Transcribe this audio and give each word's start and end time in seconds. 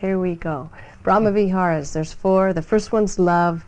Here 0.00 0.18
we 0.20 0.36
go. 0.36 0.70
Brahma 1.02 1.32
Viharas. 1.32 1.92
There's 1.92 2.12
four. 2.12 2.52
The 2.52 2.62
first 2.62 2.92
one's 2.92 3.18
love. 3.18 3.64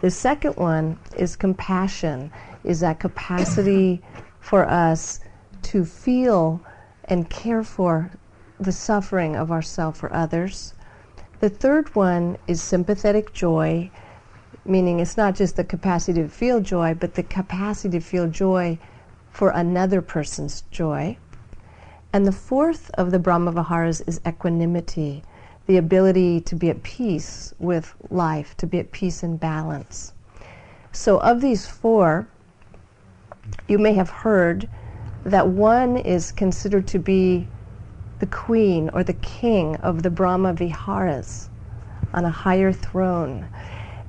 The 0.00 0.10
second 0.10 0.56
one 0.56 0.98
is 1.16 1.36
compassion, 1.36 2.32
is 2.64 2.80
that 2.80 3.00
capacity 3.00 4.00
for 4.40 4.66
us 4.66 5.20
to 5.62 5.84
feel 5.84 6.62
and 7.04 7.28
care 7.28 7.62
for 7.62 8.10
the 8.58 8.72
suffering 8.72 9.36
of 9.36 9.52
ourselves 9.52 10.02
or 10.02 10.10
others. 10.14 10.72
The 11.40 11.50
third 11.50 11.94
one 11.94 12.38
is 12.46 12.62
sympathetic 12.62 13.34
joy, 13.34 13.90
meaning 14.64 15.00
it's 15.00 15.18
not 15.18 15.34
just 15.34 15.56
the 15.56 15.64
capacity 15.64 16.22
to 16.22 16.28
feel 16.28 16.60
joy, 16.60 16.94
but 16.94 17.14
the 17.14 17.22
capacity 17.22 17.98
to 17.98 18.04
feel 18.04 18.26
joy 18.26 18.78
for 19.30 19.50
another 19.50 20.00
person's 20.00 20.62
joy. 20.70 21.18
And 22.10 22.24
the 22.26 22.32
fourth 22.32 22.90
of 22.94 23.10
the 23.10 23.18
Brahma 23.18 23.52
Viharas 23.52 24.00
is 24.02 24.20
equanimity, 24.26 25.22
the 25.66 25.76
ability 25.76 26.40
to 26.42 26.54
be 26.54 26.70
at 26.70 26.82
peace 26.82 27.54
with 27.58 27.94
life, 28.10 28.56
to 28.58 28.66
be 28.66 28.78
at 28.78 28.92
peace 28.92 29.22
and 29.22 29.40
balance. 29.40 30.12
So, 30.92 31.18
of 31.18 31.40
these 31.40 31.66
four, 31.66 32.28
you 33.68 33.78
may 33.78 33.94
have 33.94 34.10
heard 34.10 34.68
that 35.24 35.48
one 35.48 35.96
is 35.96 36.32
considered 36.32 36.86
to 36.88 36.98
be 36.98 37.48
the 38.20 38.26
queen 38.26 38.90
or 38.92 39.02
the 39.02 39.14
king 39.14 39.76
of 39.76 40.02
the 40.02 40.10
Brahma 40.10 40.52
Viharas 40.52 41.48
on 42.12 42.24
a 42.24 42.30
higher 42.30 42.72
throne. 42.72 43.46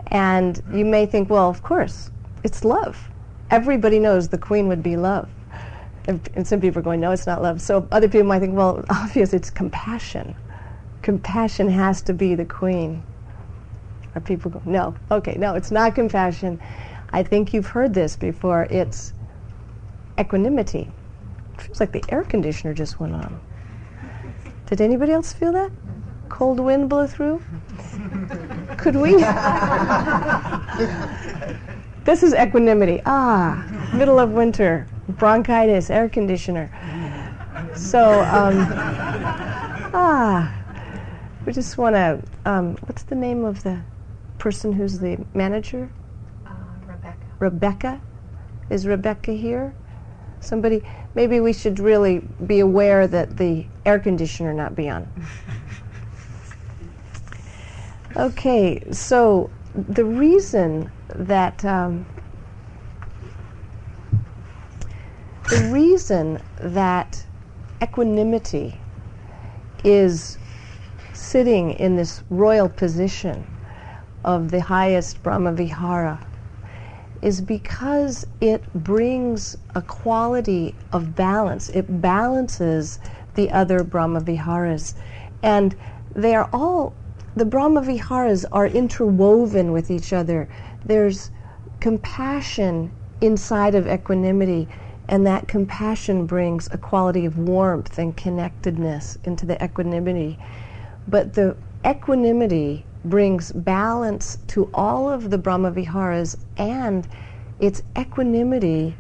And 0.08 0.62
you 0.72 0.86
may 0.86 1.06
think, 1.06 1.30
well, 1.30 1.50
of 1.50 1.64
course, 1.64 2.12
it's 2.44 2.64
love. 2.64 3.10
Everybody 3.50 4.00
knows 4.00 4.28
the 4.28 4.38
queen 4.38 4.68
would 4.68 4.84
be 4.84 4.98
love. 4.98 5.30
And, 6.08 6.48
some 6.48 6.62
people 6.62 6.80
are 6.80 6.84
going, 6.84 7.00
no, 7.00 7.12
it's 7.12 7.26
not 7.26 7.42
love. 7.42 7.60
So 7.62 7.88
other 7.92 8.08
people 8.08 8.28
might 8.28 8.40
think, 8.40 8.56
well, 8.56 8.86
obviously 8.90 9.38
it's 9.38 9.50
compassion. 9.50 10.36
Compassion 11.06 11.70
has 11.70 12.02
to 12.02 12.14
be 12.14 12.34
the 12.34 12.46
queen. 12.46 13.04
Or 14.16 14.22
people 14.22 14.50
go, 14.50 14.60
no, 14.66 14.96
okay, 15.12 15.36
no, 15.38 15.54
it's 15.54 15.70
not 15.70 15.94
compassion. 15.94 16.60
I 17.12 17.22
think 17.22 17.54
you've 17.54 17.68
heard 17.68 17.94
this 17.94 18.16
before. 18.16 18.66
It's 18.72 19.14
equanimity. 20.20 20.90
It 21.54 21.62
feels 21.62 21.80
like 21.80 21.92
the 21.92 22.04
air 22.10 22.24
conditioner 22.24 22.74
just 22.74 23.00
went 23.00 23.14
on. 23.14 23.40
Did 24.66 24.82
anybody 24.82 25.12
else 25.12 25.32
feel 25.32 25.52
that? 25.52 25.70
Cold 26.28 26.60
wind 26.60 26.90
blow 26.90 27.06
through? 27.06 27.44
Could 28.78 28.96
we? 28.96 29.12
this 32.04 32.24
is 32.24 32.34
equanimity. 32.34 33.00
Ah, 33.06 33.92
middle 33.94 34.18
of 34.18 34.32
winter, 34.32 34.88
bronchitis, 35.08 35.92
air 35.92 36.10
conditioner. 36.10 36.72
So, 37.76 38.24
um, 38.24 38.58
ah, 39.94 40.52
we 41.46 41.54
just 41.54 41.78
want 41.78 41.96
to. 41.96 42.22
Um, 42.46 42.76
what's 42.86 43.04
the 43.04 43.16
name 43.16 43.46
of 43.46 43.64
the 43.64 43.82
person 44.38 44.74
who's 44.74 45.00
the 45.00 45.24
manager? 45.34 45.90
Uh, 46.46 46.52
Rebecca. 46.88 47.26
Rebecca. 47.40 48.02
Is 48.70 48.88
Rebecca 48.88 49.32
here? 49.32 49.76
Somebody, 50.40 50.84
maybe 51.14 51.40
we 51.40 51.54
should 51.54 51.80
really 51.80 52.28
be 52.46 52.60
aware 52.60 53.08
that 53.08 53.38
the 53.38 53.66
air 53.86 54.00
conditioner 54.00 54.54
not 54.54 54.76
be 54.76 54.90
on. 54.90 55.10
Okay, 58.18 58.82
so 58.92 59.50
the 59.74 60.06
reason 60.06 60.90
that 61.10 61.66
um, 61.66 62.06
the 65.50 65.70
reason 65.70 66.42
that 66.62 67.26
equanimity 67.84 68.80
is 69.84 70.38
sitting 71.36 71.72
in 71.72 71.98
this 71.98 72.24
royal 72.30 72.70
position 72.70 73.46
of 74.24 74.52
the 74.52 74.62
highest 74.62 75.22
Brahma 75.22 75.52
Vihara 75.52 76.26
is 77.22 77.42
because 77.42 78.26
it 78.40 78.64
brings 78.74 79.58
a 79.76 79.82
quality 79.82 80.74
of 80.94 81.14
balance. 81.14 81.68
It 81.68 82.00
balances 82.02 83.00
the 83.34 83.52
other 83.52 83.84
Brahma 83.84 84.22
Viharas. 84.22 84.96
And 85.44 85.76
they 86.16 86.34
are 86.36 86.50
all 86.54 86.94
the 87.36 87.44
Brahma 87.44 87.82
Viharas 87.82 88.46
are 88.54 88.68
interwoven 88.68 89.74
with 89.74 89.92
each 89.92 90.14
other. 90.14 90.48
There's 90.86 91.32
compassion 91.82 92.94
inside 93.20 93.76
of 93.76 93.90
equanimity, 93.90 94.70
and 95.10 95.28
that 95.28 95.50
compassion 95.50 96.28
brings 96.28 96.70
a 96.72 96.78
quality 96.78 97.26
of 97.26 97.38
warmth 97.38 98.00
and 98.00 98.16
connectedness 98.16 99.18
into 99.26 99.46
the 99.46 99.62
equanimity. 99.62 100.40
But 101.08 101.34
the 101.34 101.56
equanimity 101.86 102.86
brings 103.04 103.52
balance 103.52 104.40
to 104.48 104.70
all 104.74 105.10
of 105.10 105.30
the 105.30 105.38
Brahma 105.38 105.72
Viharas, 105.72 106.38
and 106.58 107.08
it's 107.60 107.84
equanimity 107.98 108.96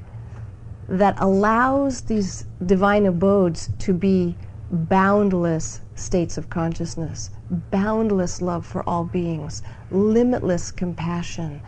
that 0.87 1.15
allows 1.19 2.01
these 2.01 2.45
divine 2.65 3.05
abodes 3.05 3.69
to 3.79 3.93
be 3.93 4.35
boundless 4.71 5.81
states 5.95 6.37
of 6.37 6.49
consciousness 6.49 7.31
boundless 7.49 8.41
love 8.41 8.65
for 8.65 8.87
all 8.87 9.03
beings, 9.03 9.61
limitless 9.91 10.71
compassion. 10.71 11.61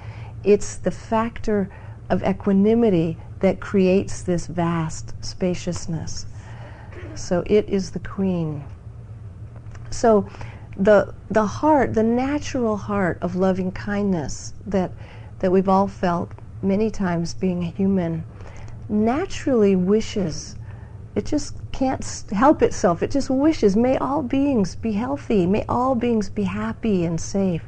It's 0.44 0.78
the 0.78 0.92
factor 0.92 1.70
of 2.10 2.24
equanimity 2.24 3.18
that 3.40 3.60
creates 3.60 4.24
this 4.24 4.48
vast 4.48 5.14
spaciousness. 5.24 6.26
So 7.16 7.44
it 7.46 7.68
is 7.70 7.92
the 7.92 8.00
queen. 8.00 8.64
So 9.98 10.28
the 10.78 11.14
the 11.30 11.46
heart, 11.46 11.94
the 11.94 12.04
natural 12.04 12.78
heart 12.78 13.18
of 13.22 13.36
loving 13.36 13.72
kindness 13.72 14.54
that 14.66 14.92
that 15.40 15.52
we've 15.52 15.70
all 15.70 15.88
felt 15.88 16.32
many 16.62 16.90
times 16.90 17.34
being 17.34 17.62
human 17.62 18.24
naturally 18.90 19.76
wishes 19.76 20.56
it 21.18 21.26
just 21.26 21.56
can't 21.72 22.06
help 22.32 22.62
itself. 22.62 23.02
It 23.02 23.10
just 23.10 23.32
wishes, 23.32 23.76
may 23.76 23.98
all 23.98 24.22
beings 24.22 24.76
be 24.76 24.92
healthy, 24.92 25.48
may 25.48 25.66
all 25.68 25.96
beings 25.96 26.30
be 26.30 26.44
happy 26.44 27.06
and 27.06 27.20
safe. 27.20 27.68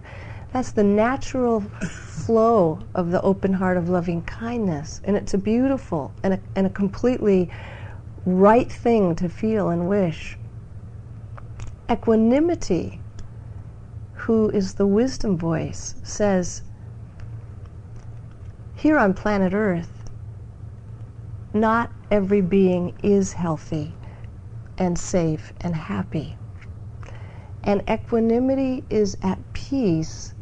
That's 0.53 0.71
the 0.71 0.83
natural 0.83 1.61
flow 1.61 2.79
of 2.93 3.09
the 3.09 3.19
open 3.23 3.53
heart 3.53 3.75
of 3.77 3.89
loving 3.89 4.21
kindness. 4.21 5.01
And 5.03 5.17
it's 5.17 5.33
a 5.33 5.39
beautiful 5.39 6.13
and 6.21 6.35
a, 6.35 6.39
and 6.55 6.67
a 6.67 6.69
completely 6.69 7.49
right 8.23 8.71
thing 8.71 9.15
to 9.15 9.27
feel 9.27 9.69
and 9.69 9.89
wish. 9.89 10.37
Equanimity, 11.91 12.99
who 14.13 14.49
is 14.49 14.75
the 14.75 14.85
wisdom 14.85 15.35
voice, 15.37 15.95
says, 16.03 16.61
Here 18.75 18.99
on 18.99 19.15
planet 19.15 19.53
Earth, 19.55 20.03
not 21.51 21.91
every 22.11 22.41
being 22.41 22.93
is 23.01 23.33
healthy 23.33 23.95
and 24.77 24.99
safe 24.99 25.51
and 25.61 25.75
happy. 25.75 26.37
And 27.63 27.81
equanimity 27.89 28.83
is 28.91 29.17
at 29.23 29.39
peace 29.53 30.33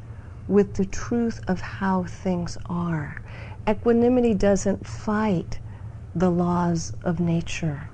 with 0.50 0.74
the 0.74 0.86
truth 0.86 1.40
of 1.48 1.62
how 1.62 2.04
things 2.04 2.58
are. 2.66 3.22
Equanimity 3.68 4.34
doesn't 4.34 4.86
fight 4.86 5.60
the 6.14 6.30
laws 6.30 6.94
of 7.04 7.22
nature. 7.22 7.90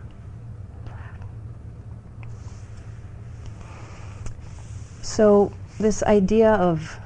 So, 5.03 5.51
this 5.79 6.01
idea 6.03 6.53
of 6.53 6.97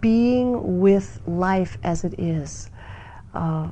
being 0.00 0.78
with 0.80 1.20
life 1.26 1.76
as 1.82 2.04
it 2.04 2.20
is, 2.20 2.70
uh, 3.34 3.70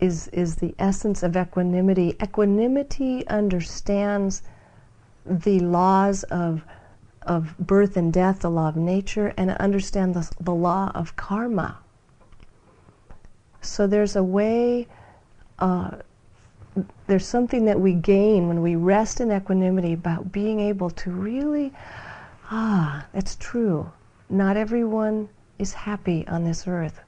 is, 0.00 0.26
is 0.28 0.56
the 0.56 0.74
essence 0.80 1.22
of 1.22 1.36
equanimity. 1.36 2.16
Equanimity 2.20 3.24
understands 3.28 4.42
the 5.24 5.60
laws 5.60 6.24
of, 6.24 6.64
of 7.22 7.56
birth 7.56 7.96
and 7.96 8.12
death, 8.12 8.40
the 8.40 8.50
law 8.50 8.68
of 8.68 8.76
nature, 8.76 9.32
and 9.36 9.52
understands 9.52 10.30
the, 10.30 10.44
the 10.44 10.54
law 10.54 10.90
of 10.92 11.14
karma. 11.14 11.78
So 13.60 13.86
there's 13.86 14.16
a 14.16 14.24
way, 14.24 14.88
uh, 15.60 15.98
there's 17.06 17.26
something 17.26 17.64
that 17.66 17.80
we 17.80 17.92
gain 17.92 18.48
when 18.48 18.62
we 18.62 18.76
rest 18.76 19.20
in 19.20 19.30
equanimity 19.30 19.92
about 19.92 20.32
being 20.32 20.60
able 20.60 20.90
to 20.90 21.10
really, 21.10 21.72
ah, 22.50 23.06
that's 23.12 23.36
true. 23.36 23.90
Not 24.28 24.56
everyone 24.56 25.28
is 25.58 25.72
happy 25.72 26.26
on 26.26 26.44
this 26.44 26.66
earth. 26.66 27.00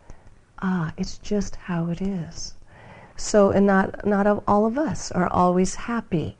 Ah, 0.61 0.93
it's 0.97 1.19
just 1.19 1.57
how 1.57 1.89
it 1.89 2.01
is. 2.01 2.55
So, 3.17 3.51
and 3.51 3.67
not, 3.67 4.07
not 4.07 4.43
all 4.47 4.67
of 4.67 4.79
us 4.79 5.11
are 5.13 5.29
always 5.33 5.75
happy. 5.75 6.37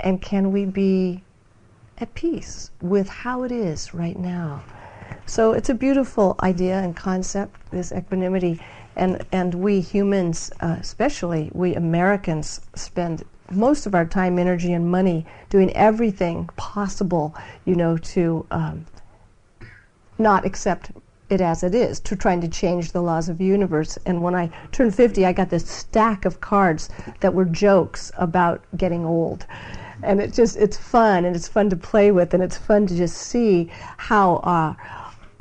And 0.00 0.22
can 0.22 0.52
we 0.52 0.64
be 0.64 1.22
at 1.98 2.14
peace 2.14 2.70
with 2.80 3.08
how 3.08 3.42
it 3.42 3.52
is 3.52 3.92
right 3.92 4.18
now? 4.18 4.62
So 5.26 5.52
it's 5.52 5.68
a 5.68 5.74
beautiful 5.74 6.36
idea 6.42 6.78
and 6.78 6.96
concept, 6.96 7.70
this 7.70 7.92
equanimity. 7.92 8.60
And, 8.96 9.24
and 9.32 9.54
we 9.54 9.80
humans, 9.80 10.50
uh, 10.60 10.76
especially 10.80 11.50
we 11.54 11.74
Americans, 11.74 12.60
spend 12.74 13.24
most 13.50 13.86
of 13.86 13.94
our 13.94 14.06
time, 14.06 14.38
energy, 14.38 14.72
and 14.72 14.90
money 14.90 15.26
doing 15.50 15.72
everything 15.74 16.48
possible, 16.56 17.34
you 17.64 17.74
know, 17.74 17.96
to 17.98 18.46
um, 18.50 18.86
not 20.18 20.44
accept 20.44 20.92
it 21.28 21.40
as 21.40 21.62
it 21.62 21.74
is, 21.74 21.98
to 22.00 22.14
trying 22.14 22.40
to 22.40 22.48
change 22.48 22.92
the 22.92 23.00
laws 23.00 23.28
of 23.28 23.38
the 23.38 23.44
universe. 23.44 23.98
And 24.06 24.22
when 24.22 24.34
I 24.34 24.50
turned 24.70 24.94
50, 24.94 25.24
I 25.24 25.32
got 25.32 25.50
this 25.50 25.68
stack 25.68 26.24
of 26.24 26.40
cards 26.40 26.90
that 27.20 27.32
were 27.32 27.44
jokes 27.46 28.12
about 28.16 28.62
getting 28.76 29.04
old. 29.04 29.46
And 30.02 30.20
it 30.20 30.32
just, 30.32 30.56
it's 30.56 30.76
fun, 30.76 31.24
and 31.24 31.34
it's 31.34 31.48
fun 31.48 31.70
to 31.70 31.76
play 31.76 32.10
with, 32.10 32.34
and 32.34 32.42
it's 32.42 32.58
fun 32.58 32.86
to 32.86 32.96
just 32.96 33.16
see 33.16 33.70
how 33.96 34.36
uh, 34.36 34.74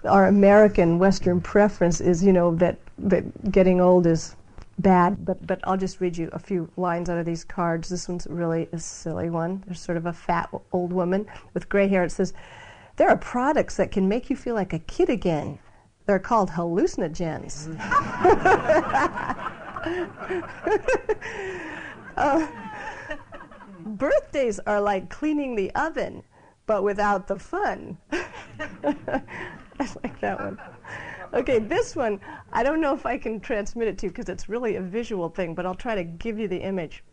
our 0.07 0.27
American 0.27 0.99
Western 0.99 1.41
preference 1.41 1.99
is, 1.99 2.23
you 2.23 2.31
know, 2.31 2.55
that, 2.55 2.77
that 3.09 3.51
getting 3.51 3.81
old 3.81 4.07
is 4.07 4.35
bad, 4.79 5.25
but, 5.25 5.45
but 5.45 5.59
I'll 5.63 5.77
just 5.77 6.01
read 6.01 6.17
you 6.17 6.29
a 6.33 6.39
few 6.39 6.69
lines 6.77 7.09
out 7.09 7.17
of 7.17 7.25
these 7.25 7.43
cards. 7.43 7.89
This 7.89 8.07
one's 8.07 8.27
really 8.27 8.67
a 8.71 8.79
silly 8.79 9.29
one. 9.29 9.63
There's 9.65 9.79
sort 9.79 9.97
of 9.97 10.05
a 10.05 10.13
fat 10.13 10.49
old 10.71 10.93
woman 10.93 11.27
with 11.53 11.69
gray 11.69 11.87
hair. 11.87 12.03
It 12.03 12.11
says, 12.11 12.33
There 12.97 13.09
are 13.09 13.17
products 13.17 13.77
that 13.77 13.91
can 13.91 14.07
make 14.07 14.29
you 14.29 14.35
feel 14.35 14.55
like 14.55 14.73
a 14.73 14.79
kid 14.79 15.09
again. 15.09 15.59
They're 16.05 16.19
called 16.19 16.49
hallucinogens. 16.49 17.77
uh, 22.17 22.47
birthdays 23.85 24.59
are 24.59 24.81
like 24.81 25.09
cleaning 25.09 25.55
the 25.55 25.71
oven, 25.75 26.23
but 26.65 26.83
without 26.83 27.27
the 27.27 27.37
fun. 27.37 27.97
I 28.11 29.21
like 30.03 30.19
that 30.21 30.39
one. 30.39 30.57
Okay, 31.33 31.59
this 31.59 31.95
one, 31.95 32.19
I 32.51 32.61
don't 32.61 32.81
know 32.81 32.93
if 32.93 33.05
I 33.05 33.17
can 33.17 33.39
transmit 33.39 33.87
it 33.87 33.97
to 33.99 34.07
you 34.07 34.11
because 34.11 34.27
it's 34.27 34.49
really 34.49 34.75
a 34.75 34.81
visual 34.81 35.29
thing, 35.29 35.55
but 35.55 35.65
I'll 35.65 35.73
try 35.73 35.95
to 35.95 36.03
give 36.03 36.37
you 36.37 36.49
the 36.49 36.61
image. 36.61 37.05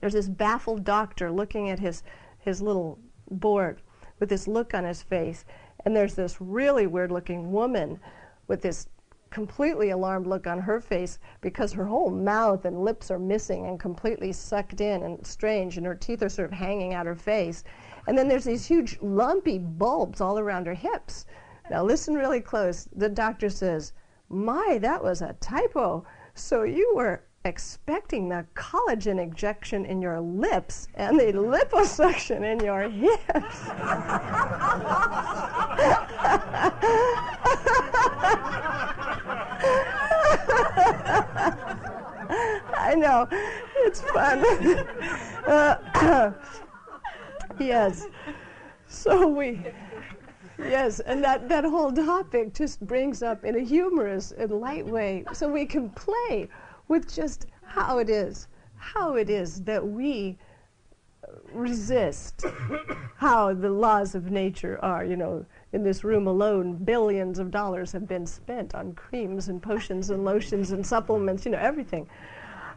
There's 0.00 0.14
this 0.14 0.28
baffled 0.28 0.82
doctor 0.82 1.30
looking 1.30 1.70
at 1.70 1.78
his, 1.78 2.02
his 2.40 2.60
little 2.60 2.98
board 3.30 3.82
with 4.18 4.30
this 4.30 4.48
look 4.48 4.74
on 4.74 4.82
his 4.84 5.00
face, 5.00 5.44
and 5.84 5.94
there's 5.94 6.14
this 6.14 6.40
really 6.40 6.88
weird 6.88 7.12
looking 7.12 7.52
woman 7.52 8.00
with 8.48 8.62
this 8.62 8.88
completely 9.30 9.90
alarmed 9.90 10.26
look 10.26 10.48
on 10.48 10.58
her 10.58 10.80
face 10.80 11.20
because 11.40 11.72
her 11.72 11.84
whole 11.86 12.10
mouth 12.10 12.64
and 12.64 12.84
lips 12.84 13.12
are 13.12 13.18
missing 13.18 13.66
and 13.66 13.78
completely 13.78 14.32
sucked 14.32 14.80
in 14.80 15.04
and 15.04 15.24
strange, 15.24 15.76
and 15.76 15.86
her 15.86 15.94
teeth 15.94 16.22
are 16.22 16.28
sort 16.28 16.50
of 16.50 16.58
hanging 16.58 16.94
out 16.94 17.06
her 17.06 17.14
face. 17.14 17.62
And 18.08 18.18
then 18.18 18.26
there's 18.26 18.44
these 18.44 18.66
huge 18.66 18.98
lumpy 19.00 19.58
bulbs 19.58 20.20
all 20.20 20.36
around 20.36 20.66
her 20.66 20.74
hips. 20.74 21.26
Now, 21.70 21.82
listen 21.84 22.14
really 22.14 22.40
close. 22.40 22.88
The 22.94 23.08
doctor 23.08 23.50
says, 23.50 23.92
My, 24.28 24.78
that 24.80 25.02
was 25.02 25.22
a 25.22 25.34
typo. 25.40 26.04
So 26.34 26.62
you 26.62 26.92
were 26.94 27.22
expecting 27.44 28.28
the 28.28 28.46
collagen 28.54 29.20
injection 29.22 29.84
in 29.84 30.02
your 30.02 30.20
lips 30.20 30.88
and 30.94 31.18
the 31.18 31.32
liposuction 31.32 32.42
in 32.42 32.60
your 32.60 32.88
hips. 32.88 33.68
I 42.78 42.94
know, 42.96 43.28
it's 43.84 44.00
fun. 44.00 44.44
Uh, 45.46 46.32
yes. 47.60 48.08
So 48.88 49.28
we 49.28 49.60
yes, 50.58 51.00
and 51.00 51.22
that, 51.24 51.48
that 51.48 51.64
whole 51.64 51.92
topic 51.92 52.54
just 52.54 52.80
brings 52.86 53.22
up 53.22 53.44
in 53.44 53.56
a 53.56 53.60
humorous 53.60 54.32
and 54.32 54.50
light 54.52 54.86
way 54.86 55.24
so 55.32 55.48
we 55.48 55.66
can 55.66 55.90
play 55.90 56.48
with 56.88 57.12
just 57.12 57.46
how 57.64 57.98
it 57.98 58.08
is, 58.08 58.48
how 58.76 59.14
it 59.16 59.28
is 59.28 59.62
that 59.62 59.86
we 59.86 60.38
resist 61.52 62.44
how 63.16 63.52
the 63.52 63.70
laws 63.70 64.14
of 64.14 64.30
nature 64.30 64.78
are. 64.82 65.04
You 65.04 65.16
know, 65.16 65.46
in 65.72 65.82
this 65.82 66.04
room 66.04 66.26
alone, 66.26 66.76
billions 66.76 67.38
of 67.38 67.50
dollars 67.50 67.92
have 67.92 68.06
been 68.06 68.26
spent 68.26 68.74
on 68.74 68.92
creams 68.92 69.48
and 69.48 69.62
potions 69.62 70.10
and 70.10 70.24
lotions 70.24 70.72
and 70.72 70.86
supplements, 70.86 71.44
you 71.44 71.52
know, 71.52 71.58
everything. 71.58 72.08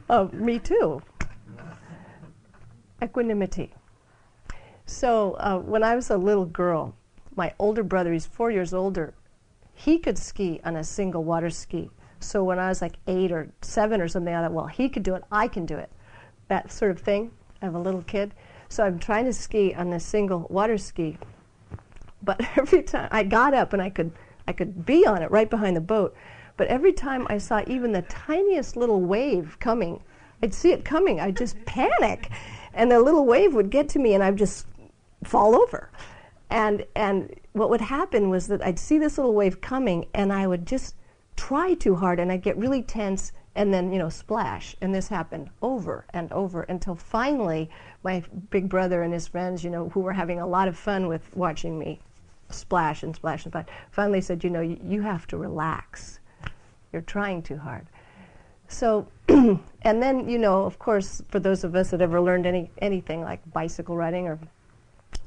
Uh, 0.09 0.27
me 0.33 0.59
too. 0.59 1.01
Equanimity. 3.01 3.73
So 4.85 5.33
uh, 5.33 5.59
when 5.59 5.83
I 5.83 5.95
was 5.95 6.09
a 6.09 6.17
little 6.17 6.45
girl, 6.45 6.95
my 7.35 7.53
older 7.59 7.83
brother, 7.83 8.13
he's 8.13 8.25
four 8.25 8.51
years 8.51 8.73
older, 8.73 9.13
he 9.73 9.97
could 9.97 10.17
ski 10.17 10.59
on 10.63 10.75
a 10.75 10.83
single 10.83 11.23
water 11.23 11.49
ski. 11.49 11.89
So 12.19 12.43
when 12.43 12.59
I 12.59 12.67
was 12.67 12.81
like 12.81 12.97
eight 13.07 13.31
or 13.31 13.49
seven 13.61 14.01
or 14.01 14.07
something, 14.07 14.33
I 14.33 14.41
thought, 14.41 14.51
well, 14.51 14.67
he 14.67 14.89
could 14.89 15.03
do 15.03 15.15
it, 15.15 15.23
I 15.31 15.47
can 15.47 15.65
do 15.65 15.77
it. 15.77 15.89
That 16.49 16.71
sort 16.71 16.91
of 16.91 16.99
thing. 16.99 17.31
I 17.61 17.65
have 17.65 17.75
a 17.75 17.79
little 17.79 18.01
kid. 18.03 18.33
So 18.67 18.83
I'm 18.83 18.99
trying 18.99 19.25
to 19.25 19.33
ski 19.33 19.73
on 19.73 19.91
a 19.93 19.99
single 19.99 20.47
water 20.49 20.77
ski. 20.77 21.17
But 22.21 22.41
every 22.57 22.83
time 22.83 23.09
I 23.11 23.23
got 23.23 23.53
up 23.53 23.73
and 23.73 23.81
I 23.81 23.89
could, 23.89 24.11
I 24.47 24.53
could 24.53 24.85
be 24.85 25.05
on 25.05 25.21
it 25.21 25.31
right 25.31 25.49
behind 25.49 25.75
the 25.75 25.81
boat. 25.81 26.15
But 26.57 26.67
every 26.67 26.91
time 26.91 27.25
I 27.29 27.37
saw 27.37 27.63
even 27.67 27.93
the 27.93 28.01
tiniest 28.03 28.75
little 28.75 29.01
wave 29.01 29.57
coming, 29.59 30.03
I'd 30.43 30.53
see 30.53 30.71
it 30.71 30.83
coming, 30.83 31.19
I'd 31.19 31.37
just 31.37 31.63
panic. 31.65 32.29
And 32.73 32.91
the 32.91 32.99
little 32.99 33.25
wave 33.25 33.53
would 33.53 33.69
get 33.69 33.89
to 33.89 33.99
me 33.99 34.13
and 34.13 34.23
I'd 34.23 34.37
just 34.37 34.67
fall 35.23 35.55
over. 35.55 35.89
And, 36.49 36.85
and 36.95 37.33
what 37.53 37.69
would 37.69 37.81
happen 37.81 38.29
was 38.29 38.47
that 38.47 38.63
I'd 38.63 38.79
see 38.79 38.97
this 38.97 39.17
little 39.17 39.33
wave 39.33 39.61
coming 39.61 40.07
and 40.13 40.33
I 40.33 40.47
would 40.47 40.65
just 40.65 40.95
try 41.35 41.73
too 41.73 41.95
hard 41.95 42.19
and 42.19 42.31
I'd 42.31 42.41
get 42.41 42.57
really 42.57 42.81
tense 42.81 43.31
and 43.55 43.73
then, 43.73 43.91
you 43.91 43.99
know, 43.99 44.09
splash. 44.09 44.75
And 44.81 44.93
this 44.93 45.07
happened 45.07 45.49
over 45.61 46.05
and 46.11 46.31
over 46.31 46.63
until 46.63 46.95
finally 46.95 47.69
my 48.03 48.23
big 48.49 48.69
brother 48.69 49.03
and 49.03 49.13
his 49.13 49.27
friends, 49.27 49.63
you 49.63 49.69
know, 49.69 49.89
who 49.89 49.99
were 49.99 50.13
having 50.13 50.39
a 50.39 50.47
lot 50.47 50.67
of 50.67 50.77
fun 50.77 51.07
with 51.07 51.35
watching 51.35 51.77
me 51.77 51.99
splash 52.49 53.03
and 53.03 53.15
splash 53.15 53.45
and 53.45 53.51
splash, 53.51 53.65
finally 53.91 54.21
said, 54.21 54.43
you 54.43 54.49
know, 54.49 54.61
you, 54.61 55.01
have 55.01 55.27
to 55.27 55.37
relax. 55.37 56.19
You're 56.91 57.01
trying 57.03 57.43
too 57.43 57.57
hard. 57.57 57.85
So, 58.67 59.07
and 59.27 59.61
then, 59.83 60.27
you 60.27 60.37
know, 60.37 60.63
of 60.63 60.79
course, 60.79 61.21
for 61.29 61.39
those 61.39 61.63
of 61.63 61.75
us 61.75 61.91
that 61.91 62.01
ever 62.01 62.21
learned 62.21 62.45
any, 62.45 62.69
anything 62.79 63.21
like 63.21 63.39
bicycle 63.51 63.95
riding 63.95 64.27
or 64.27 64.39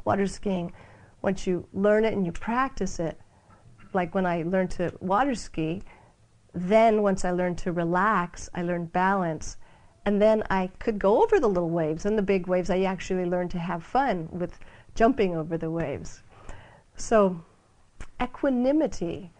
water 0.05 0.27
skiing, 0.27 0.73
once 1.23 1.47
you 1.47 1.67
learn 1.73 2.05
it 2.05 2.13
and 2.13 2.27
you 2.27 2.33
practice 2.33 2.99
it, 2.99 3.19
like 3.93 4.15
when 4.15 4.27
I 4.27 4.43
learned 4.43 4.73
to 4.73 4.93
water 5.01 5.35
ski, 5.35 5.83
then 6.53 7.03
once 7.03 7.25
I 7.25 7.31
learned 7.31 7.59
to 7.59 7.73
relax, 7.73 8.51
I 8.55 8.63
learned 8.63 8.93
balance. 8.93 9.57
And 10.05 10.21
then 10.21 10.43
I 10.51 10.69
could 10.81 10.99
go 10.99 11.23
over 11.23 11.39
the 11.39 11.49
little 11.49 11.71
waves 11.71 12.05
and 12.05 12.19
the 12.19 12.23
big 12.23 12.49
waves. 12.49 12.71
I 12.71 12.83
actually 12.83 13.25
learned 13.25 13.53
to 13.53 13.59
have 13.59 13.85
fun 13.85 14.29
with 14.33 14.59
jumping 14.95 15.37
over 15.37 15.57
the 15.57 15.71
waves. 15.71 16.23
So, 16.97 17.41
equanimity 18.21 19.31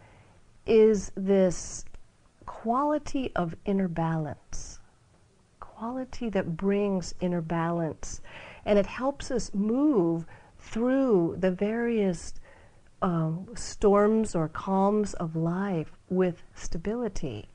is 0.67 1.11
this 1.17 1.85
quality 2.47 3.33
of 3.35 3.57
inner 3.65 3.89
balance, 3.89 4.79
quality 5.59 6.29
that 6.31 6.57
brings 6.57 7.15
inner 7.21 7.41
balance. 7.41 8.21
And 8.65 8.79
it 8.79 8.87
helps 8.87 9.31
us 9.31 9.53
move 9.53 10.25
through 10.73 11.37
the 11.39 11.51
various 11.51 12.35
um, 13.03 13.47
storms 13.55 14.35
or 14.35 14.49
calms 14.49 15.13
of 15.15 15.37
life 15.37 15.93
with 16.09 16.43
stability. 16.55 17.49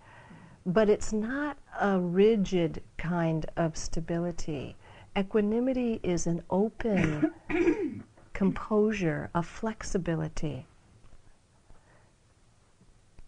But 0.66 0.90
it's 0.90 1.12
not 1.12 1.58
a 1.80 2.00
rigid 2.00 2.84
kind 2.98 3.46
of 3.56 3.76
stability. 3.76 4.76
Equanimity 5.18 6.00
is 6.04 6.28
an 6.28 6.44
open 6.52 7.34
composure, 8.34 9.32
a 9.34 9.42
flexibility 9.42 10.68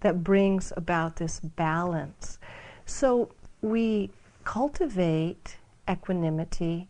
that 0.02 0.24
brings 0.24 0.72
about 0.78 1.16
this 1.16 1.40
balance. 1.40 2.38
So 2.86 3.32
we 3.62 4.12
cultivate 4.44 5.58
equanimity 5.90 6.89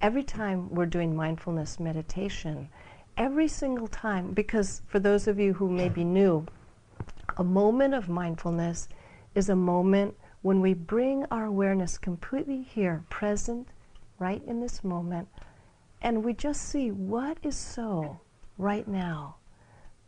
every 0.00 0.22
time 0.22 0.68
we're 0.74 0.86
doing 0.86 1.16
mindfulness 1.16 1.80
meditation, 1.80 2.68
every 3.16 3.48
single 3.48 3.88
time, 3.88 4.32
because 4.32 4.82
for 4.86 4.98
those 4.98 5.26
of 5.26 5.38
you 5.38 5.54
who 5.54 5.70
may 5.70 5.88
be 5.88 6.04
new, 6.04 6.46
a 7.36 7.44
moment 7.44 7.94
of 7.94 8.08
mindfulness 8.08 8.88
is 9.34 9.48
a 9.48 9.56
moment 9.56 10.16
when 10.42 10.60
we 10.60 10.74
bring 10.74 11.24
our 11.30 11.46
awareness 11.46 11.98
completely 11.98 12.62
here, 12.62 13.04
present, 13.10 13.68
right 14.18 14.42
in 14.46 14.60
this 14.60 14.84
moment, 14.84 15.28
and 16.02 16.24
we 16.24 16.32
just 16.32 16.62
see 16.62 16.90
what 16.90 17.38
is 17.42 17.56
so 17.56 18.20
right 18.58 18.86
now. 18.86 19.36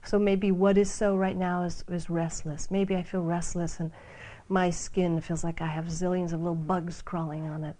So 0.05 0.19
maybe 0.19 0.53
what 0.53 0.79
is 0.79 0.91
so 0.91 1.17
right 1.17 1.37
now 1.37 1.65
is, 1.65 1.85
is 1.89 2.09
restless. 2.09 2.71
Maybe 2.71 2.97
I 2.97 3.03
feel 3.03 3.23
restless 3.23 3.81
and 3.81 3.91
my 4.49 4.71
skin 4.71 5.21
feels 5.21 5.45
like 5.45 5.61
I 5.61 5.67
have 5.67 5.87
zillions 5.87 6.33
of 6.33 6.41
little 6.41 6.55
bugs 6.55 7.03
crawling 7.03 7.49
on 7.49 7.65
it. 7.65 7.77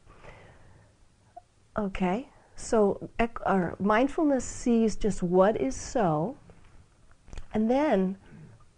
Okay, 1.79 2.29
so 2.57 3.09
our 3.47 3.77
mindfulness 3.79 4.45
sees 4.45 4.97
just 4.97 5.23
what 5.23 5.61
is 5.61 5.77
so, 5.77 6.37
and 7.55 7.71
then, 7.71 8.19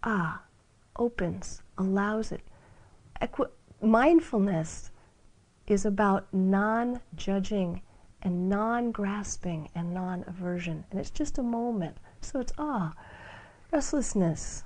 ah, 0.03 0.43
opens, 0.95 1.63
allows 1.79 2.31
it. 2.31 2.41
Equi- 3.19 3.49
mindfulness 3.81 4.91
is 5.65 5.83
about 5.83 6.31
non 6.31 7.01
judging 7.15 7.81
and 8.21 8.47
non 8.47 8.91
grasping 8.91 9.71
and 9.73 9.95
non 9.95 10.23
aversion. 10.27 10.85
And 10.91 10.99
it's 10.99 11.09
just 11.09 11.39
a 11.39 11.43
moment. 11.43 11.97
So 12.19 12.39
it's 12.39 12.53
ah, 12.59 12.93
restlessness. 13.71 14.63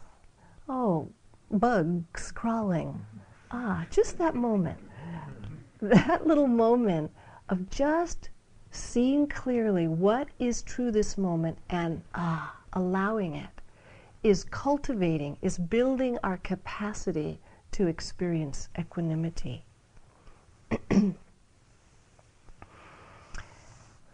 Oh, 0.67 1.07
bugs 1.49 2.33
crawling. 2.33 3.05
Ah, 3.49 3.85
just 3.89 4.17
that 4.17 4.35
moment. 4.35 4.79
That 5.79 6.27
little 6.27 6.47
moment 6.47 7.11
of 7.49 7.69
just 7.69 8.29
seeing 8.71 9.27
clearly 9.27 9.87
what 9.87 10.27
is 10.39 10.61
true 10.61 10.91
this 10.91 11.17
moment 11.17 11.57
and 11.69 12.01
ah, 12.13 12.55
allowing 12.73 13.35
it 13.35 13.49
is 14.25 14.43
cultivating, 14.45 15.37
is 15.43 15.59
building 15.59 16.17
our 16.23 16.37
capacity 16.37 17.39
to 17.71 17.85
experience 17.85 18.69
equanimity. 18.79 19.63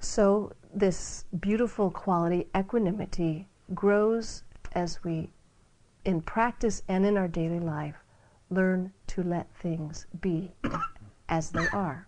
so, 0.02 0.52
this 0.74 1.24
beautiful 1.40 1.90
quality, 1.90 2.46
equanimity, 2.58 3.48
grows 3.74 4.44
as 4.74 5.02
we, 5.06 5.30
in 6.04 6.22
practice 6.22 6.84
and 6.90 7.06
in 7.06 7.16
our 7.16 7.30
daily 7.30 7.62
life, 7.62 7.96
learn 8.50 8.92
to 9.08 9.24
let 9.24 9.48
things 9.56 10.08
be 10.20 10.52
as 11.30 11.52
they 11.52 11.68
are. 11.68 12.06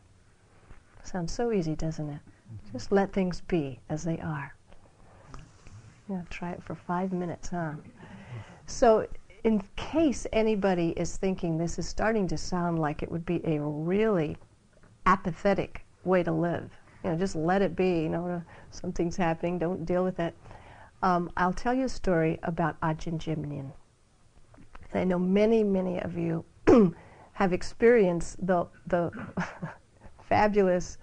Sounds 1.03 1.31
so 1.31 1.51
easy, 1.51 1.75
doesn't 1.75 2.10
it? 2.10 2.19
Just 2.72 2.91
let 2.91 3.12
things 3.12 3.41
be 3.41 3.79
as 3.89 4.03
they 4.03 4.19
are. 4.19 4.55
Yeah, 6.10 6.22
try 6.29 6.51
it 6.51 6.63
for 6.63 6.75
five 6.75 7.12
minutes, 7.12 7.50
huh? 7.50 7.74
So, 8.65 9.07
in 9.43 9.62
case 9.75 10.25
anybody 10.31 10.89
is 10.95 11.17
thinking 11.17 11.57
this 11.57 11.77
is 11.77 11.88
starting 11.88 12.27
to 12.29 12.38
sound 12.38 12.79
like 12.79 13.03
it 13.03 13.12
would 13.12 13.25
be 13.25 13.41
a 13.45 13.60
really 13.62 14.38
apathetic 15.05 15.86
way 16.05 16.24
to 16.24 16.31
live, 16.31 16.69
you 17.03 17.12
know, 17.12 17.17
just 17.17 17.36
let 17.36 17.62
it 17.62 17.75
be. 17.75 18.03
You 18.03 18.10
know, 18.10 18.41
something's 18.72 19.17
happening, 19.17 19.60
don't 19.60 19.86
deal 19.86 20.03
with 20.03 20.19
it. 20.19 20.33
Um, 21.01 21.29
I'll 21.36 21.53
tell 21.53 21.74
you 21.74 21.86
a 21.86 21.89
story 21.89 22.39
about 22.43 22.79
Ajahn 22.79 23.17
Jumnien. 23.17 23.72
I 24.93 25.03
know 25.03 25.19
many, 25.19 25.63
many 25.63 26.00
of 26.00 26.17
you 26.17 26.45
have 27.33 27.51
experienced 27.51 28.45
the 28.45 28.67
the 28.88 29.12
fabulous, 30.33 30.97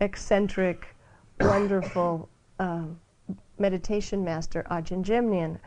eccentric, 0.00 0.96
wonderful 1.40 2.26
um, 2.58 2.98
meditation 3.58 4.24
master 4.24 4.64
Ajahn 4.70 5.04
Jumnien. 5.04 5.58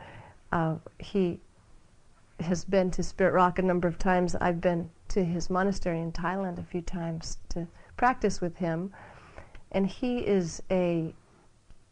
Uh, 0.50 0.74
he 0.98 1.38
has 2.40 2.64
been 2.64 2.90
to 2.90 3.00
Spirit 3.04 3.32
Rock 3.32 3.60
a 3.60 3.62
number 3.62 3.86
of 3.86 3.96
times. 3.96 4.34
I've 4.34 4.60
been 4.60 4.90
to 5.10 5.24
his 5.24 5.50
monastery 5.50 6.00
in 6.00 6.10
Thailand 6.10 6.58
a 6.58 6.64
few 6.64 6.82
times 6.82 7.38
to 7.50 7.68
practice 7.96 8.40
with 8.40 8.56
him, 8.56 8.92
and 9.70 9.86
he 9.86 10.18
is 10.18 10.60
a 10.68 11.14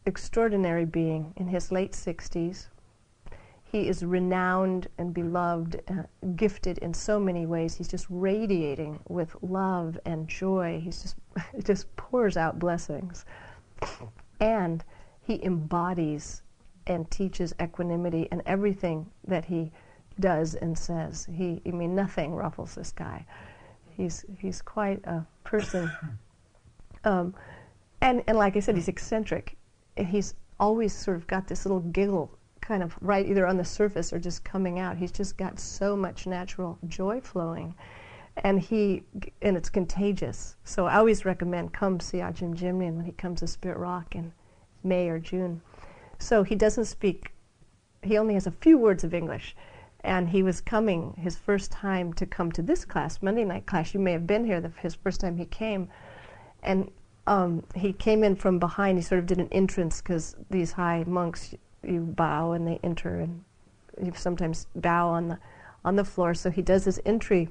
extraordinary 0.04 0.84
being 0.84 1.32
in 1.36 1.46
his 1.46 1.70
late 1.70 1.92
60s. 1.92 2.66
He 3.72 3.88
is 3.88 4.04
renowned 4.04 4.88
and 4.98 5.14
beloved, 5.14 5.80
uh, 5.88 6.02
gifted 6.36 6.76
in 6.78 6.92
so 6.92 7.18
many 7.18 7.46
ways. 7.46 7.74
He's 7.74 7.88
just 7.88 8.06
radiating 8.10 9.00
with 9.08 9.34
love 9.40 9.98
and 10.04 10.28
joy. 10.28 10.82
He's 10.84 11.00
just 11.00 11.16
it 11.54 11.64
just 11.64 11.96
pours 11.96 12.36
out 12.36 12.58
blessings, 12.58 13.24
and 14.40 14.84
he 15.22 15.42
embodies 15.42 16.42
and 16.86 17.10
teaches 17.10 17.54
equanimity 17.62 18.28
and 18.30 18.42
everything 18.44 19.10
that 19.26 19.46
he 19.46 19.72
does 20.20 20.54
and 20.54 20.76
says. 20.76 21.26
He, 21.32 21.62
I 21.64 21.70
mean, 21.70 21.94
nothing 21.94 22.34
ruffles 22.34 22.74
this 22.74 22.92
guy. 22.92 23.24
He's 23.96 24.26
he's 24.38 24.60
quite 24.60 25.02
a 25.04 25.26
person. 25.44 25.90
Um, 27.04 27.34
and 28.00 28.22
and 28.28 28.38
like 28.38 28.56
I 28.56 28.60
said, 28.60 28.76
he's 28.76 28.86
eccentric. 28.86 29.56
He's 29.96 30.34
always 30.60 30.92
sort 30.92 31.16
of 31.16 31.26
got 31.26 31.48
this 31.48 31.64
little 31.66 31.80
giggle 31.80 32.30
kind 32.62 32.83
of 32.83 32.97
right 33.02 33.26
either 33.26 33.47
on 33.47 33.59
the 33.59 33.64
surface 33.64 34.12
or 34.12 34.19
just 34.19 34.42
coming 34.45 34.78
out. 34.78 34.97
He's 34.97 35.12
just 35.12 35.37
got 35.37 35.61
so 35.61 35.95
much 35.95 36.26
natural 36.26 36.78
joy 36.87 37.21
flowing. 37.21 37.75
And 38.38 38.59
he 38.59 39.02
and 39.42 39.59
it's 39.59 39.69
contagious. 39.69 40.57
So 40.64 40.87
I 40.87 40.97
always 40.97 41.26
recommend 41.26 41.75
come 41.75 42.00
see 42.00 42.19
Ajahn 42.19 42.54
Jumnien 42.54 42.95
when 42.95 43.04
he 43.04 43.12
comes 43.12 43.40
to 43.40 43.47
Spirit 43.47 43.76
Rock 43.76 44.14
in 44.14 44.33
May 44.83 45.11
or 45.11 45.19
June. 45.19 45.61
So 46.19 46.42
he 46.42 46.54
doesn't 46.54 46.87
speak 46.87 47.33
he 48.02 48.19
only 48.19 48.35
has 48.35 48.47
a 48.47 48.50
few 48.50 48.78
words 48.78 49.04
of 49.04 49.14
English. 49.14 49.57
And 50.04 50.28
he 50.28 50.42
was 50.42 50.61
coming 50.61 51.14
his 51.16 51.37
first 51.37 51.71
time 51.71 52.12
to 52.14 52.26
come 52.26 52.50
to 52.52 52.62
this 52.62 52.85
class, 52.85 53.23
Monday 53.23 53.45
night 53.45 53.66
class. 53.66 53.95
You 53.95 54.00
may 54.00 54.12
have 54.12 54.26
been 54.26 54.45
here 54.45 54.61
the, 54.61 54.73
his 54.81 54.97
first 54.97 55.21
time 55.21 55.37
he 55.37 55.45
came. 55.45 55.88
And 56.64 56.90
um, 57.28 57.62
he 57.76 57.92
came 57.92 58.25
in 58.25 58.35
from 58.35 58.59
behind. 58.59 58.99
He 58.99 59.02
sort 59.02 59.21
of 59.21 59.26
did 59.26 59.38
an 59.38 59.49
entrance 59.52 60.02
because 60.02 60.35
these 60.50 60.73
high 60.73 61.04
monks, 61.07 61.54
you 61.84 62.00
bow 62.00 62.52
and 62.52 62.66
they 62.66 62.78
enter, 62.82 63.20
and 63.20 63.44
you 64.02 64.12
sometimes 64.14 64.66
bow 64.76 65.08
on 65.08 65.28
the 65.28 65.38
on 65.84 65.96
the 65.96 66.04
floor. 66.04 66.34
So 66.34 66.50
he 66.50 66.62
does 66.62 66.84
his 66.84 67.00
entry, 67.04 67.48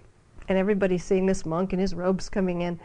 and 0.47 0.57
everybody's 0.57 1.03
seeing 1.03 1.25
this 1.25 1.45
monk 1.45 1.73
in 1.73 1.79
his 1.79 1.93
robes 1.93 2.29
coming 2.29 2.61
in. 2.61 2.79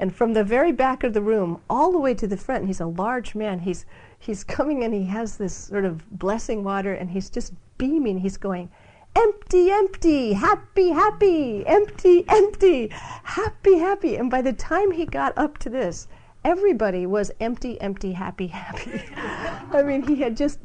And 0.00 0.14
from 0.14 0.32
the 0.32 0.44
very 0.44 0.70
back 0.70 1.02
of 1.02 1.12
the 1.12 1.22
room, 1.22 1.60
all 1.68 1.90
the 1.90 1.98
way 1.98 2.14
to 2.14 2.26
the 2.26 2.36
front, 2.36 2.66
he's 2.66 2.80
a 2.80 2.86
large 2.86 3.34
man. 3.34 3.60
He's 3.60 3.84
he's 4.18 4.44
coming 4.44 4.82
in. 4.82 4.92
He 4.92 5.04
has 5.06 5.36
this 5.36 5.54
sort 5.54 5.84
of 5.84 6.08
blessing 6.18 6.62
water, 6.62 6.94
and 6.94 7.10
he's 7.10 7.30
just 7.30 7.52
beaming. 7.78 8.18
He's 8.18 8.36
going, 8.36 8.70
empty, 9.16 9.70
empty, 9.70 10.32
happy, 10.34 10.90
happy, 10.90 11.66
empty, 11.66 12.24
empty, 12.28 12.88
happy, 12.88 13.78
happy. 13.78 14.16
And 14.16 14.30
by 14.30 14.42
the 14.42 14.52
time 14.52 14.92
he 14.92 15.04
got 15.04 15.36
up 15.36 15.58
to 15.58 15.70
this, 15.70 16.06
everybody 16.48 17.04
was 17.04 17.30
empty, 17.40 17.78
empty, 17.80 18.12
happy, 18.12 18.46
happy. 18.62 19.02
I 19.70 19.82
mean, 19.82 20.02
he 20.02 20.16
had 20.16 20.36
just 20.36 20.58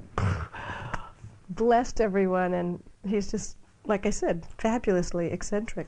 blessed 1.50 2.00
everyone, 2.00 2.54
and 2.54 2.82
he's 3.06 3.30
just, 3.30 3.58
like 3.86 4.06
I 4.06 4.10
said, 4.10 4.46
fabulously 4.58 5.28
eccentric. 5.28 5.88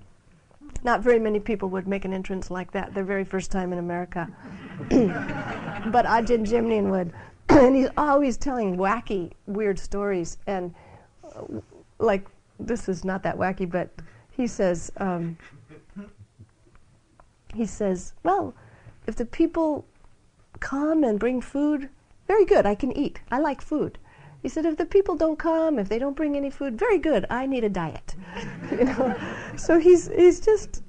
Not 0.84 1.00
very 1.00 1.18
many 1.18 1.40
people 1.40 1.70
would 1.70 1.88
make 1.88 2.04
an 2.04 2.12
entrance 2.12 2.50
like 2.50 2.70
that 2.72 2.94
their 2.94 3.04
very 3.04 3.24
first 3.24 3.50
time 3.50 3.72
in 3.72 3.78
America. 3.78 4.28
but 4.90 6.04
Ajahn 6.04 6.46
Jumnien 6.46 6.90
would. 6.90 7.12
and 7.48 7.74
he's 7.74 7.88
always 7.96 8.36
telling 8.36 8.76
wacky, 8.76 9.32
weird 9.46 9.78
stories. 9.78 10.36
And, 10.46 10.74
uh, 11.24 11.60
like, 11.98 12.26
this 12.60 12.86
is 12.88 13.02
not 13.02 13.22
that 13.22 13.38
wacky, 13.38 13.68
but 13.68 13.88
he 14.30 14.46
says, 14.46 14.92
um, 14.98 15.38
he 17.54 17.64
says, 17.64 18.12
well, 18.22 18.54
if 19.06 19.16
the 19.16 19.26
people 19.26 19.84
come 20.60 21.04
and 21.04 21.18
bring 21.18 21.40
food, 21.40 21.88
very 22.26 22.44
good, 22.44 22.66
I 22.66 22.74
can 22.74 22.96
eat. 22.96 23.20
I 23.30 23.38
like 23.38 23.60
food. 23.60 23.98
He 24.42 24.48
said, 24.48 24.66
if 24.66 24.76
the 24.76 24.84
people 24.84 25.16
don't 25.16 25.38
come, 25.38 25.78
if 25.78 25.88
they 25.88 25.98
don't 25.98 26.16
bring 26.16 26.36
any 26.36 26.50
food, 26.50 26.78
very 26.78 26.98
good, 26.98 27.26
I 27.30 27.46
need 27.46 27.64
a 27.64 27.68
diet. 27.68 28.14
you 28.70 28.84
know? 28.84 29.16
So 29.56 29.78
he's, 29.78 30.08
he's 30.08 30.40
just, 30.40 30.82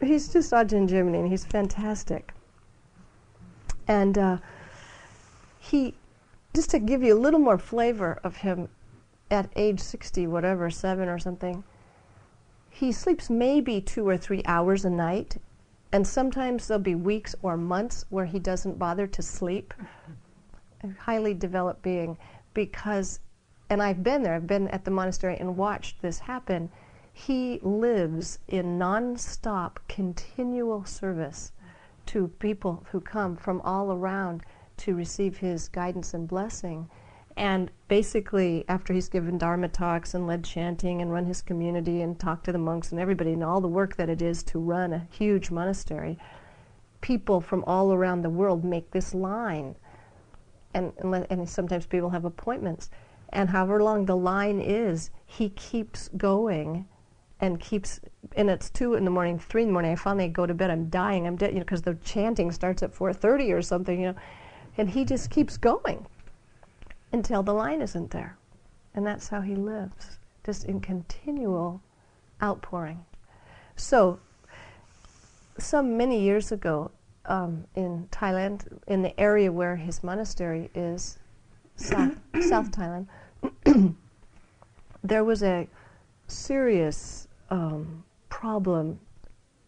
he's 0.00 0.32
just 0.32 0.52
Ajahn 0.52 1.14
and 1.14 1.28
he's 1.28 1.44
fantastic. 1.44 2.32
And 3.86 4.18
uh, 4.18 4.38
he, 5.58 5.94
just 6.54 6.70
to 6.70 6.78
give 6.78 7.02
you 7.02 7.14
a 7.14 7.20
little 7.20 7.40
more 7.40 7.58
flavor 7.58 8.18
of 8.24 8.36
him, 8.36 8.68
at 9.30 9.50
age 9.56 9.80
60, 9.80 10.26
whatever, 10.26 10.70
seven 10.70 11.08
or 11.08 11.18
something, 11.18 11.64
he 12.70 12.92
sleeps 12.92 13.30
maybe 13.30 13.80
two 13.80 14.06
or 14.06 14.16
three 14.16 14.42
hours 14.46 14.84
a 14.84 14.90
night 14.90 15.36
and 15.94 16.04
sometimes 16.04 16.66
there'll 16.66 16.82
be 16.82 16.96
weeks 16.96 17.36
or 17.40 17.56
months 17.56 18.04
where 18.08 18.24
he 18.24 18.40
doesn't 18.40 18.80
bother 18.80 19.06
to 19.06 19.22
sleep. 19.22 19.72
A 20.82 20.88
highly 20.98 21.34
developed 21.34 21.82
being, 21.82 22.18
because, 22.52 23.20
and 23.70 23.80
I've 23.80 24.02
been 24.02 24.24
there, 24.24 24.34
I've 24.34 24.48
been 24.48 24.66
at 24.70 24.84
the 24.84 24.90
monastery 24.90 25.36
and 25.38 25.56
watched 25.56 26.02
this 26.02 26.18
happen. 26.18 26.68
He 27.12 27.60
lives 27.62 28.40
in 28.48 28.76
nonstop, 28.76 29.76
continual 29.86 30.84
service 30.84 31.52
to 32.06 32.26
people 32.40 32.84
who 32.90 33.00
come 33.00 33.36
from 33.36 33.60
all 33.60 33.92
around 33.92 34.42
to 34.78 34.96
receive 34.96 35.36
his 35.36 35.68
guidance 35.68 36.12
and 36.12 36.26
blessing. 36.26 36.90
And 37.36 37.70
basically, 37.88 38.64
after 38.68 38.92
he's 38.92 39.08
given 39.08 39.38
Dharma 39.38 39.68
talks 39.68 40.14
and 40.14 40.26
led 40.26 40.44
chanting 40.44 41.02
and 41.02 41.12
run 41.12 41.26
his 41.26 41.42
community 41.42 42.02
and 42.02 42.18
talked 42.18 42.44
to 42.44 42.52
the 42.52 42.58
monks 42.58 42.92
and 42.92 43.00
everybody 43.00 43.32
and 43.32 43.42
all 43.42 43.60
the 43.60 43.68
work 43.68 43.96
that 43.96 44.08
it 44.08 44.22
is 44.22 44.42
to 44.44 44.58
run 44.58 44.92
a 44.92 45.08
huge 45.10 45.50
monastery, 45.50 46.16
people 47.00 47.40
from 47.40 47.64
all 47.66 47.92
around 47.92 48.22
the 48.22 48.30
world 48.30 48.64
make 48.64 48.90
this 48.90 49.14
line. 49.14 49.74
And, 50.74 50.92
and, 50.98 51.26
and 51.28 51.48
sometimes 51.48 51.86
people 51.86 52.10
have 52.10 52.24
appointments. 52.24 52.90
And 53.30 53.48
however 53.48 53.82
long 53.82 54.06
the 54.06 54.16
line 54.16 54.60
is, 54.60 55.10
he 55.26 55.48
keeps 55.50 56.08
going 56.16 56.86
and 57.40 57.58
keeps 57.58 58.00
and 58.36 58.48
it's 58.48 58.70
two 58.70 58.94
in 58.94 59.04
the 59.04 59.10
morning 59.10 59.38
three 59.38 59.62
in 59.62 59.68
the 59.68 59.72
morning 59.72 59.90
i 59.90 59.96
finally 59.96 60.28
go 60.28 60.46
to 60.46 60.54
bed 60.54 60.70
i'm 60.70 60.88
dying 60.88 61.26
i'm 61.26 61.36
dead 61.36 61.50
you 61.50 61.56
know 61.56 61.64
because 61.64 61.82
the 61.82 61.94
chanting 61.96 62.52
starts 62.52 62.82
at 62.82 62.94
4.30 62.94 63.52
or 63.52 63.60
something 63.60 64.00
you 64.00 64.06
know 64.06 64.14
and 64.78 64.88
he 64.88 65.04
just 65.04 65.30
keeps 65.30 65.56
going 65.56 66.06
until 67.14 67.44
the 67.44 67.54
line 67.54 67.80
isn't 67.80 68.10
there. 68.10 68.36
And 68.94 69.06
that's 69.06 69.28
how 69.28 69.40
he 69.40 69.54
lives, 69.54 70.18
just 70.44 70.64
in 70.64 70.80
continual 70.80 71.80
outpouring. 72.42 73.04
So, 73.76 74.18
some 75.56 75.96
many 75.96 76.20
years 76.20 76.50
ago 76.50 76.90
um, 77.26 77.64
in 77.76 78.08
Thailand, 78.10 78.66
in 78.88 79.02
the 79.02 79.18
area 79.18 79.50
where 79.50 79.76
his 79.76 80.02
monastery 80.02 80.70
is, 80.74 81.18
South, 81.76 82.14
South 82.48 82.70
Thailand, 82.72 83.06
there 85.04 85.24
was 85.24 85.44
a 85.44 85.68
serious 86.26 87.28
um, 87.50 88.02
problem, 88.28 88.98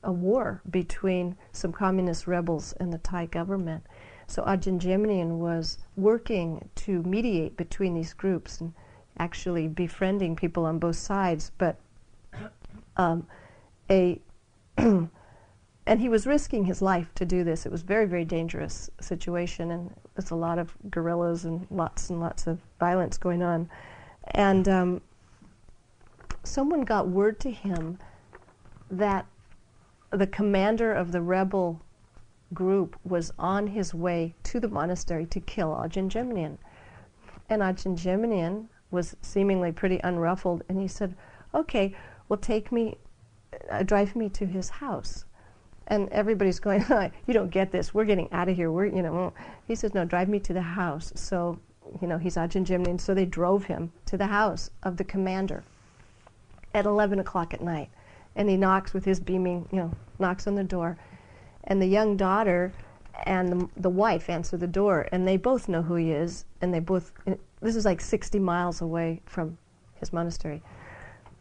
a 0.02 0.10
war 0.10 0.62
between 0.70 1.36
some 1.52 1.72
communist 1.72 2.26
rebels 2.26 2.74
and 2.80 2.92
the 2.92 2.98
Thai 2.98 3.26
government. 3.26 3.84
So 4.26 4.42
Ajahn 4.42 4.80
Jumnien 4.80 5.38
was 5.38 5.78
working 5.96 6.68
to 6.76 7.02
mediate 7.02 7.56
between 7.56 7.94
these 7.94 8.12
groups 8.12 8.60
and 8.60 8.72
actually 9.18 9.68
befriending 9.68 10.36
people 10.36 10.66
on 10.66 10.78
both 10.78 10.96
sides, 10.96 11.52
but 11.58 11.76
um, 12.96 13.26
a 13.90 14.20
and 15.86 16.00
he 16.00 16.08
was 16.08 16.26
risking 16.26 16.64
his 16.64 16.82
life 16.82 17.14
to 17.14 17.24
do 17.24 17.44
this. 17.44 17.64
It 17.64 17.72
was 17.72 17.82
a 17.82 17.86
very, 17.86 18.06
very 18.06 18.24
dangerous 18.24 18.90
situation, 19.00 19.70
and 19.70 19.94
there's 20.14 20.32
a 20.32 20.36
lot 20.36 20.58
of 20.58 20.74
guerrillas 20.90 21.44
and 21.44 21.66
lots 21.70 22.10
and 22.10 22.20
lots 22.20 22.46
of 22.46 22.58
violence 22.80 23.16
going 23.16 23.42
on. 23.42 23.70
And 24.32 24.68
um, 24.68 25.00
someone 26.42 26.82
got 26.82 27.08
word 27.08 27.38
to 27.40 27.50
him 27.50 27.98
that 28.90 29.26
the 30.10 30.26
commander 30.26 30.92
of 30.92 31.12
the 31.12 31.20
rebel 31.20 31.80
group 32.54 32.96
was 33.04 33.32
on 33.38 33.66
his 33.66 33.92
way 33.92 34.34
to 34.44 34.60
the 34.60 34.68
monastery 34.68 35.26
to 35.26 35.40
kill 35.40 35.70
Ajahn 35.70 36.08
Jumnien. 36.08 36.58
And 37.48 37.62
Ajahn 37.62 37.96
Jumnien 37.96 38.66
was 38.90 39.16
seemingly 39.20 39.72
pretty 39.72 39.98
unruffled, 40.04 40.62
and 40.68 40.80
he 40.80 40.88
said, 40.88 41.14
"Okay, 41.54 41.94
well, 42.28 42.36
take 42.36 42.70
me, 42.70 42.98
uh, 43.70 43.82
drive 43.82 44.14
me 44.16 44.28
to 44.30 44.46
his 44.46 44.68
house." 44.68 45.24
And 45.88 46.08
everybody's 46.10 46.60
going, 46.60 46.84
"You 47.26 47.34
don't 47.34 47.50
get 47.50 47.72
this. 47.72 47.94
We're 47.94 48.04
getting 48.04 48.32
out 48.32 48.48
of 48.48 48.56
here. 48.56 48.70
We're, 48.70 48.86
you 48.86 49.02
know." 49.02 49.32
He 49.66 49.74
says, 49.74 49.94
"No, 49.94 50.04
drive 50.04 50.28
me 50.28 50.40
to 50.40 50.52
the 50.52 50.62
house." 50.62 51.12
So, 51.14 51.58
you 52.00 52.08
know, 52.08 52.18
he's 52.18 52.36
Ajahn 52.36 52.64
Jumnien, 52.64 53.00
so 53.00 53.14
they 53.14 53.26
drove 53.26 53.64
him 53.64 53.92
to 54.06 54.16
the 54.16 54.26
house 54.26 54.70
of 54.82 54.96
the 54.96 55.04
commander 55.04 55.62
at 56.74 56.84
11 56.84 57.18
o'clock 57.18 57.54
at 57.54 57.62
night, 57.62 57.90
and 58.34 58.48
he 58.48 58.56
knocks 58.56 58.92
with 58.92 59.04
his 59.04 59.18
beaming, 59.18 59.68
you 59.72 59.78
know, 59.78 59.90
knocks 60.18 60.46
on 60.46 60.54
the 60.54 60.64
door, 60.64 60.98
and 61.66 61.80
the 61.80 61.86
young 61.86 62.16
daughter 62.16 62.72
and 63.24 63.52
the, 63.52 63.68
the 63.76 63.90
wife 63.90 64.28
answer 64.28 64.56
the 64.56 64.66
door, 64.66 65.08
and 65.12 65.26
they 65.26 65.36
both 65.36 65.68
know 65.68 65.82
who 65.82 65.94
he 65.94 66.12
is, 66.12 66.44
and 66.60 66.72
they 66.72 66.80
both. 66.80 67.12
This 67.60 67.76
is 67.76 67.84
like 67.84 68.00
60 68.00 68.38
miles 68.38 68.80
away 68.80 69.22
from 69.24 69.56
his 69.94 70.12
monastery. 70.12 70.62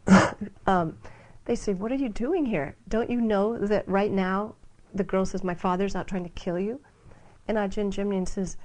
um, 0.66 0.96
they 1.44 1.54
say, 1.54 1.74
What 1.74 1.92
are 1.92 1.96
you 1.96 2.08
doing 2.08 2.44
here? 2.44 2.76
Don't 2.88 3.10
you 3.10 3.20
know 3.20 3.58
that 3.58 3.88
right 3.88 4.10
now 4.10 4.54
the 4.94 5.04
girl 5.04 5.24
says, 5.24 5.44
My 5.44 5.54
father's 5.54 5.94
out 5.94 6.08
trying 6.08 6.24
to 6.24 6.30
kill 6.30 6.58
you? 6.58 6.80
And 7.48 7.56
Ajahn 7.56 7.90
Jumnien 7.90 8.28
says, 8.28 8.56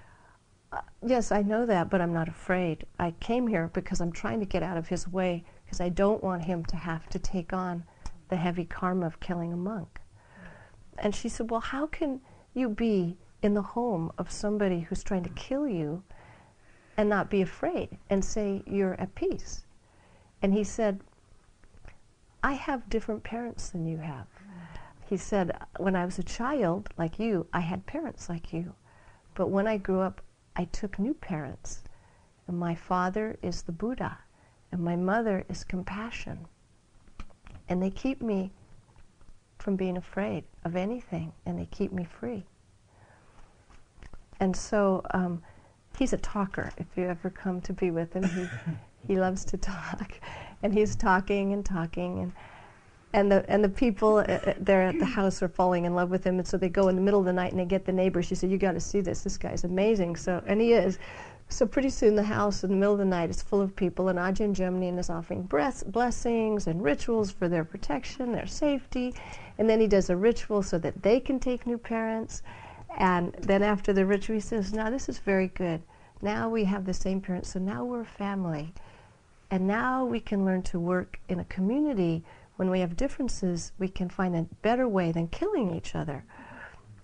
uh, 0.72 0.82
Yes, 1.06 1.32
I 1.32 1.42
know 1.42 1.66
that, 1.66 1.90
but 1.90 2.02
I'm 2.02 2.14
not 2.14 2.28
afraid. 2.28 2.86
I 3.00 3.12
came 3.20 3.48
here 3.48 3.70
because 3.74 4.02
I'm 4.02 4.12
trying 4.12 4.40
to 4.40 4.46
get 4.46 4.64
out 4.64 4.78
of 4.78 4.88
his 4.88 5.08
way 5.08 5.44
because 5.64 5.82
I 5.82 5.90
don't 5.90 6.24
want 6.24 6.44
him 6.44 6.66
to 6.66 6.76
have 6.76 7.08
to 7.10 7.20
take 7.20 7.54
on 7.54 7.84
the 8.30 8.36
heavy 8.36 8.66
karma 8.66 9.06
of 9.06 9.20
killing 9.20 9.54
a 9.54 9.58
monk. 9.58 10.01
And 10.98 11.16
she 11.16 11.30
said, 11.30 11.50
Well, 11.50 11.62
how 11.62 11.88
can 11.88 12.22
you 12.54 12.70
be 12.70 13.18
in 13.42 13.54
the 13.54 13.62
home 13.62 14.12
of 14.18 14.32
somebody 14.32 14.82
who's 14.82 15.04
trying 15.04 15.24
to 15.24 15.30
kill 15.30 15.68
you 15.68 16.04
and 16.98 17.10
not 17.10 17.30
be 17.30 17.42
afraid 17.42 17.98
and 18.10 18.24
say 18.24 18.64
you're 18.66 19.00
at 19.00 19.16
peace? 19.16 19.66
And 20.42 20.54
he 20.54 20.64
said, 20.64 21.02
I 22.44 22.54
have 22.54 22.90
different 22.90 23.24
parents 23.24 23.70
than 23.70 23.86
you 23.86 23.98
have. 23.98 24.28
He 25.08 25.18
said, 25.18 25.58
When 25.78 25.96
I 25.96 26.06
was 26.06 26.18
a 26.20 26.24
child, 26.24 26.90
like 26.98 27.20
you, 27.20 27.46
I 27.54 27.60
had 27.60 27.86
parents 27.86 28.30
like 28.30 28.54
you. 28.54 28.74
But 29.36 29.50
when 29.50 29.68
I 29.68 29.78
grew 29.78 30.02
up, 30.02 30.22
I 30.56 30.66
took 30.66 30.98
new 30.98 31.14
parents. 31.14 31.84
And 32.48 32.58
my 32.58 32.76
father 32.76 33.38
is 33.42 33.62
the 33.62 33.72
Buddha, 33.72 34.18
and 34.72 34.82
my 34.82 34.96
mother 34.96 35.46
is 35.48 35.64
compassion. 35.64 36.48
And 37.70 37.82
they 37.82 37.92
keep 37.92 38.22
me 38.22 38.52
from 39.62 39.76
being 39.76 39.98
afraid 39.98 40.44
of 40.66 40.76
anything, 40.76 41.32
and 41.46 41.58
they 41.58 41.66
keep 41.66 41.92
me 41.92 42.04
free. 42.04 42.44
And 44.40 44.56
so 44.56 45.04
um, 45.14 45.42
he's 45.98 46.14
a 46.14 46.18
talker. 46.18 46.72
If 46.78 46.88
you 46.96 47.06
ever 47.06 47.30
come 47.30 47.62
to 47.62 47.74
be 47.74 47.92
with 47.92 48.14
him, 48.14 48.24
he, 48.24 48.48
he 49.08 49.20
loves 49.20 49.46
to 49.46 49.58
talk, 49.58 50.20
and 50.64 50.74
he's 50.74 50.96
talking 50.96 51.54
and 51.54 51.66
talking, 51.66 52.20
and 52.20 52.34
and 53.14 53.30
the 53.32 53.46
and 53.50 53.64
the 53.64 53.70
people 53.70 54.18
uh, 54.18 54.22
uh, 54.22 54.54
there 54.58 54.84
at 54.84 54.98
the 54.98 55.06
house 55.06 55.44
are 55.44 55.50
falling 55.50 55.86
in 55.86 55.94
love 55.94 56.10
with 56.10 56.24
him, 56.24 56.40
and 56.40 56.48
so 56.48 56.58
they 56.58 56.70
go 56.70 56.88
in 56.88 56.96
the 56.96 57.02
middle 57.02 57.20
of 57.20 57.26
the 57.26 57.34
night 57.34 57.52
and 57.52 57.60
they 57.60 57.66
get 57.66 57.86
the 57.86 57.92
neighbor. 57.92 58.24
She 58.24 58.36
said, 58.36 58.50
"You 58.50 58.58
got 58.58 58.72
to 58.72 58.80
see 58.80 59.02
this. 59.02 59.22
This 59.22 59.38
guy's 59.38 59.64
amazing." 59.64 60.16
So 60.16 60.42
and 60.48 60.62
he 60.62 60.74
is. 60.74 60.98
So 61.52 61.66
pretty 61.66 61.90
soon 61.90 62.16
the 62.16 62.24
house 62.24 62.64
in 62.64 62.70
the 62.70 62.78
middle 62.78 62.94
of 62.94 63.00
the 63.00 63.06
night 63.06 63.30
is 63.30 63.42
full 63.42 63.60
of 63.60 63.76
people, 63.76 64.08
and 64.08 64.18
Ajahn 64.18 64.56
Jumnien 64.56 64.98
is 64.98 65.10
offering 65.10 65.44
blessings 65.44 66.66
and 66.66 66.82
rituals 66.82 67.30
for 67.30 67.50
their 67.50 67.66
protection, 67.66 68.32
their 68.32 68.48
safety, 68.48 69.14
and 69.58 69.70
then 69.70 69.82
he 69.82 69.86
does 69.86 70.10
a 70.10 70.16
ritual 70.16 70.64
so 70.64 70.80
that 70.80 71.04
they 71.04 71.20
can 71.20 71.42
take 71.42 71.68
new 71.68 71.78
parents. 71.78 72.42
And 72.98 73.34
then 73.34 73.64
after 73.64 73.92
the 73.92 74.06
ritual, 74.06 74.36
he 74.36 74.40
says, 74.40 74.72
Now 74.72 74.90
this 74.90 75.10
is 75.10 75.20
very 75.20 75.50
good. 75.50 75.82
Now 76.22 76.48
we 76.48 76.64
have 76.64 76.86
the 76.86 76.94
same 76.94 77.20
parents, 77.20 77.50
so 77.52 77.60
now 77.60 77.84
we're 77.84 78.02
a 78.02 78.06
family. 78.06 78.74
And 79.52 79.68
now 79.68 80.06
we 80.06 80.22
can 80.22 80.46
learn 80.46 80.62
to 80.64 80.80
work 80.80 81.20
in 81.28 81.42
a 81.42 81.46
community. 81.46 82.24
When 82.56 82.70
we 82.70 82.80
have 82.80 82.96
differences, 82.96 83.74
we 83.78 83.90
can 83.90 84.08
find 84.08 84.38
a 84.38 84.48
better 84.62 84.88
way 84.88 85.12
than 85.12 85.28
killing 85.28 85.76
each 85.76 85.96
other. 85.96 86.24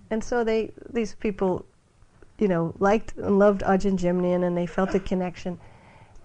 And 0.10 0.24
so 0.24 0.46
they, 0.46 0.72
these 0.90 1.16
people, 1.16 1.66
you 2.40 2.48
know, 2.48 2.74
liked 2.80 3.16
and 3.18 3.40
loved 3.40 3.62
Ajahn 3.62 3.98
Jumnien 3.98 4.44
and 4.44 4.56
they 4.56 4.66
felt 4.66 4.94
a 4.94 5.00
connection. 5.00 5.60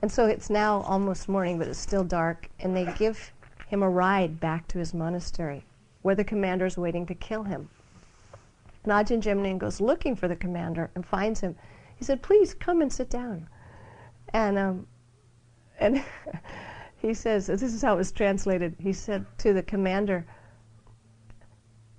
And 0.02 0.10
so 0.10 0.26
it's 0.26 0.50
now 0.50 0.82
almost 0.82 1.28
morning, 1.28 1.58
but 1.58 1.68
it's 1.68 1.78
still 1.78 2.02
dark, 2.04 2.50
and 2.58 2.76
they 2.76 2.92
give 2.98 3.32
him 3.68 3.82
a 3.82 3.88
ride 3.88 4.40
back 4.40 4.66
to 4.68 4.78
his 4.78 4.92
monastery 4.92 5.64
where 6.02 6.16
the 6.16 6.24
commander 6.24 6.66
is 6.66 6.76
waiting 6.76 7.06
to 7.06 7.14
kill 7.14 7.44
him. 7.44 7.68
And 8.84 8.92
Ajahn 8.92 9.22
Jumnien 9.22 9.58
goes 9.58 9.80
looking 9.80 10.16
for 10.16 10.26
the 10.26 10.36
commander 10.36 10.90
and 10.94 11.06
finds 11.06 11.40
him. 11.40 11.54
He 11.94 12.04
said, 12.04 12.20
"Please 12.20 12.52
come 12.52 12.82
and 12.82 12.92
sit 12.92 13.08
down." 13.08 13.48
And 14.32 14.58
um, 14.58 14.86
and 15.78 16.04
he 16.96 17.14
says, 17.14 17.46
"This 17.46 17.62
is 17.62 17.82
how 17.82 17.94
it 17.94 17.98
was 17.98 18.10
translated." 18.10 18.74
He 18.80 18.92
said 18.92 19.24
to 19.38 19.52
the 19.52 19.62
commander, 19.62 20.26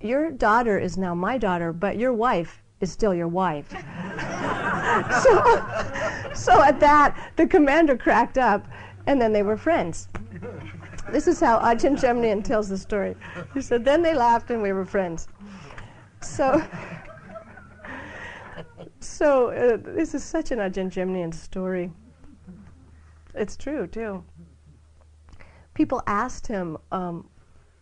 "Your 0.00 0.30
daughter 0.30 0.78
is 0.78 0.98
now 0.98 1.14
my 1.14 1.38
daughter, 1.38 1.72
but 1.72 1.96
your 1.96 2.12
wife 2.12 2.62
is 2.80 2.92
still 2.92 3.14
your 3.14 3.28
wife." 3.28 3.70
so, 5.22 5.34
so 6.34 6.62
at 6.62 6.78
that, 6.80 7.32
the 7.36 7.46
commander 7.46 7.96
cracked 7.96 8.38
up, 8.38 8.66
and 9.06 9.20
then 9.20 9.32
they 9.32 9.42
were 9.42 9.56
friends. 9.56 10.08
This 11.12 11.28
is 11.28 11.38
how 11.38 11.58
Ajahn 11.60 11.96
Jumnien 11.96 12.42
tells 12.42 12.68
the 12.68 12.78
story. 12.78 13.14
He 13.52 13.60
said, 13.60 13.84
then 13.84 14.02
they 14.02 14.14
laughed 14.14 14.50
and 14.50 14.62
we 14.62 14.72
were 14.72 14.84
friends. 14.84 15.28
So, 16.20 16.62
so 19.00 19.50
uh, 19.50 19.76
this 19.76 20.14
is 20.14 20.24
such 20.24 20.50
an 20.50 20.58
Ajahn 20.58 20.90
Jumnien 20.90 21.32
story. 21.34 21.92
It's 23.34 23.56
true, 23.56 23.86
too. 23.86 24.24
People 25.74 26.02
asked 26.06 26.46
him 26.46 26.78
um, 26.90 27.28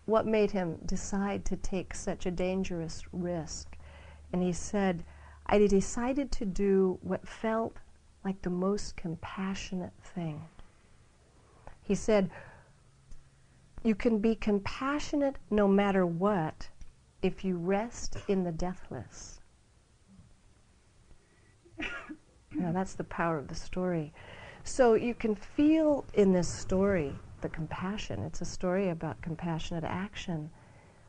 what 0.07 0.27
made 0.27 0.51
him 0.51 0.79
decide 0.87 1.45
to 1.45 1.57
take 1.57 1.95
such 1.95 2.27
a 2.27 2.31
dangerous 2.31 3.05
risk. 3.13 3.72
And 4.33 4.43
he 4.43 4.53
said, 4.53 5.05
I 5.47 5.59
decided 5.59 6.33
to 6.33 6.45
do 6.47 6.99
what 7.03 7.29
felt 7.29 7.77
like 8.25 8.43
the 8.43 8.51
most 8.51 8.97
compassionate 8.97 9.93
thing. 10.03 10.43
He 11.83 11.95
said, 11.95 12.31
you 13.83 13.95
can 13.95 14.19
be 14.19 14.35
compassionate 14.37 15.37
no 15.51 15.67
matter 15.67 16.07
what 16.07 16.69
if 17.21 17.45
you 17.45 17.57
rest 17.57 18.17
in 18.29 18.45
the 18.45 18.53
deathless. 18.53 19.41
now, 22.53 22.73
that's 22.73 22.95
the 22.95 23.05
power 23.05 23.39
of 23.39 23.49
the 23.49 23.55
story. 23.55 24.13
So 24.65 24.95
you 24.95 25.15
can 25.15 25.35
feel 25.35 26.05
in 26.15 26.33
this 26.33 26.49
story 26.49 27.15
the 27.41 27.49
compassion. 27.49 28.23
It's 28.23 28.41
a 28.41 28.45
story 28.45 28.89
about 28.89 29.21
compassionate 29.21 29.85
action. 29.85 30.51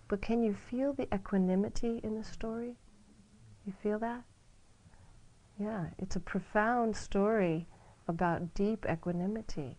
But 0.07 0.21
can 0.21 0.43
you 0.43 0.53
feel 0.53 0.93
the 0.93 1.13
equanimity 1.13 1.99
in 2.03 2.15
the 2.15 2.23
story? 2.23 2.75
You 3.65 3.73
feel 3.81 3.99
that? 3.99 4.23
Yeah, 5.59 5.85
it's 5.97 6.15
a 6.15 6.19
profound 6.19 6.95
story 6.95 7.67
about 8.07 8.53
deep 8.53 8.85
equanimity. 8.89 9.77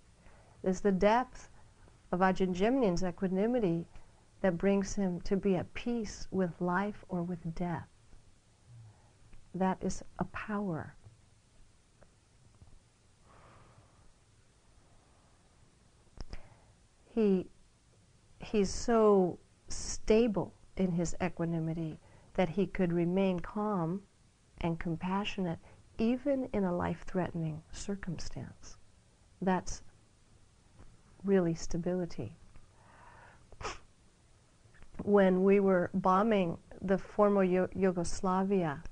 There's 0.62 0.80
the 0.80 0.92
depth 0.92 1.50
of 2.10 2.20
Ajahn 2.20 2.54
Jumnien's 2.54 3.02
equanimity 3.02 3.86
that 4.40 4.56
brings 4.56 4.94
him 4.94 5.20
to 5.22 5.36
be 5.36 5.56
at 5.56 5.72
peace 5.74 6.28
with 6.30 6.60
life 6.60 7.04
or 7.08 7.22
with 7.22 7.54
death. 7.54 7.88
That 9.54 9.78
is 9.82 10.02
a 10.18 10.24
power. 10.24 10.94
He, 17.14 17.46
he's 18.40 18.70
so 18.70 19.38
stable 19.68 20.54
in 20.76 20.92
his 20.92 21.14
equanimity 21.22 21.98
that 22.34 22.50
he 22.50 22.66
could 22.66 22.92
remain 22.92 23.40
calm 23.40 24.02
and 24.60 24.78
compassionate 24.78 25.58
even 25.98 26.48
in 26.52 26.64
a 26.64 26.74
life 26.74 27.04
threatening 27.06 27.62
circumstance. 27.72 28.76
That's 29.40 29.82
really 31.24 31.54
stability. 31.54 32.36
When 35.02 35.42
we 35.44 35.60
were 35.60 35.90
bombing 35.94 36.58
the 36.80 36.98
former 36.98 37.44
Yugoslavia, 37.44 38.82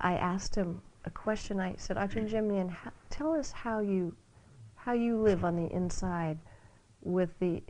I 0.00 0.14
asked 0.14 0.54
him 0.54 0.82
a 1.04 1.10
question. 1.10 1.60
I 1.60 1.74
said, 1.76 1.96
Ajahn 1.96 2.28
Jumnien, 2.28 2.74
tell 3.10 3.32
us 3.32 3.50
how 3.52 3.80
you, 3.80 4.14
how 4.74 4.92
you 4.92 5.20
live 5.20 5.44
on 5.44 5.56
the 5.56 5.72
inside 5.72 6.38
with 7.02 7.38
the 7.38 7.62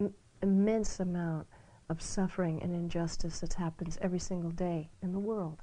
m- 0.00 0.14
immense 0.42 1.00
amount 1.00 1.46
of 1.88 2.02
suffering 2.02 2.62
and 2.62 2.74
injustice 2.74 3.40
that 3.40 3.54
happens 3.54 3.98
every 4.00 4.18
single 4.18 4.50
day 4.50 4.90
in 5.02 5.12
the 5.12 5.18
world. 5.18 5.62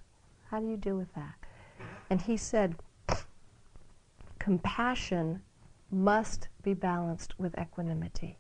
How 0.50 0.60
do 0.60 0.68
you 0.68 0.78
deal 0.78 0.98
with 0.98 1.14
that? 1.14 1.36
And 2.10 2.22
he 2.22 2.38
said, 2.38 2.76
compassion 4.40 5.42
must 5.92 6.48
be 6.64 6.74
balanced 6.74 7.40
with 7.40 7.58
equanimity. 7.58 8.38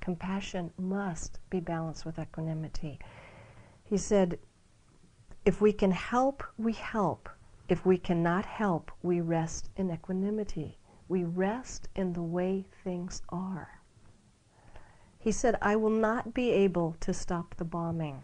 Compassion 0.00 0.72
must 0.78 1.38
be 1.50 1.60
balanced 1.60 2.04
with 2.04 2.18
equanimity. 2.18 2.98
He 3.84 3.96
said, 3.96 4.38
if 5.44 5.60
we 5.60 5.72
can 5.72 5.90
help, 5.90 6.42
we 6.56 6.72
help. 6.72 7.28
If 7.68 7.84
we 7.84 7.98
cannot 7.98 8.46
help, 8.46 8.90
we 9.02 9.20
rest 9.20 9.70
in 9.76 9.90
equanimity. 9.90 10.78
We 11.08 11.24
rest 11.24 11.88
in 11.94 12.12
the 12.12 12.22
way 12.22 12.66
things 12.84 13.22
are. 13.28 13.77
He 15.28 15.32
said, 15.32 15.58
I 15.60 15.76
will 15.76 15.90
not 15.90 16.32
be 16.32 16.52
able 16.52 16.96
to 17.00 17.12
stop 17.12 17.54
the 17.54 17.64
bombing, 17.66 18.22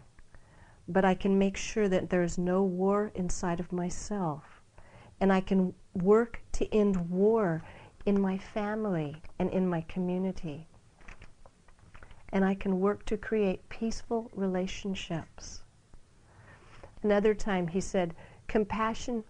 but 0.87 1.05
I 1.05 1.13
can 1.13 1.37
make 1.37 1.55
sure 1.55 1.87
that 1.87 2.09
there 2.09 2.23
is 2.23 2.39
no 2.39 2.63
war 2.63 3.11
inside 3.13 3.59
of 3.59 3.71
myself. 3.71 4.63
And 5.19 5.31
I 5.31 5.39
can 5.39 5.75
work 5.93 6.41
to 6.53 6.65
end 6.73 7.11
war 7.11 7.61
in 8.07 8.19
my 8.19 8.39
family 8.39 9.21
and 9.37 9.51
in 9.51 9.69
my 9.69 9.81
community. 9.81 10.67
And 12.29 12.43
I 12.43 12.55
can 12.55 12.79
work 12.79 13.05
to 13.05 13.17
create 13.17 13.69
peaceful 13.69 14.31
relationships. 14.33 15.61
Another 17.03 17.35
time 17.35 17.67
he 17.67 17.81
said, 17.81 18.15
compassion 18.47 19.23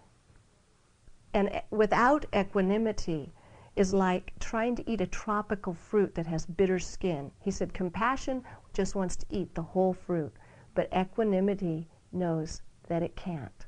and 1.34 1.62
without 1.72 2.26
equanimity 2.34 3.34
is 3.76 3.94
like 3.94 4.32
trying 4.40 4.76
to 4.76 4.90
eat 4.90 5.02
a 5.02 5.08
tropical 5.08 5.74
fruit 5.74 6.16
that 6.16 6.26
has 6.26 6.46
bitter 6.46 6.80
skin. 6.80 7.32
He 7.40 7.52
said, 7.52 7.74
compassion 7.74 8.44
just 8.74 8.96
wants 8.96 9.16
to 9.18 9.26
eat 9.30 9.54
the 9.54 9.62
whole 9.62 9.94
fruit, 9.94 10.34
but 10.74 10.90
equanimity 10.96 11.88
knows 12.12 12.62
that 12.88 13.04
it 13.04 13.16
can't. 13.16 13.66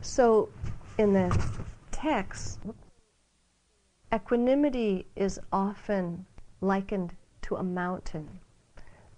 So, 0.00 0.48
in 0.96 1.12
the 1.12 1.56
text, 1.90 2.60
equanimity 4.14 5.06
is 5.16 5.40
often 5.52 6.24
likened 6.60 7.14
to 7.42 7.56
a 7.56 7.62
mountain. 7.62 8.40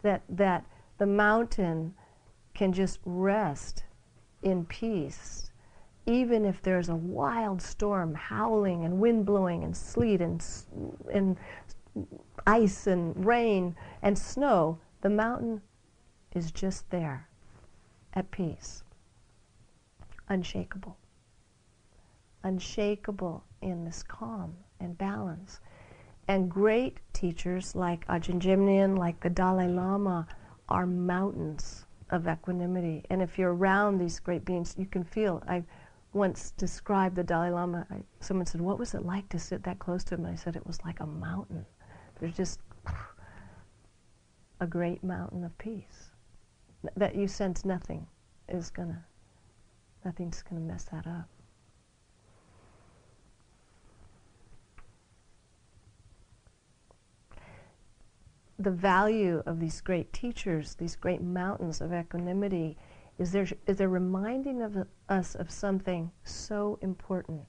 That, 0.02 0.22
that 0.30 0.64
the 0.98 1.06
mountain 1.06 1.94
can 2.54 2.72
just 2.72 2.98
rest 3.04 3.84
in 4.42 4.64
peace, 4.64 5.49
even 6.06 6.44
if 6.44 6.62
there's 6.62 6.88
a 6.88 6.94
wild 6.94 7.60
storm 7.60 8.14
howling 8.14 8.84
and 8.84 9.00
wind 9.00 9.26
blowing 9.26 9.64
and 9.64 9.76
sleet 9.76 10.20
and, 10.20 10.44
and 11.12 11.36
ice 12.46 12.86
and 12.86 13.24
rain 13.24 13.76
and 14.02 14.18
snow, 14.18 14.78
the 15.02 15.10
mountain 15.10 15.60
is 16.34 16.50
just 16.50 16.88
there 16.90 17.28
at 18.14 18.30
peace 18.30 18.82
unshakable. 20.30 20.96
Unshakable 22.42 23.44
in 23.60 23.84
this 23.84 24.02
calm 24.02 24.54
and 24.78 24.96
balance. 24.96 25.60
And 26.28 26.50
great 26.50 26.98
teachers 27.12 27.74
like 27.74 28.06
Ajahn 28.06 28.40
Jumnien, 28.40 28.96
like 28.96 29.20
the 29.20 29.28
Dalai 29.28 29.68
Lama, 29.68 30.26
are 30.68 30.86
mountains 30.86 31.84
of 32.10 32.28
equanimity. 32.28 33.04
And 33.10 33.20
if 33.20 33.38
you're 33.38 33.54
around 33.54 33.98
these 33.98 34.20
great 34.20 34.44
beings, 34.44 34.74
you 34.78 34.86
can 34.86 35.04
feel. 35.04 35.42
I 35.46 35.64
once 36.12 36.52
described 36.52 37.16
the 37.16 37.24
Dalai 37.24 37.50
Lama. 37.50 37.86
I, 37.90 38.02
someone 38.20 38.46
said, 38.46 38.60
"What 38.60 38.78
was 38.78 38.94
it 38.94 39.04
like 39.04 39.28
to 39.30 39.38
sit 39.38 39.62
that 39.64 39.78
close 39.78 40.04
to 40.04 40.14
him?" 40.14 40.24
And 40.24 40.32
I 40.32 40.36
said, 40.36 40.56
"It 40.56 40.66
was 40.66 40.84
like 40.84 41.00
a 41.00 41.06
mountain. 41.06 41.66
There's 42.18 42.36
just 42.36 42.60
a 44.60 44.66
great 44.66 45.02
mountain 45.02 45.44
of 45.44 45.56
peace 45.58 46.10
that 46.96 47.14
you 47.14 47.28
sense 47.28 47.64
nothing 47.64 48.06
is 48.48 48.70
gonna 48.70 49.04
Nothing's 50.04 50.42
to 50.42 50.54
mess 50.54 50.84
that 50.84 51.06
up. 51.06 51.28
The 58.58 58.70
value 58.70 59.42
of 59.46 59.58
these 59.58 59.80
great 59.80 60.12
teachers, 60.12 60.74
these 60.74 60.96
great 60.96 61.22
mountains 61.22 61.80
of 61.80 61.92
equanimity, 61.94 62.76
is 63.20 63.30
they're, 63.32 63.46
is 63.66 63.76
they're 63.76 63.90
reminding 63.90 64.62
of 64.62 64.88
us 65.10 65.34
of 65.34 65.50
something 65.50 66.10
so 66.24 66.78
important. 66.80 67.44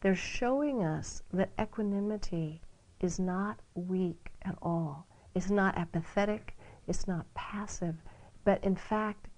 They're 0.00 0.16
showing 0.16 0.82
us 0.82 1.22
that 1.32 1.52
equanimity 1.60 2.60
is 2.98 3.20
not 3.20 3.60
weak 3.74 4.32
at 4.42 4.56
all. 4.60 5.06
It's 5.36 5.48
not 5.48 5.78
apathetic. 5.78 6.56
It's 6.88 7.06
not 7.06 7.32
passive. 7.34 7.94
But 8.44 8.64
in 8.64 8.74
fact, 8.74 9.28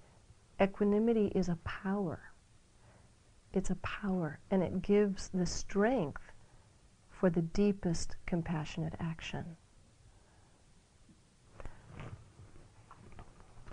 equanimity 0.59 1.27
is 1.35 1.49
a 1.49 1.59
power. 1.63 2.19
It's 3.53 3.69
a 3.69 3.75
power, 3.75 4.39
and 4.49 4.63
it 4.63 4.81
gives 4.81 5.29
the 5.35 5.45
strength 5.45 6.31
for 7.11 7.29
the 7.29 7.43
deepest 7.43 8.15
compassionate 8.25 8.95
action. 8.99 9.45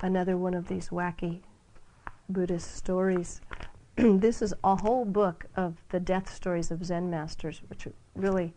Another 0.03 0.37
one 0.37 0.53
of 0.53 0.69
these 0.69 0.91
wacky 0.91 1.41
Buddhist 2.33 2.77
stories. 2.77 3.41
this 3.97 4.41
is 4.41 4.55
a 4.65 4.77
whole 4.77 5.05
book 5.05 5.47
of 5.57 5.77
the 5.91 6.01
death 6.01 6.33
stories 6.33 6.71
of 6.71 6.85
Zen 6.85 7.11
masters, 7.11 7.63
which 7.69 7.87
really, 8.15 8.55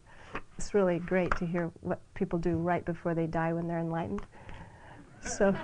it's 0.58 0.74
really 0.74 1.00
great 1.00 1.36
to 1.38 1.46
hear 1.46 1.72
what 1.82 2.00
people 2.14 2.40
do 2.40 2.58
right 2.58 2.86
before 2.86 3.14
they 3.14 3.28
die 3.28 3.54
when 3.54 3.68
they're 3.68 3.80
enlightened. 3.80 4.22
So, 5.26 5.56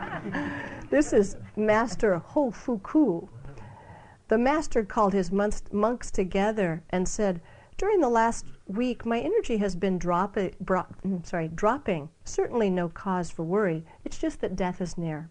this 0.90 1.12
is 1.12 1.36
Master 1.56 2.18
Ho 2.18 2.50
Hofuku. 2.50 3.28
The 4.28 4.38
master 4.38 4.84
called 4.84 5.14
his 5.14 5.32
monks 5.32 6.10
together 6.10 6.82
and 6.90 7.08
said, 7.08 7.40
During 7.78 8.00
the 8.00 8.08
last 8.10 8.44
week, 8.66 9.06
my 9.06 9.20
energy 9.20 9.56
has 9.58 9.74
been 9.74 9.98
drop- 9.98 10.36
bro- 10.60 10.86
mm, 11.04 11.24
sorry, 11.24 11.48
dropping. 11.48 12.10
Certainly 12.24 12.70
no 12.70 12.88
cause 12.88 13.30
for 13.30 13.44
worry. 13.44 13.84
It's 14.04 14.18
just 14.18 14.40
that 14.40 14.56
death 14.56 14.80
is 14.82 14.98
near. 14.98 15.30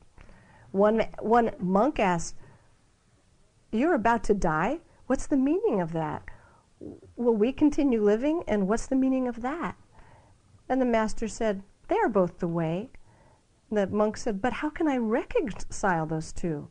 One, 0.77 1.07
one 1.19 1.51
monk 1.59 1.99
asked, 1.99 2.35
You're 3.71 3.95
about 3.95 4.23
to 4.25 4.35
die? 4.35 4.81
What's 5.07 5.25
the 5.25 5.35
meaning 5.35 5.81
of 5.81 5.91
that? 5.93 6.21
Will 7.15 7.35
we 7.35 7.51
continue 7.51 8.03
living? 8.03 8.43
And 8.47 8.67
what's 8.67 8.85
the 8.85 8.95
meaning 8.95 9.27
of 9.27 9.41
that? 9.41 9.75
And 10.69 10.79
the 10.79 10.85
master 10.85 11.27
said, 11.27 11.63
They 11.87 11.97
are 11.97 12.09
both 12.09 12.37
the 12.37 12.47
way. 12.47 12.91
The 13.71 13.87
monk 13.87 14.17
said, 14.17 14.39
But 14.39 14.53
how 14.53 14.69
can 14.69 14.87
I 14.87 14.97
reconcile 14.97 16.05
those 16.05 16.31
two? 16.31 16.67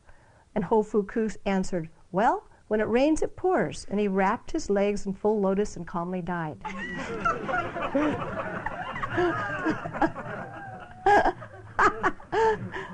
And 0.55 0.63
Hofuku 0.63 1.35
answered, 1.45 1.89
Well, 2.13 2.47
when 2.69 2.79
it 2.79 2.87
rains, 2.87 3.21
it 3.21 3.35
pours. 3.35 3.85
And 3.89 3.99
he 3.99 4.07
wrapped 4.07 4.51
his 4.51 4.69
legs 4.69 5.05
in 5.05 5.15
full 5.15 5.41
lotus 5.41 5.75
and 5.75 5.85
calmly 5.85 6.21
died. 6.21 6.61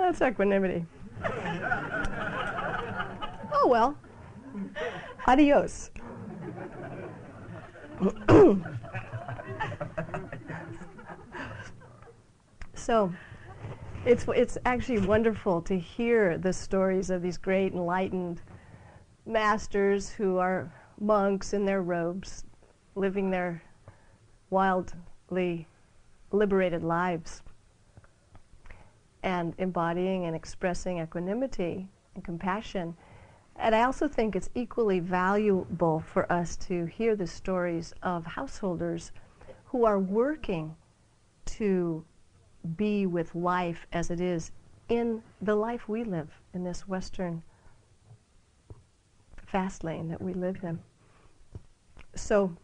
That's 0.00 0.22
equanimity. 0.22 0.86
Oh 3.52 3.68
well. 3.68 3.98
Adios. 5.26 5.90
So 12.74 13.12
it's, 14.06 14.24
it's 14.34 14.56
actually 14.64 15.00
wonderful 15.00 15.60
to 15.62 15.78
hear 15.78 16.38
the 16.38 16.54
stories 16.54 17.10
of 17.10 17.20
these 17.20 17.36
great 17.36 17.74
enlightened 17.74 18.40
masters 19.26 20.08
who 20.08 20.38
are 20.38 20.72
monks 20.98 21.52
in 21.52 21.66
their 21.66 21.82
robes, 21.82 22.44
living 22.94 23.30
their 23.30 23.62
wildly 24.48 25.68
liberated 26.32 26.82
lives 26.82 27.42
and 29.22 29.54
embodying 29.58 30.26
and 30.26 30.34
expressing 30.34 30.98
equanimity 31.00 31.88
and 32.14 32.24
compassion. 32.24 32.96
And 33.56 33.74
I 33.74 33.84
also 33.84 34.08
think 34.08 34.36
it's 34.36 34.48
equally 34.54 35.00
valuable 35.00 36.00
for 36.00 36.30
us 36.32 36.56
to 36.68 36.86
hear 36.86 37.14
the 37.14 37.26
stories 37.26 37.92
of 38.02 38.24
householders 38.24 39.12
who 39.66 39.84
are 39.84 39.98
working 39.98 40.74
to 41.44 42.04
be 42.76 43.06
with 43.06 43.34
life 43.34 43.86
as 43.92 44.10
it 44.10 44.20
is 44.20 44.52
in 44.88 45.22
the 45.40 45.54
life 45.54 45.88
we 45.88 46.04
live 46.04 46.28
in 46.52 46.64
this 46.64 46.88
Western 46.88 47.42
fast 49.46 49.84
lane 49.84 50.08
that 50.08 50.20
we 50.20 50.32
live 50.32 50.58
in. 50.62 50.78
So, 52.14 52.56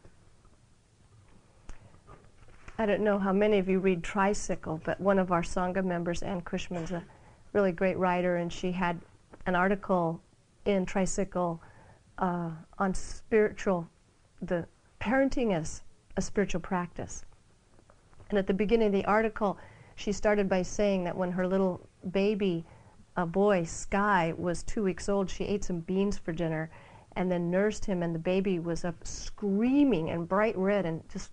I 2.78 2.84
don't 2.84 3.00
know 3.00 3.18
how 3.18 3.32
many 3.32 3.58
of 3.58 3.70
you 3.70 3.78
read 3.78 4.04
Tricycle, 4.04 4.82
but 4.84 5.00
one 5.00 5.18
of 5.18 5.32
our 5.32 5.40
Sangha 5.40 5.82
members, 5.82 6.22
Anne 6.22 6.42
Cushman's 6.42 6.90
a 6.90 7.02
really 7.54 7.72
great 7.72 7.96
writer, 7.96 8.36
and 8.36 8.52
she 8.52 8.70
had 8.70 9.00
an 9.46 9.54
article 9.54 10.20
in 10.66 10.84
Tricycle 10.84 11.62
uh, 12.18 12.50
on 12.78 12.92
spiritual, 12.92 13.88
the 14.42 14.66
parenting 15.00 15.54
as 15.54 15.84
a 16.18 16.22
spiritual 16.22 16.60
practice. 16.60 17.24
And 18.28 18.38
at 18.38 18.46
the 18.46 18.52
beginning 18.52 18.88
of 18.88 18.92
the 18.92 19.06
article, 19.06 19.56
she 19.94 20.12
started 20.12 20.46
by 20.46 20.60
saying 20.60 21.04
that 21.04 21.16
when 21.16 21.32
her 21.32 21.46
little 21.46 21.88
baby, 22.10 22.62
a 23.16 23.24
boy, 23.24 23.64
Sky, 23.64 24.34
was 24.36 24.62
two 24.62 24.82
weeks 24.82 25.08
old, 25.08 25.30
she 25.30 25.44
ate 25.44 25.64
some 25.64 25.80
beans 25.80 26.18
for 26.18 26.32
dinner 26.32 26.70
and 27.14 27.32
then 27.32 27.50
nursed 27.50 27.86
him, 27.86 28.02
and 28.02 28.14
the 28.14 28.18
baby 28.18 28.58
was 28.58 28.84
up 28.84 28.96
screaming 29.06 30.10
and 30.10 30.28
bright 30.28 30.58
red 30.58 30.84
and 30.84 31.02
just 31.08 31.30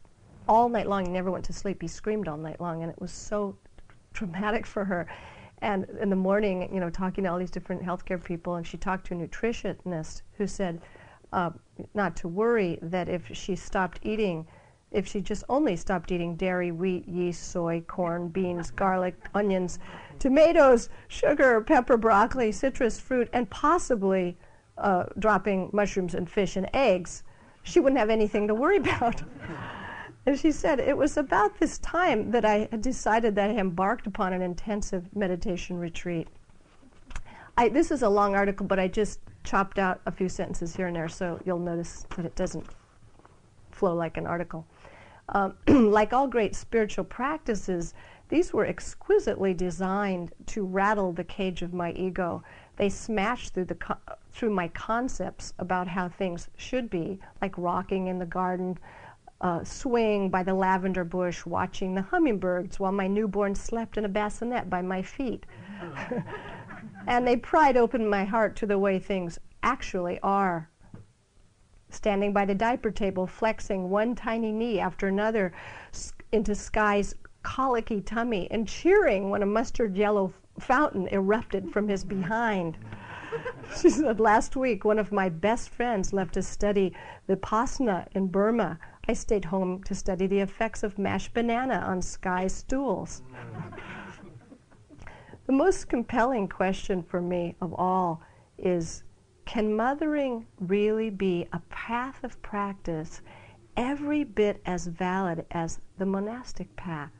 all 0.47 0.69
night 0.69 0.87
long. 0.87 1.05
He 1.05 1.11
never 1.11 1.31
went 1.31 1.45
to 1.45 1.53
sleep. 1.53 1.81
He 1.81 1.87
screamed 1.87 2.27
all 2.27 2.37
night 2.37 2.59
long, 2.61 2.83
and 2.83 2.91
it 2.91 2.99
was 2.99 3.11
so 3.11 3.57
traumatic 4.13 4.65
for 4.65 4.85
her. 4.85 5.07
And 5.59 5.87
in 6.01 6.09
the 6.09 6.15
morning, 6.15 6.69
you 6.73 6.79
know, 6.79 6.89
talking 6.89 7.23
to 7.23 7.31
all 7.31 7.39
these 7.39 7.51
different 7.51 7.81
healthcare 7.81 8.21
people, 8.21 8.55
and 8.55 8.67
she 8.67 8.77
talked 8.77 9.07
to 9.07 9.13
a 9.13 9.17
nutritionist 9.17 10.21
who 10.37 10.45
said 10.45 10.81
uh, 11.31 11.51
not 11.93 12.15
to 12.17 12.27
worry 12.27 12.77
that 12.81 13.07
if 13.07 13.29
she 13.31 13.55
stopped 13.55 13.99
eating, 14.03 14.45
if 14.91 15.07
she 15.07 15.21
just 15.21 15.43
only 15.49 15.75
stopped 15.75 16.11
eating 16.11 16.35
dairy, 16.35 16.71
wheat, 16.71 17.07
yeast, 17.07 17.51
soy, 17.51 17.81
corn, 17.87 18.27
beans, 18.27 18.71
garlic, 18.71 19.15
onions, 19.33 19.79
tomatoes, 20.19 20.89
sugar, 21.07 21.61
pepper, 21.61 21.97
broccoli, 21.97 22.51
citrus 22.51 22.99
fruit, 22.99 23.29
and 23.33 23.49
possibly 23.49 24.37
uh, 24.77 25.05
dropping 25.17 25.69
mushrooms 25.73 26.13
and 26.13 26.29
fish 26.29 26.55
and 26.55 26.69
eggs, 26.73 27.23
she 27.63 27.79
wouldn't 27.79 27.99
have 27.99 28.09
anything 28.09 28.47
to 28.47 28.53
worry 28.53 28.77
about. 28.79 29.23
And 30.25 30.39
she 30.39 30.51
said, 30.51 30.79
It 30.79 30.97
was 30.97 31.17
about 31.17 31.59
this 31.59 31.77
time 31.79 32.31
that 32.31 32.45
I 32.45 32.67
decided 32.79 33.35
that 33.35 33.49
I 33.49 33.53
embarked 33.55 34.07
upon 34.07 34.33
an 34.33 34.41
intensive 34.41 35.13
meditation 35.15 35.77
retreat. 35.77 36.27
I, 37.57 37.69
this 37.69 37.91
is 37.91 38.01
a 38.01 38.09
long 38.09 38.35
article, 38.35 38.65
but 38.65 38.79
I 38.79 38.87
just 38.87 39.19
chopped 39.43 39.77
out 39.77 40.01
a 40.05 40.11
few 40.11 40.29
sentences 40.29 40.75
here 40.75 40.87
and 40.87 40.95
there, 40.95 41.09
so 41.09 41.39
you'll 41.45 41.59
notice 41.59 42.05
that 42.15 42.25
it 42.25 42.35
doesn't 42.35 42.65
flow 43.71 43.93
like 43.93 44.17
an 44.17 44.25
article. 44.25 44.65
Um, 45.29 45.55
like 45.67 46.13
all 46.13 46.27
great 46.27 46.55
spiritual 46.55 47.05
practices, 47.05 47.93
these 48.29 48.53
were 48.53 48.65
exquisitely 48.65 49.53
designed 49.53 50.31
to 50.47 50.65
rattle 50.65 51.11
the 51.11 51.23
cage 51.23 51.61
of 51.61 51.73
my 51.73 51.91
ego. 51.91 52.43
They 52.77 52.89
smashed 52.89 53.53
through 53.53 53.65
the 53.65 53.75
co- 53.75 53.97
through 54.31 54.49
my 54.49 54.69
concepts 54.69 55.53
about 55.59 55.87
how 55.87 56.09
things 56.09 56.49
should 56.57 56.89
be, 56.89 57.19
like 57.41 57.55
rocking 57.57 58.07
in 58.07 58.17
the 58.17 58.25
garden, 58.25 58.79
uh, 59.43 59.61
swing 59.63 60.29
by 60.29 60.41
the 60.41 60.53
lavender 60.53 61.03
bush, 61.03 61.45
watching 61.45 61.93
the 61.93 62.01
hummingbirds 62.01 62.79
while 62.79 62.93
my 62.93 63.07
newborn 63.07 63.53
slept 63.53 63.97
in 63.97 64.05
a 64.05 64.09
bassinet 64.09 64.69
by 64.69 64.81
my 64.81 65.01
feet. 65.01 65.45
and 67.07 67.27
they 67.27 67.35
pried 67.35 67.75
open 67.75 68.07
my 68.07 68.23
heart 68.23 68.55
to 68.55 68.65
the 68.65 68.79
way 68.79 68.97
things 68.97 69.37
actually 69.61 70.17
are. 70.23 70.69
Standing 71.89 72.31
by 72.31 72.45
the 72.45 72.55
diaper 72.55 72.89
table, 72.89 73.27
flexing 73.27 73.89
one 73.89 74.15
tiny 74.15 74.53
knee 74.53 74.79
after 74.79 75.09
another 75.09 75.51
into 76.31 76.55
Sky's 76.55 77.13
colicky 77.43 77.99
tummy, 77.99 78.47
and 78.49 78.65
cheering 78.65 79.29
when 79.29 79.43
a 79.43 79.45
mustard 79.45 79.97
yellow 79.97 80.33
fountain 80.57 81.09
erupted 81.11 81.69
from 81.71 81.89
his 81.89 82.05
behind. 82.05 82.77
she 83.81 83.89
said, 83.89 84.21
Last 84.21 84.55
week, 84.55 84.85
one 84.85 84.99
of 84.99 85.11
my 85.11 85.27
best 85.27 85.69
friends 85.69 86.13
left 86.13 86.35
to 86.35 86.41
study 86.41 86.93
Vipassana 87.27 88.07
in 88.13 88.27
Burma. 88.27 88.79
I 89.05 89.11
stayed 89.11 89.43
home 89.45 89.83
to 89.83 89.95
study 89.95 90.27
the 90.27 90.39
effects 90.39 90.81
of 90.81 90.97
mashed 90.97 91.33
banana 91.33 91.75
on 91.75 92.01
Sky's 92.01 92.53
stools. 92.53 93.21
the 95.45 95.51
most 95.51 95.89
compelling 95.89 96.47
question 96.47 97.03
for 97.03 97.19
me 97.19 97.55
of 97.59 97.73
all 97.73 98.21
is 98.57 99.03
can 99.43 99.75
mothering 99.75 100.47
really 100.57 101.09
be 101.09 101.49
a 101.51 101.59
path 101.69 102.23
of 102.23 102.41
practice 102.41 103.21
every 103.75 104.23
bit 104.23 104.61
as 104.65 104.87
valid 104.87 105.45
as 105.51 105.81
the 105.97 106.05
monastic 106.05 106.73
path? 106.77 107.11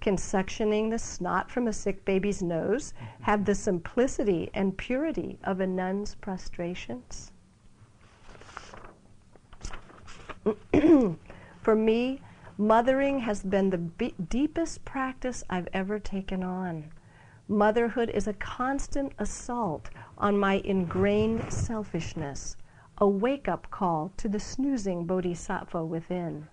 Can 0.00 0.16
suctioning 0.16 0.90
the 0.90 0.98
snot 0.98 1.50
from 1.50 1.68
a 1.68 1.72
sick 1.72 2.04
baby's 2.04 2.42
nose 2.42 2.92
have 3.22 3.46
the 3.46 3.54
simplicity 3.54 4.50
and 4.52 4.76
purity 4.76 5.38
of 5.42 5.60
a 5.60 5.66
nun's 5.66 6.16
prostrations? 6.16 7.32
For 11.60 11.74
me, 11.74 12.20
mothering 12.56 13.18
has 13.20 13.42
been 13.42 13.70
the 13.70 13.78
be- 13.78 14.14
deepest 14.28 14.84
practice 14.84 15.42
I've 15.50 15.68
ever 15.72 15.98
taken 15.98 16.44
on. 16.44 16.92
Motherhood 17.48 18.10
is 18.10 18.28
a 18.28 18.32
constant 18.32 19.12
assault 19.18 19.90
on 20.18 20.38
my 20.38 20.62
ingrained 20.64 21.52
selfishness, 21.52 22.56
a 22.98 23.08
wake 23.08 23.48
up 23.48 23.70
call 23.70 24.12
to 24.18 24.28
the 24.28 24.38
snoozing 24.38 25.04
bodhisattva 25.04 25.84
within. 25.84 26.48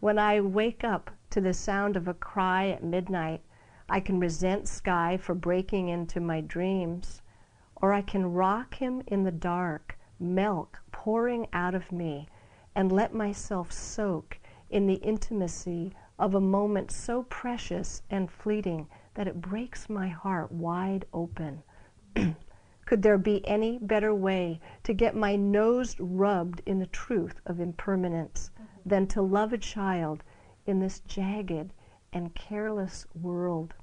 When 0.00 0.18
I 0.18 0.40
wake 0.40 0.82
up 0.82 1.10
to 1.30 1.40
the 1.40 1.54
sound 1.54 1.96
of 1.96 2.08
a 2.08 2.14
cry 2.14 2.68
at 2.68 2.82
midnight, 2.82 3.42
I 3.88 4.00
can 4.00 4.18
resent 4.18 4.68
Sky 4.68 5.16
for 5.16 5.34
breaking 5.34 5.88
into 5.88 6.20
my 6.20 6.40
dreams, 6.40 7.22
or 7.76 7.92
I 7.92 8.02
can 8.02 8.32
rock 8.32 8.74
him 8.74 9.02
in 9.06 9.22
the 9.24 9.30
dark, 9.30 9.98
milk 10.18 10.80
pouring 10.92 11.46
out 11.52 11.74
of 11.74 11.92
me, 11.92 12.28
and 12.80 12.90
let 12.90 13.12
myself 13.12 13.70
soak 13.70 14.38
in 14.70 14.86
the 14.86 14.94
intimacy 14.94 15.92
of 16.18 16.34
a 16.34 16.40
moment 16.40 16.90
so 16.90 17.24
precious 17.24 18.00
and 18.08 18.30
fleeting 18.30 18.86
that 19.12 19.28
it 19.28 19.38
breaks 19.38 19.90
my 19.90 20.08
heart 20.08 20.50
wide 20.50 21.04
open. 21.12 21.62
Could 22.86 23.02
there 23.02 23.18
be 23.18 23.46
any 23.46 23.76
better 23.76 24.14
way 24.14 24.60
to 24.84 24.94
get 24.94 25.14
my 25.14 25.36
nose 25.36 25.94
rubbed 26.00 26.62
in 26.64 26.78
the 26.78 26.86
truth 26.86 27.38
of 27.44 27.60
impermanence 27.60 28.50
than 28.86 29.06
to 29.08 29.20
love 29.20 29.52
a 29.52 29.58
child 29.58 30.24
in 30.64 30.80
this 30.80 31.00
jagged 31.00 31.74
and 32.14 32.34
careless 32.34 33.04
world? 33.14 33.74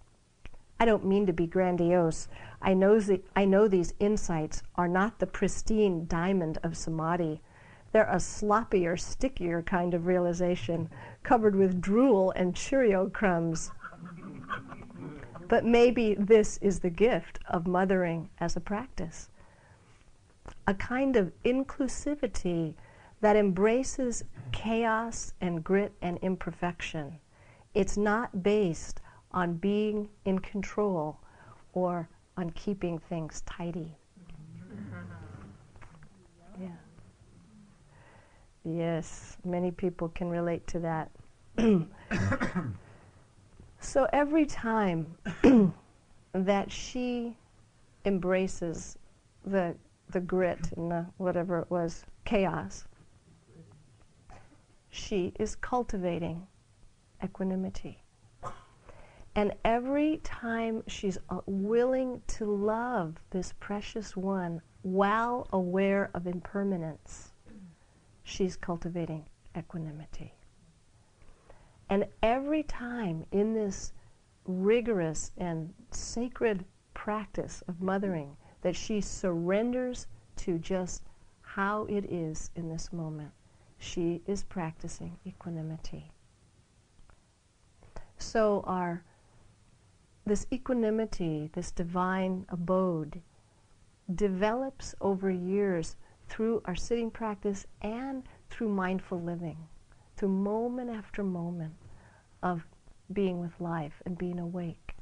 I 0.80 0.86
don't 0.86 1.06
mean 1.06 1.28
to 1.28 1.34
be 1.34 1.46
grandiose. 1.46 2.30
I 2.64 2.74
know, 2.74 3.00
the, 3.00 3.22
I 3.36 3.46
know 3.46 3.68
these 3.68 3.94
insights 4.00 4.64
are 4.74 4.88
not 4.88 5.20
the 5.20 5.28
pristine 5.28 6.08
diamond 6.08 6.58
of 6.64 6.76
samadhi. 6.76 7.42
They're 7.92 8.10
a 8.10 8.18
sloppier, 8.18 9.00
stickier 9.00 9.62
kind 9.62 9.94
of 9.94 10.06
realization, 10.06 10.90
covered 11.24 11.56
with 11.56 11.82
drool 11.82 12.32
and 12.32 12.56
Cheerio 12.56 13.10
crumbs. 13.10 13.72
But 15.48 15.66
maybe 15.66 16.16
this 16.16 16.58
is 16.58 16.80
the 16.80 16.90
gift 16.90 17.40
of 17.50 17.68
mothering 17.68 18.30
as 18.40 18.56
a 18.56 18.62
practice 18.62 19.30
a 20.68 20.74
kind 20.74 21.16
of 21.16 21.32
inclusivity 21.44 22.74
that 23.22 23.36
embraces 23.36 24.24
chaos 24.52 25.34
and 25.42 25.64
grit 25.64 25.94
and 26.02 26.18
imperfection. 26.22 27.20
It's 27.74 27.98
not 27.98 28.44
based 28.44 29.02
on 29.32 29.56
being 29.56 30.10
in 30.26 30.40
control 30.40 31.18
or 31.74 32.10
on 32.36 32.50
keeping 32.52 33.00
things 33.00 33.42
tidy. 33.46 33.96
Yeah. 36.60 36.68
Yes, 38.70 39.38
many 39.46 39.72
people 39.72 40.10
can 40.10 40.30
relate 40.30 40.68
to 40.68 40.80
that. 40.80 41.10
so 43.80 44.08
every 44.12 44.46
time 44.46 45.16
that 46.34 46.70
she 46.72 47.38
embraces 48.04 48.98
the 49.46 49.76
the 50.10 50.20
grit 50.20 50.72
and 50.76 50.92
the 50.92 51.06
whatever 51.18 51.60
it 51.60 51.72
was 51.72 52.06
chaos, 52.26 52.86
she 54.90 55.34
is 55.40 55.56
cultivating 55.56 56.46
equanimity. 57.24 58.04
And 59.36 59.54
every 59.64 60.18
time 60.24 60.84
she's 60.88 61.18
uh, 61.30 61.40
willing 61.46 62.22
to 62.28 62.46
love 62.46 63.16
this 63.30 63.54
precious 63.60 64.18
one 64.18 64.62
while 64.82 65.48
aware 65.54 66.10
of 66.14 66.28
impermanence, 66.28 67.34
she's 68.28 68.58
cultivating 68.58 69.26
equanimity. 69.58 70.34
And 71.90 72.06
every 72.22 72.64
time 72.64 73.26
in 73.32 73.54
this 73.54 73.94
rigorous 74.46 75.32
and 75.38 75.74
sacred 75.92 76.66
practice 76.94 77.64
of 77.70 77.82
mothering 77.82 78.36
that 78.62 78.76
she 78.76 79.00
surrenders 79.00 80.08
to 80.36 80.60
just 80.60 81.04
how 81.42 81.86
it 81.86 82.04
is 82.12 82.52
in 82.56 82.68
this 82.68 82.92
moment, 82.92 83.32
she 83.78 84.22
is 84.28 84.44
practicing 84.44 85.18
equanimity. 85.26 86.12
So 88.18 88.62
our 88.68 89.04
this 90.26 90.46
equanimity, 90.52 91.50
this 91.54 91.72
divine 91.72 92.46
abode, 92.50 93.22
develops 94.14 94.94
over 95.00 95.32
years 95.32 95.96
through 96.28 96.62
our 96.66 96.76
sitting 96.76 97.12
practice 97.12 97.66
and 97.82 98.24
through 98.50 98.70
mindful 98.70 99.22
living, 99.22 99.58
through 100.16 100.30
moment 100.30 100.90
after 100.90 101.24
moment 101.24 101.74
of 102.44 102.66
being 103.12 103.40
with 103.40 103.60
life 103.60 104.02
and 104.06 104.18
being 104.18 104.40
awake. 104.40 104.96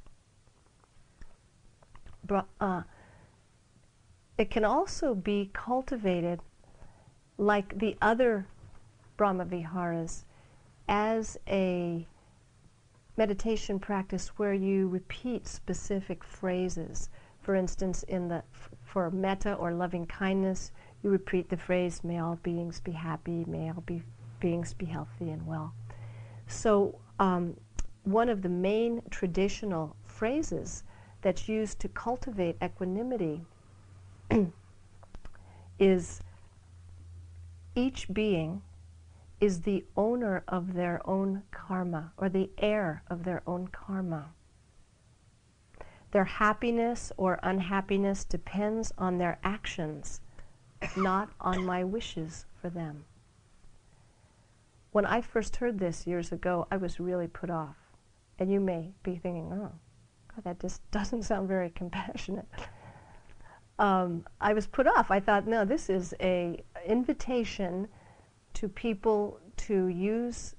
Uh, 2.60 2.84
it 4.38 4.50
can 4.50 4.66
also 4.66 5.14
be 5.14 5.50
cultivated 5.54 6.40
like 7.38 7.78
the 7.80 7.98
other 8.02 8.48
Brahma 9.18 9.46
Viharas 9.46 10.26
as 10.88 11.38
a 11.48 12.06
meditation 13.18 13.80
practice 13.80 14.30
where 14.38 14.54
you 14.54 14.88
repeat 14.88 15.48
specific 15.48 16.24
phrases. 16.24 17.10
For 17.42 17.56
instance, 17.56 18.04
in 18.04 18.28
the 18.28 18.44
for 18.84 19.10
metta 19.12 19.54
or 19.54 19.74
loving 19.74 20.06
kindness, 20.06 20.72
you 21.06 21.12
repeat 21.12 21.50
the 21.50 21.58
phrase, 21.58 22.04
"May 22.04 22.18
all 22.18 22.38
beings 22.38 22.80
be 22.80 22.94
happy. 22.94 23.46
May 23.46 23.70
all 23.70 23.82
be, 23.82 24.02
beings 24.40 24.74
be 24.74 24.88
healthy 24.88 25.30
and 25.30 25.46
well." 25.46 25.72
So, 26.48 27.00
um, 27.20 27.58
one 28.04 28.28
of 28.28 28.42
the 28.42 28.50
main 28.50 29.04
traditional 29.12 29.96
phrases 30.04 30.84
that's 31.22 31.48
used 31.48 31.80
to 31.82 31.90
cultivate 31.90 32.58
equanimity 32.60 33.46
is 35.80 36.22
each 37.76 38.12
being 38.12 38.64
is 39.40 39.62
the 39.62 39.86
owner 39.96 40.44
of 40.48 40.74
their 40.74 41.08
own 41.08 41.44
karma 41.52 42.14
or 42.18 42.30
the 42.30 42.50
heir 42.58 43.04
of 43.12 43.26
their 43.26 43.44
own 43.46 43.68
karma. 43.68 44.34
Their 46.10 46.26
happiness 46.26 47.12
or 47.16 47.40
unhappiness 47.44 48.24
depends 48.24 48.92
on 48.98 49.20
their 49.20 49.38
actions, 49.44 50.22
not 50.96 51.30
on 51.40 51.66
my 51.66 51.84
wishes 51.84 52.46
for 52.62 52.70
them. 52.70 53.06
When 54.92 55.06
I 55.06 55.22
first 55.22 55.58
heard 55.58 55.80
this 55.80 56.08
years 56.08 56.32
ago, 56.32 56.68
I 56.72 56.78
was 56.78 57.00
really 57.00 57.28
put 57.28 57.50
off. 57.50 57.76
And 58.40 58.52
you 58.52 58.60
may 58.60 58.92
be 59.04 59.16
thinking, 59.16 59.52
oh, 59.54 59.72
God, 60.34 60.44
that 60.44 60.60
just 60.60 60.82
doesn't 60.92 61.24
sound 61.24 61.48
very 61.48 61.70
compassionate. 61.70 62.48
Um, 63.78 64.26
I 64.40 64.54
was 64.54 64.68
put 64.68 64.88
off. 64.88 65.12
I 65.12 65.20
thought, 65.20 65.48
no, 65.48 65.66
this 65.66 65.90
is 65.90 66.14
a 66.22 66.64
invitation 66.86 67.88
to 68.54 68.70
people 68.70 69.40
to 69.58 69.88
use, 69.88 70.56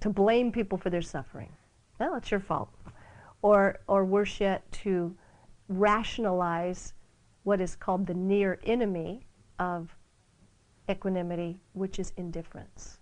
to 0.00 0.10
blame 0.10 0.52
people 0.52 0.76
for 0.76 0.90
their 0.90 1.02
suffering. 1.02 1.52
Well, 1.98 2.16
it's 2.16 2.30
your 2.30 2.40
fault. 2.40 2.68
Or, 3.42 3.80
or 3.86 4.04
worse 4.04 4.40
yet, 4.40 4.70
to 4.72 5.16
rationalize 5.68 6.92
what 7.44 7.60
is 7.60 7.76
called 7.76 8.06
the 8.06 8.14
near 8.14 8.58
enemy 8.64 9.24
of 9.60 9.94
equanimity, 10.88 11.60
which 11.74 12.00
is 12.00 12.12
indifference. 12.16 12.98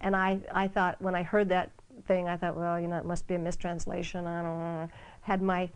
And 0.00 0.14
I, 0.14 0.38
I 0.52 0.68
thought, 0.68 1.02
when 1.02 1.16
I 1.16 1.24
heard 1.24 1.48
that 1.48 1.72
thing, 2.06 2.28
I 2.28 2.36
thought, 2.36 2.56
well, 2.56 2.78
you 2.78 2.86
know, 2.86 2.98
it 2.98 3.04
must 3.04 3.26
be 3.26 3.34
a 3.34 3.38
mistranslation. 3.38 4.24
I 4.26 4.42
don't 4.42 4.58
know. 4.58 4.88
Had 5.22 5.42
my, 5.42 5.68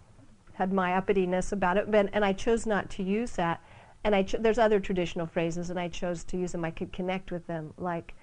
had 0.53 0.73
my 0.73 0.91
uppityness 0.93 1.51
about 1.51 1.77
it, 1.77 1.91
but, 1.91 2.11
and 2.13 2.25
I 2.25 2.33
chose 2.33 2.65
not 2.65 2.89
to 2.91 3.03
use 3.03 3.33
that 3.33 3.61
and 4.05 4.15
I 4.15 4.23
cho- 4.23 4.39
there's 4.39 4.59
other 4.59 4.81
traditional 4.81 5.27
phrases, 5.27 5.71
and 5.71 5.79
I 5.79 5.89
chose 5.89 6.25
to 6.25 6.39
use 6.39 6.53
them. 6.53 6.65
I 6.65 6.71
could 6.71 6.93
connect 6.93 7.31
with 7.31 7.47
them, 7.47 7.75
like 7.77 8.15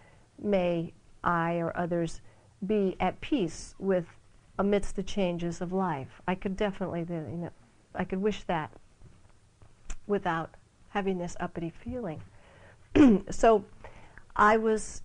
"May 0.41 0.93
I 1.23 1.55
or 1.55 1.75
others 1.75 2.21
be 2.65 2.95
at 2.99 3.21
peace 3.21 3.75
with 3.77 4.07
amidst 4.57 4.95
the 4.95 5.03
changes 5.03 5.61
of 5.61 5.73
life." 5.73 6.21
I 6.27 6.35
could 6.35 6.55
definitely, 6.55 7.01
you 7.01 7.37
know, 7.37 7.49
I 7.93 8.05
could 8.05 8.21
wish 8.21 8.43
that 8.43 8.71
without 10.07 10.55
having 10.95 11.19
this 11.19 11.37
uppity 11.39 11.69
feeling. 11.69 12.21
so, 13.29 13.63
I 14.35 14.57
was 14.57 15.03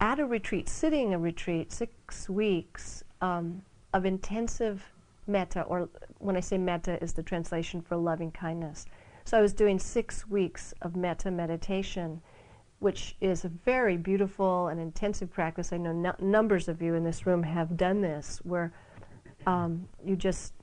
at 0.00 0.20
a 0.20 0.26
retreat, 0.26 0.68
sitting 0.68 1.14
a 1.14 1.18
retreat, 1.18 1.72
six 1.72 2.28
weeks 2.28 3.02
um, 3.22 3.62
of 3.94 4.04
intensive 4.04 4.84
metta, 5.26 5.62
or 5.62 5.88
when 6.18 6.36
I 6.36 6.40
say 6.40 6.58
metta, 6.58 7.02
is 7.02 7.14
the 7.14 7.22
translation 7.22 7.80
for 7.80 7.96
loving 7.96 8.30
kindness 8.30 8.84
so 9.28 9.36
I 9.36 9.42
was 9.42 9.52
doing 9.52 9.78
six 9.78 10.26
weeks 10.26 10.72
of 10.80 10.96
metta 10.96 11.30
meditation, 11.30 12.22
which 12.78 13.14
is 13.20 13.44
a 13.44 13.50
very 13.50 13.98
beautiful 13.98 14.68
and 14.68 14.80
intensive 14.80 15.30
practice. 15.30 15.70
I 15.70 15.76
know 15.76 15.92
no- 15.92 16.14
numbers 16.18 16.66
of 16.66 16.80
you 16.80 16.94
in 16.94 17.04
this 17.04 17.26
room 17.26 17.42
have 17.42 17.76
done 17.76 18.00
this, 18.00 18.40
where 18.44 18.72
um, 19.46 19.86
you 20.02 20.16
just 20.16 20.54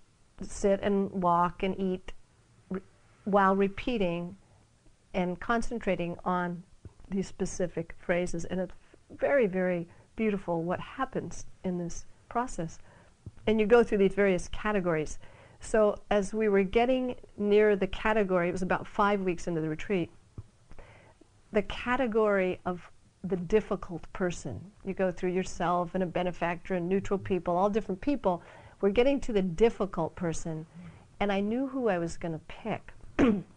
sit 0.42 0.80
and 0.82 1.12
walk 1.12 1.62
and 1.62 1.80
eat 1.80 2.12
while 3.26 3.56
repeating 3.56 4.36
and 5.16 5.40
concentrating 5.40 6.18
on 6.26 6.62
these 7.10 7.28
specific 7.28 7.96
phrases. 7.98 8.46
And 8.46 8.60
it's 8.60 8.74
very, 9.18 9.48
very 9.48 9.88
beautiful 10.16 10.62
what 10.62 10.80
happens 10.80 11.46
in 11.64 11.78
this 11.78 12.06
process. 12.30 12.78
And 13.48 13.60
you 13.60 13.66
go 13.66 13.84
through 13.84 14.00
these 14.00 14.14
various 14.14 14.48
categories. 14.50 15.18
So 15.62 15.96
as 16.12 16.34
we 16.34 16.50
were 16.50 16.64
getting 16.64 17.16
near 17.38 17.76
the 17.76 17.88
category, 17.88 18.50
it 18.50 18.52
was 18.52 18.62
about 18.62 18.86
five 18.86 19.22
weeks 19.22 19.48
into 19.48 19.62
the 19.62 19.70
retreat, 19.70 20.12
the 21.54 21.64
category 21.64 22.60
of 22.66 22.82
the 23.24 23.38
difficult 23.38 24.04
person. 24.14 24.60
You 24.84 24.94
go 24.94 25.12
through 25.12 25.32
yourself 25.32 25.92
and 25.96 26.04
a 26.04 26.08
benefactor 26.08 26.76
and 26.76 26.90
neutral 26.90 27.18
people, 27.18 27.56
all 27.56 27.70
different 27.70 28.02
people. 28.02 28.44
We're 28.82 28.90
getting 28.90 29.20
to 29.22 29.34
the 29.34 29.42
difficult 29.42 30.16
person, 30.16 30.66
and 31.20 31.32
I 31.32 31.40
knew 31.40 31.68
who 31.68 31.88
I 31.88 31.98
was 31.98 32.18
going 32.18 32.34
to 32.34 32.42
pick. 32.48 32.94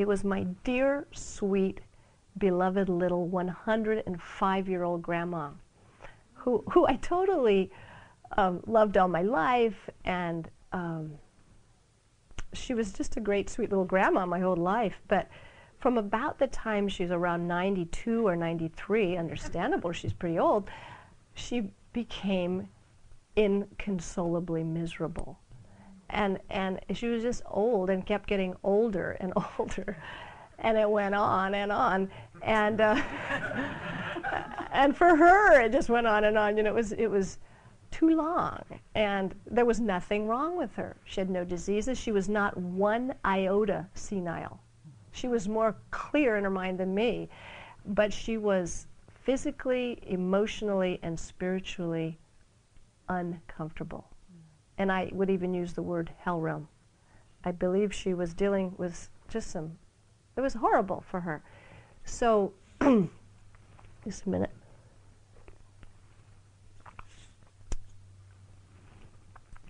it 0.00 0.08
was 0.08 0.24
my 0.24 0.44
dear, 0.64 1.06
sweet, 1.12 1.82
beloved 2.38 2.88
little 2.88 3.26
105 3.26 4.68
year 4.68 4.82
old 4.82 5.02
grandma, 5.02 5.50
who, 6.32 6.64
who 6.70 6.86
I 6.86 6.96
totally 6.96 7.70
um, 8.38 8.62
loved 8.66 8.96
all 8.96 9.08
my 9.08 9.20
life, 9.20 9.90
and 10.06 10.48
um, 10.72 11.12
she 12.54 12.72
was 12.72 12.94
just 12.94 13.18
a 13.18 13.20
great, 13.20 13.50
sweet 13.50 13.68
little 13.68 13.84
grandma 13.84 14.24
my 14.24 14.40
whole 14.40 14.56
life. 14.56 14.98
But 15.06 15.28
from 15.78 15.98
about 15.98 16.38
the 16.38 16.46
time 16.46 16.88
she's 16.88 17.10
around 17.10 17.46
92 17.46 18.26
or 18.26 18.36
93, 18.36 19.18
understandable, 19.18 19.92
she's 19.92 20.14
pretty 20.14 20.38
old, 20.38 20.70
she 21.34 21.72
became 21.92 22.70
inconsolably 23.36 24.64
miserable. 24.64 25.38
And, 26.10 26.38
and 26.50 26.80
she 26.94 27.06
was 27.06 27.22
just 27.22 27.42
old 27.46 27.90
and 27.90 28.04
kept 28.04 28.28
getting 28.28 28.54
older 28.62 29.16
and 29.20 29.32
older. 29.58 29.96
And 30.58 30.76
it 30.76 30.88
went 30.88 31.14
on 31.14 31.54
and 31.54 31.72
on. 31.72 32.10
And, 32.42 32.80
uh, 32.80 33.00
and 34.72 34.96
for 34.96 35.16
her, 35.16 35.60
it 35.60 35.72
just 35.72 35.88
went 35.88 36.06
on 36.06 36.24
and 36.24 36.36
on. 36.36 36.56
You 36.56 36.62
know, 36.62 36.70
it 36.70 36.74
was, 36.74 36.92
it 36.92 37.08
was, 37.08 37.38
too 37.90 38.14
long. 38.16 38.62
And 38.94 39.34
there 39.50 39.64
was 39.64 39.80
nothing 39.80 40.26
wrong 40.26 40.56
with 40.56 40.74
her. 40.76 40.96
She 41.04 41.20
had 41.20 41.30
no 41.30 41.44
diseases. 41.44 41.98
She 41.98 42.12
was 42.12 42.28
not 42.28 42.56
one 42.56 43.14
iota 43.24 43.86
senile. 43.94 44.60
She 45.12 45.28
was 45.28 45.48
more 45.48 45.76
clear 45.90 46.36
in 46.36 46.44
her 46.44 46.50
mind 46.50 46.78
than 46.78 46.94
me. 46.94 47.28
But 47.84 48.12
she 48.12 48.36
was 48.36 48.86
physically, 49.22 49.98
emotionally, 50.02 50.98
and 51.02 51.18
spiritually 51.18 52.18
uncomfortable. 53.08 54.06
And 54.80 54.90
I 54.90 55.10
would 55.12 55.28
even 55.28 55.52
use 55.52 55.74
the 55.74 55.82
word 55.82 56.10
hell 56.20 56.40
realm. 56.40 56.66
I 57.44 57.52
believe 57.52 57.92
she 57.92 58.14
was 58.14 58.32
dealing 58.32 58.74
with 58.78 59.10
just 59.28 59.50
some, 59.50 59.76
it 60.38 60.40
was 60.40 60.54
horrible 60.54 61.04
for 61.06 61.20
her. 61.20 61.42
So, 62.06 62.54
just 62.80 64.24
a 64.24 64.30
minute. 64.30 64.48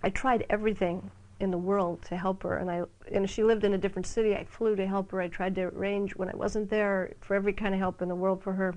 I 0.01 0.09
tried 0.09 0.45
everything 0.49 1.11
in 1.41 1.51
the 1.51 1.57
world 1.57 2.01
to 2.03 2.15
help 2.15 2.43
her, 2.43 2.55
and 2.55 2.71
I 2.71 2.83
and 3.11 3.29
she 3.29 3.43
lived 3.43 3.65
in 3.65 3.73
a 3.73 3.77
different 3.77 4.07
city. 4.07 4.33
I 4.33 4.45
flew 4.45 4.77
to 4.77 4.87
help 4.87 5.11
her. 5.11 5.19
I 5.19 5.27
tried 5.27 5.55
to 5.55 5.63
arrange 5.63 6.15
when 6.15 6.29
I 6.29 6.35
wasn't 6.37 6.69
there 6.69 7.11
for 7.19 7.35
every 7.35 7.51
kind 7.51 7.73
of 7.73 7.81
help 7.81 8.01
in 8.01 8.07
the 8.07 8.15
world 8.15 8.41
for 8.41 8.53
her. 8.53 8.75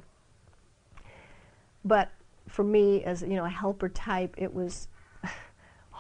But 1.85 2.11
for 2.49 2.64
me, 2.64 3.05
as 3.05 3.22
you 3.22 3.37
know, 3.37 3.45
a 3.45 3.49
helper 3.49 3.89
type, 3.89 4.35
it 4.37 4.53
was 4.53 4.89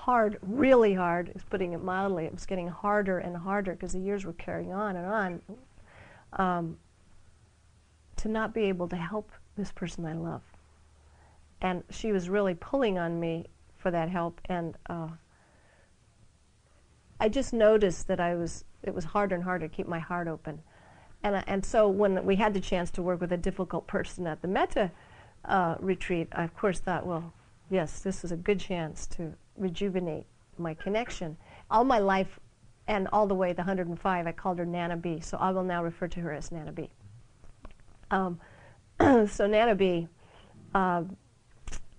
hard, 0.04 0.38
really 0.42 0.92
hard. 0.92 1.32
Putting 1.48 1.72
it 1.72 1.82
mildly. 1.82 2.26
It 2.26 2.34
was 2.34 2.44
getting 2.44 2.68
harder 2.68 3.18
and 3.18 3.34
harder 3.36 3.72
because 3.72 3.92
the 3.92 4.00
years 4.00 4.26
were 4.26 4.34
carrying 4.34 4.72
on 4.72 4.96
and 4.96 5.06
on. 5.06 5.42
Um, 6.34 6.76
to 8.16 8.28
not 8.28 8.52
be 8.52 8.64
able 8.64 8.86
to 8.88 8.96
help 8.96 9.30
this 9.56 9.72
person 9.72 10.04
I 10.04 10.12
love, 10.12 10.42
and 11.60 11.82
she 11.90 12.12
was 12.12 12.28
really 12.28 12.54
pulling 12.54 12.98
on 12.98 13.18
me 13.18 13.46
for 13.76 13.90
that 13.90 14.08
help. 14.08 14.40
And 14.46 14.76
uh, 14.90 15.08
I 17.18 17.28
just 17.28 17.52
noticed 17.52 18.06
that 18.08 18.20
I 18.20 18.34
was, 18.34 18.64
it 18.82 18.94
was 18.94 19.04
harder 19.04 19.34
and 19.34 19.44
harder 19.44 19.68
to 19.68 19.74
keep 19.74 19.88
my 19.88 20.00
heart 20.00 20.28
open. 20.28 20.60
And, 21.22 21.42
and 21.46 21.64
so 21.64 21.88
when 21.88 22.24
we 22.26 22.36
had 22.36 22.52
the 22.52 22.60
chance 22.60 22.90
to 22.92 23.02
work 23.02 23.20
with 23.20 23.32
a 23.32 23.36
difficult 23.38 23.86
person 23.86 24.26
at 24.26 24.42
the 24.42 24.48
Metta 24.48 24.90
uh, 25.44 25.76
retreat, 25.80 26.28
I 26.32 26.44
of 26.44 26.54
course 26.56 26.78
thought, 26.78 27.06
well, 27.06 27.32
yes, 27.70 28.00
this 28.00 28.24
is 28.24 28.32
a 28.32 28.36
good 28.36 28.60
chance 28.60 29.06
to 29.08 29.34
rejuvenate 29.56 30.26
my 30.58 30.74
connection. 30.74 31.36
All 31.70 31.84
my 31.84 31.98
life 31.98 32.38
and 32.86 33.08
all 33.12 33.26
the 33.26 33.34
way 33.34 33.52
the 33.52 33.62
105, 33.62 34.26
I 34.26 34.32
called 34.32 34.58
her 34.58 34.66
Nana 34.66 34.96
B. 34.96 35.20
So 35.20 35.38
I 35.38 35.50
will 35.50 35.62
now 35.62 35.82
refer 35.82 36.08
to 36.08 36.20
her 36.20 36.32
as 36.32 36.52
Nana 36.52 36.72
B. 36.72 36.90
Um, 38.10 38.38
so 39.28 39.46
Nana 39.46 39.74
B, 39.74 40.08
uh, 40.74 41.04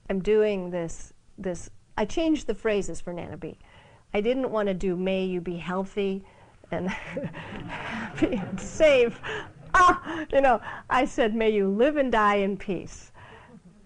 I'm 0.09 0.19
doing 0.19 0.69
this. 0.69 1.13
This 1.37 1.69
I 1.97 2.05
changed 2.05 2.47
the 2.47 2.55
phrases 2.55 3.01
for 3.01 3.13
Nana 3.13 3.37
B. 3.37 3.57
I 4.13 4.21
didn't 4.21 4.49
want 4.51 4.67
to 4.67 4.73
do 4.73 4.95
"May 4.95 5.25
you 5.25 5.41
be 5.41 5.57
healthy" 5.57 6.23
and 6.71 6.95
safe. 8.57 9.19
Ah, 9.73 10.25
you 10.31 10.41
know, 10.41 10.61
I 10.89 11.05
said, 11.05 11.35
"May 11.35 11.49
you 11.49 11.67
live 11.69 11.97
and 11.97 12.11
die 12.11 12.35
in 12.35 12.57
peace, 12.57 13.11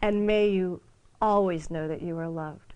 and 0.01 0.27
may 0.27 0.49
you 0.49 0.81
always 1.21 1.71
know 1.71 1.87
that 1.87 2.01
you 2.01 2.17
are 2.17 2.29
loved." 2.29 2.68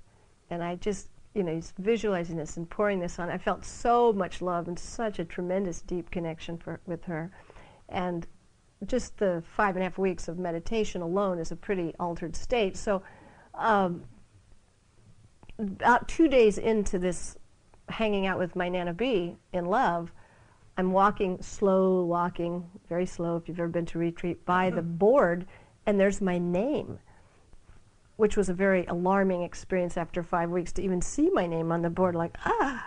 And 0.53 0.63
I 0.63 0.75
just 0.75 1.09
you 1.33 1.43
know, 1.43 1.55
he's 1.55 1.73
visualizing 1.79 2.37
this 2.37 2.57
and 2.57 2.69
pouring 2.69 2.99
this 2.99 3.17
on. 3.17 3.29
I 3.29 3.37
felt 3.37 3.65
so 3.65 4.13
much 4.13 4.41
love 4.41 4.67
and 4.67 4.77
such 4.77 5.19
a 5.19 5.25
tremendous 5.25 5.81
deep 5.81 6.11
connection 6.11 6.57
for, 6.57 6.79
with 6.85 7.03
her. 7.05 7.31
And 7.89 8.27
just 8.85 9.17
the 9.17 9.43
five 9.45 9.75
and 9.75 9.81
a 9.81 9.85
half 9.85 9.97
weeks 9.97 10.27
of 10.27 10.37
meditation 10.37 11.01
alone 11.01 11.39
is 11.39 11.51
a 11.51 11.55
pretty 11.55 11.93
altered 11.99 12.35
state. 12.35 12.77
So, 12.77 13.01
um, 13.55 14.03
about 15.57 16.07
two 16.07 16.27
days 16.27 16.57
into 16.57 16.99
this 16.99 17.37
hanging 17.89 18.25
out 18.25 18.39
with 18.39 18.55
my 18.55 18.69
Nana 18.69 18.93
B 18.93 19.35
in 19.53 19.65
love, 19.65 20.11
I'm 20.77 20.91
walking, 20.91 21.41
slow 21.41 22.03
walking, 22.03 22.67
very 22.89 23.05
slow 23.05 23.37
if 23.37 23.47
you've 23.47 23.59
ever 23.59 23.67
been 23.67 23.85
to 23.87 23.99
retreat, 23.99 24.43
by 24.45 24.71
the 24.71 24.81
board, 24.81 25.45
and 25.85 25.99
there's 25.99 26.19
my 26.19 26.39
name 26.39 26.97
which 28.15 28.37
was 28.37 28.49
a 28.49 28.53
very 28.53 28.85
alarming 28.85 29.43
experience 29.43 29.97
after 29.97 30.21
five 30.21 30.49
weeks 30.49 30.71
to 30.73 30.81
even 30.81 31.01
see 31.01 31.29
my 31.31 31.47
name 31.47 31.71
on 31.71 31.81
the 31.81 31.89
board, 31.89 32.15
like, 32.15 32.37
ah, 32.45 32.85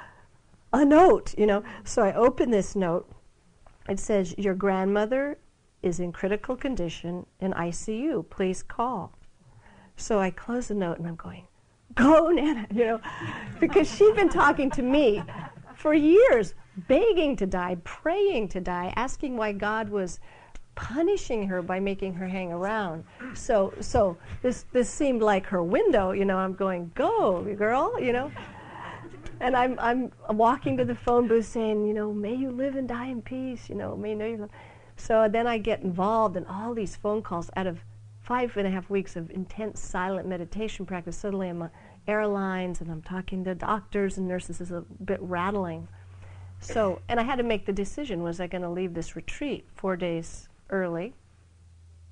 a 0.72 0.84
note, 0.84 1.34
you 1.36 1.46
know. 1.46 1.62
So 1.84 2.02
I 2.02 2.12
open 2.14 2.50
this 2.50 2.76
note. 2.76 3.10
It 3.88 3.98
says, 3.98 4.34
Your 4.38 4.54
grandmother 4.54 5.38
is 5.82 6.00
in 6.00 6.12
critical 6.12 6.56
condition 6.56 7.26
in 7.40 7.52
ICU. 7.52 8.28
Please 8.28 8.62
call. 8.62 9.12
So 9.96 10.18
I 10.18 10.30
close 10.30 10.68
the 10.68 10.74
note 10.74 10.98
and 10.98 11.06
I'm 11.06 11.16
going, 11.16 11.46
Go, 11.94 12.28
Nana, 12.28 12.66
you 12.72 12.84
know, 12.84 13.00
because 13.60 13.92
she'd 13.94 14.14
been 14.14 14.28
talking 14.28 14.70
to 14.72 14.82
me 14.82 15.22
for 15.74 15.94
years, 15.94 16.54
begging 16.88 17.36
to 17.36 17.46
die, 17.46 17.76
praying 17.84 18.48
to 18.48 18.60
die, 18.60 18.92
asking 18.96 19.36
why 19.36 19.52
God 19.52 19.88
was 19.88 20.20
punishing 20.76 21.48
her 21.48 21.62
by 21.62 21.80
making 21.80 22.14
her 22.14 22.28
hang 22.28 22.52
around. 22.52 23.02
So, 23.34 23.74
so 23.80 24.16
this 24.42 24.66
this 24.72 24.88
seemed 24.88 25.22
like 25.22 25.46
her 25.46 25.62
window. 25.62 26.12
You 26.12 26.24
know, 26.24 26.36
I'm 26.36 26.54
going, 26.54 26.92
go, 26.94 27.42
girl. 27.56 28.00
You 28.00 28.12
know, 28.12 28.30
and 29.40 29.56
I'm 29.56 29.76
I'm 29.80 30.12
walking 30.28 30.76
to 30.76 30.84
the 30.84 30.94
phone 30.94 31.26
booth 31.26 31.46
saying, 31.46 31.84
you 31.86 31.94
know, 31.94 32.12
may 32.12 32.34
you 32.34 32.52
live 32.52 32.76
and 32.76 32.86
die 32.86 33.06
in 33.06 33.22
peace. 33.22 33.68
You 33.68 33.74
know, 33.74 33.96
may 33.96 34.10
you 34.10 34.16
know 34.16 34.26
you. 34.26 34.48
So 34.96 35.28
then 35.28 35.46
I 35.46 35.58
get 35.58 35.82
involved 35.82 36.36
in 36.36 36.46
all 36.46 36.72
these 36.72 36.94
phone 36.94 37.22
calls 37.22 37.50
out 37.56 37.66
of 37.66 37.80
five 38.20 38.56
and 38.56 38.66
a 38.66 38.70
half 38.70 38.88
weeks 38.88 39.16
of 39.16 39.30
intense 39.30 39.80
silent 39.80 40.28
meditation 40.28 40.86
practice. 40.86 41.16
Suddenly 41.16 41.48
I'm 41.48 41.62
on 41.62 41.70
airlines 42.06 42.80
and 42.80 42.90
I'm 42.90 43.02
talking 43.02 43.44
to 43.44 43.54
doctors 43.54 44.18
and 44.18 44.28
nurses. 44.28 44.60
It's 44.60 44.70
a 44.70 44.84
bit 45.04 45.20
rattling. 45.20 45.88
So, 46.58 47.02
and 47.08 47.20
I 47.20 47.22
had 47.22 47.36
to 47.36 47.42
make 47.42 47.66
the 47.66 47.72
decision: 47.72 48.22
was 48.22 48.40
I 48.40 48.46
going 48.46 48.62
to 48.62 48.70
leave 48.70 48.94
this 48.94 49.16
retreat 49.16 49.66
four 49.74 49.96
days 49.96 50.48
early 50.70 51.14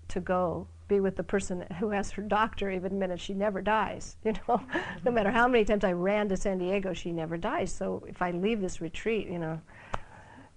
to 0.08 0.20
go 0.20 0.66
be 0.86 1.00
with 1.00 1.16
the 1.16 1.22
person 1.22 1.64
who 1.78 1.90
has 1.90 2.10
her 2.10 2.22
doctor 2.22 2.70
even 2.70 2.92
admitted 2.92 3.20
she 3.20 3.34
never 3.34 3.62
dies. 3.62 4.16
You 4.24 4.34
know, 4.48 4.60
no 5.04 5.10
matter 5.10 5.30
how 5.30 5.48
many 5.48 5.64
times 5.64 5.84
I 5.84 5.92
ran 5.92 6.28
to 6.28 6.36
San 6.36 6.58
Diego, 6.58 6.92
she 6.92 7.12
never 7.12 7.36
dies. 7.36 7.72
So 7.72 8.04
if 8.06 8.20
I 8.20 8.30
leave 8.32 8.60
this 8.60 8.80
retreat, 8.80 9.28
you 9.28 9.38
know. 9.38 9.60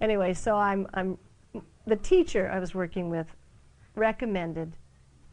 Anyway, 0.02 0.34
so 0.34 0.56
I'm, 0.56 0.88
I'm 0.94 1.18
the 1.86 1.96
teacher 1.96 2.50
I 2.52 2.60
was 2.60 2.76
working 2.76 3.10
with 3.10 3.28
recommended 3.96 4.74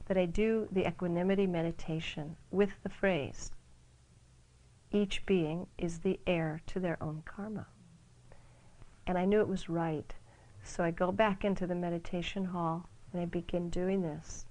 that 0.06 0.16
I 0.16 0.26
do 0.26 0.68
the 0.72 0.86
equanimity 0.86 1.46
meditation 1.46 2.36
with 2.50 2.70
the 2.82 2.88
phrase, 2.88 3.52
each 4.90 5.24
being 5.26 5.66
is 5.78 5.98
the 5.98 6.20
heir 6.26 6.60
to 6.66 6.80
their 6.80 7.02
own 7.02 7.22
karma. 7.24 7.66
And 9.06 9.18
I 9.18 9.24
knew 9.24 9.40
it 9.40 9.48
was 9.48 9.68
right 9.68 10.14
so 10.64 10.82
I 10.82 10.90
go 10.90 11.12
back 11.12 11.44
into 11.44 11.66
the 11.66 11.74
meditation 11.74 12.46
hall 12.46 12.88
and 13.12 13.22
I 13.22 13.26
begin 13.26 13.70
doing 13.70 14.02
this. 14.02 14.46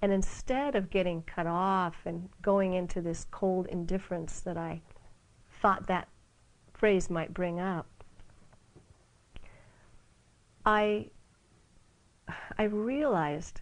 And 0.00 0.12
instead 0.12 0.76
of 0.76 0.88
getting 0.88 1.22
cut 1.22 1.46
off 1.46 1.96
and 2.06 2.30
going 2.40 2.72
into 2.72 3.02
this 3.02 3.26
cold 3.30 3.66
indifference 3.66 4.40
that 4.40 4.56
I 4.56 4.80
thought 5.60 5.86
that 5.88 6.08
phrase 6.72 7.10
might 7.10 7.34
bring 7.34 7.60
up, 7.60 7.86
I, 10.64 11.08
I 12.56 12.62
realized, 12.62 13.60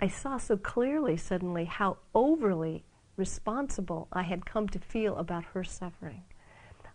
I 0.00 0.08
saw 0.08 0.38
so 0.38 0.56
clearly 0.56 1.16
suddenly 1.16 1.66
how 1.66 1.98
overly 2.14 2.84
responsible 3.16 4.08
I 4.12 4.22
had 4.22 4.46
come 4.46 4.68
to 4.68 4.78
feel 4.78 5.16
about 5.16 5.44
her 5.52 5.64
suffering. 5.64 6.22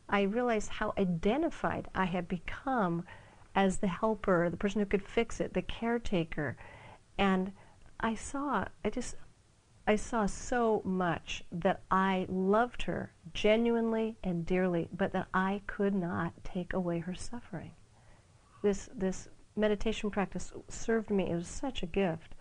I 0.09 0.21
realized 0.21 0.69
how 0.69 0.93
identified 0.97 1.87
I 1.93 2.05
had 2.05 2.27
become 2.27 3.03
as 3.57 3.79
the 3.79 3.87
helper, 3.87 4.51
the 4.51 4.55
person 4.55 4.79
who 4.79 4.85
could 4.85 5.01
fix 5.01 5.41
it, 5.41 5.55
the 5.55 5.63
caretaker. 5.63 6.55
And 7.17 7.51
I 7.99 8.13
saw, 8.13 8.65
I 8.85 8.91
just, 8.91 9.15
I 9.87 9.95
saw 9.95 10.27
so 10.27 10.83
much 10.85 11.43
that 11.51 11.81
I 11.89 12.27
loved 12.29 12.83
her 12.83 13.11
genuinely 13.33 14.15
and 14.23 14.45
dearly, 14.45 14.87
but 14.95 15.11
that 15.13 15.27
I 15.33 15.63
could 15.65 15.95
not 15.95 16.33
take 16.43 16.73
away 16.73 16.99
her 16.99 17.15
suffering. 17.15 17.71
This, 18.61 18.89
this 18.95 19.27
meditation 19.55 20.11
practice 20.11 20.53
served 20.69 21.09
me, 21.09 21.31
it 21.31 21.35
was 21.35 21.47
such 21.47 21.81
a 21.81 21.87
gift. 21.87 22.35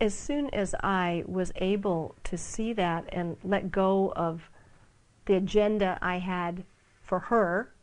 As 0.00 0.14
soon 0.14 0.48
as 0.54 0.74
I 0.82 1.22
was 1.26 1.52
able 1.56 2.14
to 2.24 2.38
see 2.38 2.72
that 2.72 3.04
and 3.12 3.36
let 3.44 3.70
go 3.70 4.14
of 4.16 4.48
the 5.26 5.34
agenda 5.34 5.98
I 6.00 6.16
had 6.16 6.64
for 7.02 7.18
her 7.18 7.74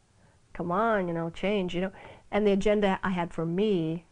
come 0.58 0.72
on, 0.72 1.08
you 1.08 1.14
know, 1.14 1.30
change, 1.30 1.76
you 1.76 1.82
know, 1.82 1.92
and 2.32 2.46
the 2.46 2.52
agenda 2.52 3.00
I 3.04 3.12
had 3.12 3.32
for 3.32 3.46
me, 3.46 4.06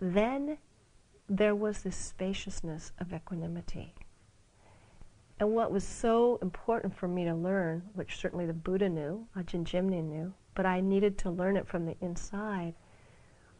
then 0.00 0.58
there 1.28 1.54
was 1.54 1.82
this 1.82 1.94
spaciousness 1.96 2.90
of 2.98 3.14
equanimity. 3.14 3.94
And 5.38 5.54
what 5.54 5.70
was 5.70 5.84
so 5.84 6.40
important 6.42 6.96
for 6.96 7.06
me 7.06 7.24
to 7.24 7.34
learn, 7.34 7.82
which 7.94 8.18
certainly 8.18 8.46
the 8.46 8.52
Buddha 8.52 8.88
knew, 8.88 9.28
Ajahn 9.36 9.64
Jumnien 9.64 10.08
knew, 10.08 10.34
but 10.56 10.66
I 10.66 10.80
needed 10.80 11.16
to 11.18 11.30
learn 11.30 11.56
it 11.56 11.68
from 11.68 11.86
the 11.86 11.96
inside, 12.00 12.74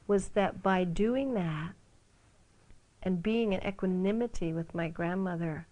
was 0.08 0.30
that 0.30 0.64
by 0.64 0.82
doing 0.82 1.34
that 1.34 1.74
and 3.04 3.22
being 3.22 3.52
in 3.52 3.64
equanimity 3.64 4.52
with 4.52 4.74
my 4.74 4.88
grandmother, 4.88 5.68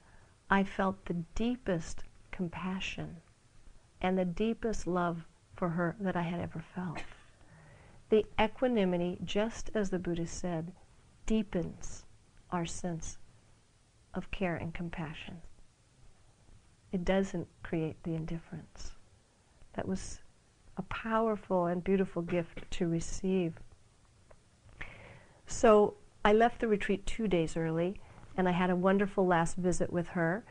I 0.48 0.62
felt 0.62 1.04
the 1.04 1.24
deepest 1.34 2.04
compassion 2.30 3.16
and 4.00 4.16
the 4.16 4.24
deepest 4.24 4.86
love 4.86 5.26
for 5.58 5.70
her 5.70 5.96
that 5.98 6.16
I 6.16 6.22
had 6.22 6.40
ever 6.40 6.64
felt. 6.74 7.02
The 8.10 8.24
equanimity, 8.40 9.18
just 9.24 9.70
as 9.74 9.90
the 9.90 9.98
Buddha 9.98 10.26
said, 10.26 10.72
deepens 11.26 12.04
our 12.52 12.64
sense 12.64 13.18
of 14.14 14.30
care 14.30 14.54
and 14.54 14.72
compassion. 14.72 15.42
It 16.92 17.04
doesn't 17.04 17.48
create 17.62 18.02
the 18.04 18.14
indifference. 18.14 18.92
That 19.74 19.86
was 19.86 20.20
a 20.76 20.82
powerful 20.82 21.66
and 21.66 21.82
beautiful 21.82 22.22
gift 22.22 22.62
to 22.70 22.86
receive. 22.88 23.54
So 25.46 25.94
I 26.24 26.32
left 26.32 26.60
the 26.60 26.68
retreat 26.68 27.04
two 27.04 27.26
days 27.26 27.56
early, 27.56 28.00
and 28.36 28.48
I 28.48 28.52
had 28.52 28.70
a 28.70 28.76
wonderful 28.76 29.26
last 29.26 29.56
visit 29.56 29.92
with 29.92 30.06
her, 30.08 30.44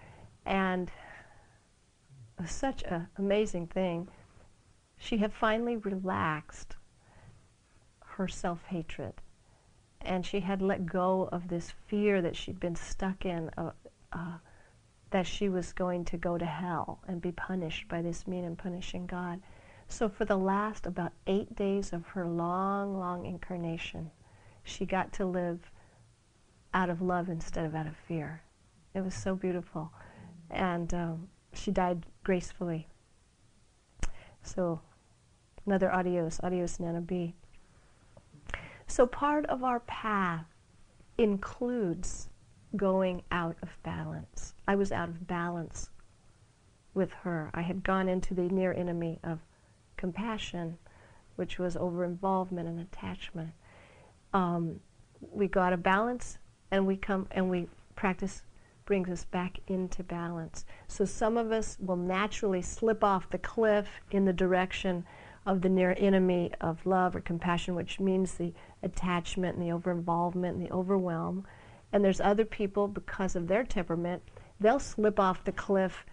and 0.45 0.91
such 2.45 2.83
an 2.83 3.07
amazing 3.17 3.67
thing 3.67 4.09
she 4.97 5.17
had 5.17 5.33
finally 5.33 5.77
relaxed 5.77 6.75
her 8.17 8.27
self 8.27 8.63
hatred. 8.65 9.13
And 10.01 10.25
she 10.25 10.39
had 10.41 10.61
let 10.61 10.85
go 10.85 11.29
of 11.31 11.47
this 11.47 11.73
fear 11.87 12.21
that 12.21 12.35
she'd 12.35 12.59
been 12.59 12.75
stuck 12.75 13.25
in, 13.25 13.49
uh, 13.57 13.71
uh, 14.11 14.37
that 15.11 15.27
she 15.27 15.49
was 15.49 15.73
going 15.73 16.05
to 16.05 16.17
go 16.17 16.37
to 16.37 16.45
hell 16.45 16.99
and 17.07 17.21
be 17.21 17.31
punished 17.31 17.87
by 17.87 18.01
this 18.01 18.27
mean 18.27 18.43
and 18.43 18.57
punishing 18.57 19.05
God. 19.05 19.41
So, 19.87 20.09
for 20.09 20.25
the 20.25 20.37
last 20.37 20.85
about 20.85 21.13
eight 21.27 21.55
days 21.55 21.93
of 21.93 22.05
her 22.07 22.27
long, 22.27 22.97
long 22.97 23.25
incarnation, 23.25 24.11
she 24.63 24.85
got 24.85 25.13
to 25.13 25.25
live 25.25 25.71
out 26.73 26.89
of 26.89 27.01
love 27.01 27.29
instead 27.29 27.65
of 27.65 27.73
out 27.73 27.87
of 27.87 27.95
fear. 28.07 28.41
It 28.93 29.01
was 29.01 29.13
so 29.15 29.35
beautiful. 29.35 29.91
And 30.49 30.93
um, 30.93 31.29
she 31.53 31.71
died 31.71 32.05
gracefully. 32.23 32.87
So 34.57 34.81
Another 35.67 35.93
adios, 35.93 36.39
adios, 36.41 36.79
Nana 36.79 37.01
B. 37.01 37.35
So 38.87 39.05
part 39.05 39.45
of 39.47 39.65
our 39.65 39.81
path 39.81 40.45
includes 41.17 42.29
going 42.77 43.21
out 43.29 43.57
of 43.61 43.77
balance. 43.83 44.55
I 44.65 44.75
was 44.75 44.93
out 44.93 45.09
of 45.09 45.27
balance 45.27 45.89
with 46.93 47.11
her. 47.11 47.51
I 47.53 47.61
had 47.61 47.83
gone 47.83 48.07
into 48.07 48.33
the 48.33 48.43
near 48.43 48.71
enemy 48.71 49.19
of 49.25 49.39
compassion, 49.97 50.77
which 51.35 51.59
was 51.59 51.75
over 51.75 52.05
involvement 52.05 52.69
and 52.69 52.79
attachment. 52.79 53.51
Um, 54.33 54.79
we 55.19 55.49
got 55.49 55.73
a 55.73 55.77
balance, 55.77 56.37
and 56.71 56.87
we 56.87 56.95
come 56.95 57.27
and 57.31 57.49
we 57.49 57.67
practice 57.97 58.41
brings 58.87 59.09
us 59.09 59.25
back 59.25 59.59
into 59.67 60.01
balance. 60.01 60.65
So 60.87 61.05
some 61.05 61.37
of 61.37 61.51
us 61.51 61.77
will 61.79 61.97
naturally 61.97 62.63
slip 62.63 63.03
off 63.03 63.29
the 63.29 63.37
cliff 63.37 63.87
in 64.09 64.25
the 64.25 64.33
direction 64.33 65.05
of 65.45 65.61
the 65.61 65.69
near 65.69 65.93
enemy 65.99 66.51
of 66.61 66.83
love 66.85 67.15
or 67.15 67.21
compassion, 67.21 67.75
which 67.75 67.99
means 67.99 68.33
the 68.33 68.53
attachment 68.81 69.57
and 69.57 69.65
the 69.65 69.71
over 69.71 69.91
involvement 69.91 70.57
and 70.57 70.65
the 70.65 70.71
overwhelm. 70.71 71.45
And 71.93 72.03
there's 72.03 72.19
other 72.19 72.45
people, 72.45 72.87
because 72.87 73.35
of 73.35 73.47
their 73.47 73.63
temperament, 73.63 74.23
they'll 74.59 74.79
slip 74.79 75.19
off 75.19 75.43
the 75.43 75.51
cliff 75.51 76.05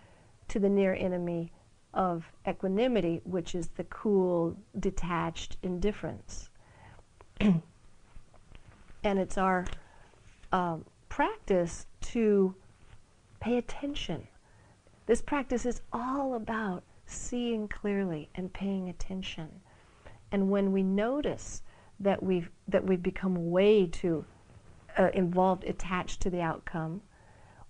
to 0.48 0.58
the 0.58 0.68
near 0.68 0.94
enemy 0.94 1.52
of 1.94 2.30
equanimity, 2.46 3.20
which 3.24 3.54
is 3.54 3.68
the 3.68 3.84
cool, 3.84 4.56
detached 4.78 5.56
indifference. 5.62 6.50
and 7.40 7.62
it's 9.04 9.38
our 9.38 9.64
uh, 10.52 10.78
practice 11.08 11.86
to 12.00 12.54
pay 13.44 13.58
attention. 13.58 14.26
This 15.04 15.20
practice 15.20 15.66
is 15.66 15.82
all 15.92 16.34
about 16.34 16.82
seeing 17.04 17.68
clearly 17.68 18.30
and 18.34 18.50
paying 18.50 18.88
attention. 18.88 19.60
And 20.32 20.48
when 20.48 20.72
we 20.72 20.82
notice 20.82 21.60
that 22.00 22.22
we've 22.22 22.48
that 22.68 22.86
we've 22.86 23.02
become 23.02 23.50
way 23.50 23.86
too 23.86 24.24
uh, 24.98 25.10
involved, 25.12 25.64
attached 25.64 26.22
to 26.22 26.30
the 26.30 26.40
outcome, 26.40 27.02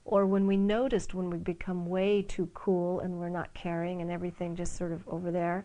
or 0.04 0.26
when 0.26 0.46
we 0.46 0.56
noticed 0.56 1.12
when 1.12 1.28
we 1.28 1.38
become 1.38 1.86
way 1.86 2.22
too 2.22 2.48
cool 2.54 3.00
and 3.00 3.18
we're 3.18 3.28
not 3.28 3.52
caring 3.52 4.00
and 4.00 4.12
everything 4.12 4.54
just 4.54 4.76
sort 4.76 4.92
of 4.92 5.02
over 5.08 5.32
there, 5.32 5.64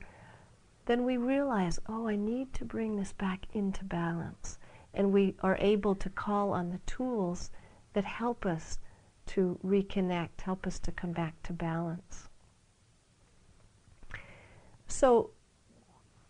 then 0.87 1.05
we 1.05 1.17
realize, 1.17 1.79
oh, 1.87 2.07
I 2.07 2.15
need 2.15 2.51
to 2.55 2.65
bring 2.65 2.95
this 2.95 3.13
back 3.13 3.45
into 3.53 3.83
balance. 3.83 4.57
And 4.91 5.13
we 5.13 5.35
are 5.41 5.57
able 5.59 5.93
to 5.93 6.09
call 6.09 6.51
on 6.51 6.71
the 6.71 6.81
tools 6.87 7.51
that 7.93 8.05
help 8.05 8.47
us 8.47 8.79
to 9.29 9.59
reconnect, 9.63 10.41
help 10.41 10.65
us 10.65 10.79
to 10.79 10.91
come 10.91 11.11
back 11.11 11.41
to 11.43 11.53
balance. 11.53 12.29
So, 14.87 15.31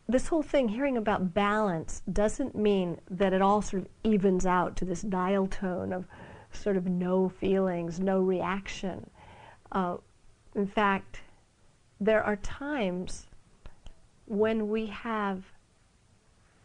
this 0.07 0.27
whole 0.27 0.41
thing, 0.41 0.69
hearing 0.69 0.97
about 0.97 1.33
balance, 1.33 2.01
doesn't 2.11 2.55
mean 2.55 2.99
that 3.09 3.31
it 3.31 3.41
all 3.41 3.61
sort 3.61 3.83
of 3.83 3.89
evens 4.03 4.45
out 4.45 4.75
to 4.77 4.85
this 4.85 5.01
dial 5.01 5.47
tone 5.47 5.93
of 5.93 6.05
sort 6.51 6.75
of 6.75 6.87
no 6.87 7.29
feelings, 7.29 7.99
no 7.99 8.19
reaction. 8.19 9.09
Uh, 9.71 9.97
in 10.55 10.67
fact, 10.67 11.21
there 12.01 12.23
are 12.23 12.37
times 12.37 13.27
when 14.25 14.69
we 14.69 14.87
have 14.87 15.43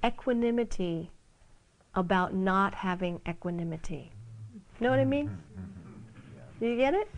equanimity 0.05 1.11
about 1.95 2.35
not 2.35 2.75
having 2.75 3.21
equanimity. 3.29 4.11
Know 4.81 4.91
what 4.91 4.99
I 4.99 5.05
mean? 5.05 5.37
You 6.61 6.77
get 6.77 6.95
it? 6.95 7.11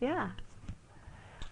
Yeah. 0.00 0.30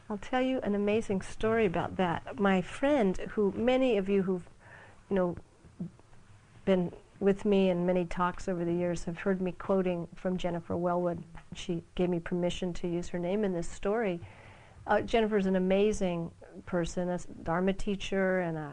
I'll 0.09 0.19
tell 0.19 0.41
you 0.41 0.61
an 0.63 0.75
amazing 0.75 1.23
story 1.23 1.67
about 1.67 1.97
that. 1.97 2.39
My 2.39 2.63
friend, 2.63 3.17
who 3.31 3.53
many 3.57 3.97
of 3.97 4.09
you 4.09 4.23
who've, 4.23 4.49
you 5.11 5.17
know, 5.17 5.37
been 6.65 6.93
with 7.19 7.45
me 7.45 7.71
in 7.71 7.87
many 7.87 8.05
talks 8.05 8.49
over 8.49 8.65
the 8.65 8.73
years 8.73 9.05
have 9.05 9.19
heard 9.19 9.41
me 9.41 9.53
quoting 9.53 10.07
from 10.15 10.37
Jennifer 10.37 10.75
Welwood. 10.75 11.23
She 11.55 11.83
gave 11.95 12.09
me 12.09 12.21
permission 12.21 12.73
to 12.75 12.89
use 12.89 13.09
her 13.09 13.19
name 13.19 13.43
in 13.45 13.53
this 13.53 13.69
story. 13.69 14.21
Uh, 14.87 15.01
Jennifer's 15.01 15.47
an 15.47 15.57
amazing 15.57 16.31
person, 16.67 17.09
a 17.09 17.19
Dharma 17.43 17.73
teacher 17.73 18.41
and 18.41 18.57
a 18.57 18.73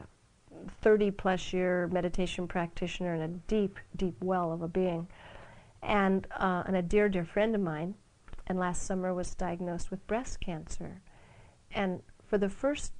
30 0.81 1.11
plus 1.11 1.51
year 1.53 1.87
meditation 1.91 2.47
practitioner 2.47 3.13
and 3.13 3.23
a 3.23 3.27
deep, 3.47 3.79
deep 3.95 4.15
well 4.21 4.51
of 4.51 4.61
a 4.61 4.67
being. 4.67 5.07
And, 5.81 6.27
uh, 6.37 6.63
and 6.67 6.75
a 6.75 6.81
dear, 6.81 7.09
dear 7.09 7.25
friend 7.25 7.55
of 7.55 7.61
mine. 7.61 7.95
And 8.47 8.59
last 8.59 8.83
summer 8.83 9.13
was 9.13 9.35
diagnosed 9.35 9.89
with 9.89 10.05
breast 10.07 10.39
cancer. 10.39 11.01
And 11.71 12.01
for 12.25 12.37
the 12.37 12.49
first 12.49 12.93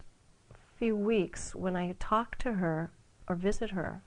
few 0.75 0.95
weeks, 0.95 1.53
when 1.53 1.75
I 1.75 1.95
talked 1.99 2.39
to 2.41 2.53
her 2.53 2.91
or 3.27 3.35
visit 3.35 3.71
her, 3.71 4.01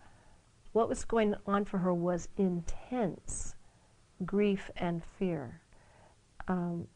what 0.72 0.88
was 0.88 1.04
going 1.04 1.34
on 1.46 1.64
for 1.64 1.78
her 1.78 1.94
was 1.94 2.28
intense 2.36 3.54
grief 4.24 4.70
and 4.76 5.02
fear. 5.18 5.60
Um, 6.48 6.88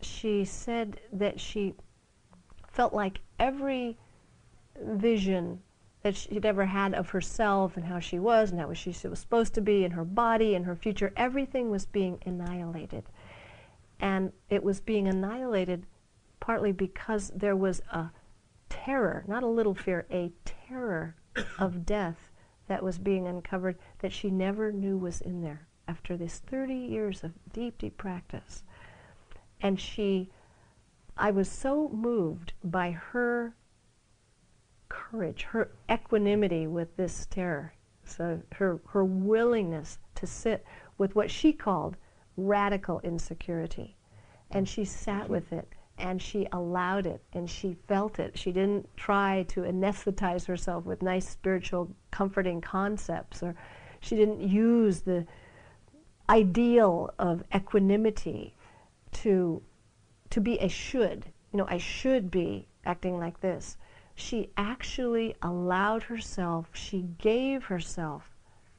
she 0.00 0.44
said 0.44 1.00
that 1.12 1.40
she 1.40 1.74
felt 2.72 2.92
like 2.92 3.20
every 3.38 3.98
vision 4.80 5.60
that 6.02 6.16
she'd 6.16 6.46
ever 6.46 6.64
had 6.64 6.94
of 6.94 7.10
herself 7.10 7.76
and 7.76 7.84
how 7.84 7.98
she 7.98 8.18
was 8.18 8.50
and 8.50 8.60
how 8.60 8.72
she 8.72 8.94
was 9.08 9.18
supposed 9.18 9.54
to 9.54 9.60
be 9.60 9.84
and 9.84 9.94
her 9.94 10.04
body 10.04 10.54
and 10.54 10.64
her 10.64 10.76
future, 10.76 11.12
everything 11.16 11.70
was 11.70 11.86
being 11.86 12.18
annihilated. 12.24 13.04
And 14.00 14.32
it 14.48 14.62
was 14.62 14.80
being 14.80 15.08
annihilated 15.08 15.86
partly 16.40 16.72
because 16.72 17.30
there 17.34 17.56
was 17.56 17.82
a 17.90 18.10
terror, 18.68 19.24
not 19.26 19.42
a 19.42 19.48
little 19.48 19.74
fear, 19.74 20.06
a 20.10 20.32
terror 20.44 21.16
of 21.58 21.84
death 21.86 22.30
that 22.68 22.82
was 22.82 22.98
being 22.98 23.26
uncovered 23.26 23.76
that 24.00 24.12
she 24.12 24.30
never 24.30 24.70
knew 24.70 24.96
was 24.96 25.20
in 25.20 25.42
there 25.42 25.66
after 25.88 26.16
this 26.16 26.38
30 26.38 26.74
years 26.74 27.24
of 27.24 27.32
deep, 27.52 27.78
deep 27.78 27.96
practice. 27.96 28.62
And 29.60 29.80
she, 29.80 30.30
I 31.16 31.30
was 31.30 31.48
so 31.48 31.88
moved 31.88 32.52
by 32.62 32.90
her 32.90 33.54
courage, 34.88 35.44
her 35.44 35.70
equanimity 35.90 36.66
with 36.66 36.96
this 36.96 37.26
terror. 37.26 37.74
So 38.04 38.42
her, 38.54 38.80
her 38.88 39.04
willingness 39.04 39.98
to 40.16 40.26
sit 40.26 40.64
with 40.98 41.14
what 41.14 41.30
she 41.30 41.52
called 41.52 41.96
radical 42.38 43.00
insecurity. 43.00 43.96
And 44.50 44.66
she 44.66 44.84
sat 44.84 45.24
mm-hmm. 45.24 45.32
with 45.32 45.52
it 45.52 45.68
and 45.98 46.22
she 46.22 46.46
allowed 46.52 47.06
it 47.06 47.22
and 47.32 47.50
she 47.50 47.76
felt 47.88 48.18
it. 48.18 48.38
She 48.38 48.52
didn't 48.52 48.88
try 48.96 49.44
to 49.48 49.62
anesthetize 49.62 50.46
herself 50.46 50.84
with 50.84 51.02
nice 51.02 51.28
spiritual 51.28 51.90
comforting 52.10 52.60
concepts 52.60 53.42
or 53.42 53.54
she 54.00 54.16
didn't 54.16 54.40
use 54.40 55.00
the 55.00 55.26
ideal 56.30 57.10
of 57.18 57.42
equanimity 57.54 58.54
to 59.10 59.62
to 60.30 60.40
be 60.40 60.58
a 60.58 60.68
should. 60.68 61.24
You 61.52 61.58
know, 61.58 61.66
I 61.68 61.78
should 61.78 62.30
be 62.30 62.68
acting 62.84 63.18
like 63.18 63.40
this. 63.40 63.76
She 64.14 64.50
actually 64.56 65.34
allowed 65.42 66.02
herself, 66.02 66.68
she 66.72 67.08
gave 67.18 67.64
herself 67.64 68.34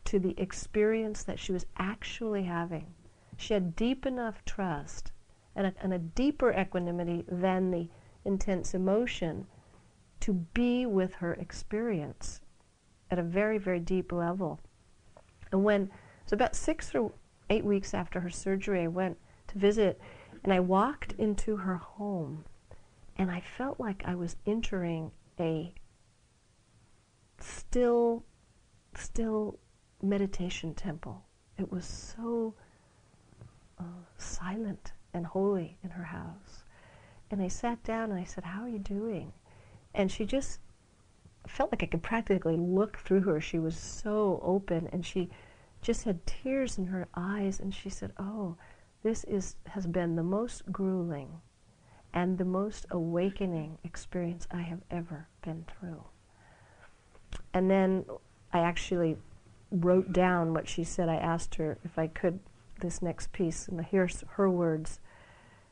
to 0.05 0.19
the 0.19 0.39
experience 0.39 1.23
that 1.23 1.39
she 1.39 1.51
was 1.51 1.65
actually 1.77 2.43
having. 2.43 2.93
She 3.39 3.53
had 3.53 3.73
deep 3.77 4.05
enough 4.05 4.43
trust 4.43 5.13
and 5.55 5.67
a, 5.67 5.73
and 5.81 5.93
a 5.93 5.97
deeper 5.97 6.51
equanimity 6.51 7.23
than 7.25 7.71
the 7.71 7.87
intense 8.25 8.73
emotion 8.73 9.47
to 10.19 10.33
be 10.33 10.85
with 10.85 11.15
her 11.15 11.35
experience 11.35 12.41
at 13.09 13.17
a 13.17 13.23
very, 13.23 13.57
very 13.57 13.79
deep 13.79 14.11
level. 14.11 14.59
And 15.53 15.63
when, 15.63 15.89
so 16.25 16.33
about 16.33 16.53
six 16.53 16.93
or 16.93 17.13
eight 17.49 17.63
weeks 17.63 17.93
after 17.93 18.19
her 18.19 18.29
surgery, 18.29 18.83
I 18.83 18.87
went 18.87 19.17
to 19.47 19.57
visit 19.57 20.01
and 20.43 20.51
I 20.51 20.59
walked 20.59 21.13
into 21.13 21.55
her 21.55 21.77
home 21.77 22.43
and 23.17 23.31
I 23.31 23.39
felt 23.39 23.79
like 23.79 24.03
I 24.05 24.15
was 24.15 24.35
entering 24.45 25.11
a 25.39 25.73
still, 27.39 28.25
still 28.95 29.59
meditation 30.01 30.73
temple. 30.73 31.23
It 31.57 31.71
was 31.71 31.85
so 31.85 32.55
uh, 33.79 33.83
silent 34.17 34.91
and 35.13 35.25
holy 35.25 35.77
in 35.83 35.91
her 35.91 36.03
house. 36.03 36.63
And 37.31 37.41
I 37.41 37.47
sat 37.47 37.83
down 37.83 38.11
and 38.11 38.19
I 38.19 38.23
said, 38.23 38.43
How 38.43 38.63
are 38.63 38.69
you 38.69 38.79
doing? 38.79 39.33
And 39.93 40.11
she 40.11 40.25
just 40.25 40.59
felt 41.47 41.71
like 41.71 41.83
I 41.83 41.87
could 41.87 42.03
practically 42.03 42.57
look 42.57 42.97
through 42.97 43.21
her. 43.21 43.41
She 43.41 43.59
was 43.59 43.75
so 43.75 44.39
open 44.43 44.89
and 44.91 45.05
she 45.05 45.29
just 45.81 46.03
had 46.03 46.25
tears 46.25 46.77
in 46.77 46.87
her 46.87 47.07
eyes 47.15 47.59
and 47.59 47.73
she 47.73 47.89
said, 47.89 48.13
Oh, 48.17 48.55
this 49.03 49.23
is 49.25 49.55
has 49.67 49.87
been 49.87 50.15
the 50.15 50.23
most 50.23 50.71
grueling 50.71 51.41
and 52.13 52.37
the 52.37 52.45
most 52.45 52.85
awakening 52.91 53.77
experience 53.83 54.47
I 54.51 54.61
have 54.61 54.81
ever 54.91 55.27
been 55.41 55.65
through. 55.67 56.03
And 57.53 57.69
then 57.69 58.05
I 58.51 58.59
actually 58.59 59.17
wrote 59.71 60.11
down 60.11 60.53
what 60.53 60.67
she 60.67 60.83
said. 60.83 61.09
I 61.09 61.15
asked 61.15 61.55
her 61.55 61.77
if 61.83 61.97
I 61.97 62.07
could 62.07 62.39
this 62.79 63.01
next 63.01 63.31
piece, 63.31 63.67
and 63.67 63.85
here's 63.85 64.23
her 64.31 64.49
words. 64.49 64.99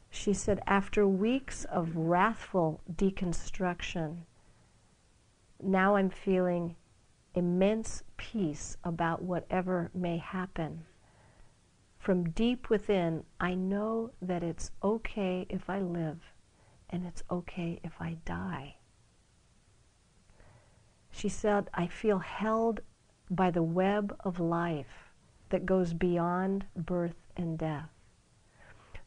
She 0.09 0.33
said, 0.33 0.61
After 0.65 1.07
weeks 1.07 1.65
of 1.65 1.95
wrathful 1.95 2.81
deconstruction, 2.91 4.19
now 5.61 5.95
I'm 5.95 6.09
feeling 6.09 6.75
immense 7.33 8.03
peace 8.17 8.77
about 8.83 9.21
whatever 9.21 9.91
may 9.93 10.17
happen. 10.17 10.85
From 11.97 12.29
deep 12.29 12.69
within, 12.69 13.25
I 13.39 13.53
know 13.53 14.11
that 14.21 14.43
it's 14.43 14.71
okay 14.83 15.45
if 15.49 15.69
I 15.69 15.79
live 15.79 16.19
and 16.89 17.05
it's 17.05 17.23
okay 17.29 17.79
if 17.83 17.93
I 17.99 18.17
die. 18.25 18.75
She 21.11 21.29
said, 21.29 21.69
I 21.73 21.87
feel 21.87 22.19
held 22.19 22.79
by 23.29 23.51
the 23.51 23.63
web 23.63 24.15
of 24.23 24.39
life 24.39 25.06
that 25.49 25.65
goes 25.65 25.93
beyond 25.93 26.65
birth 26.75 27.15
and 27.35 27.57
death. 27.57 27.89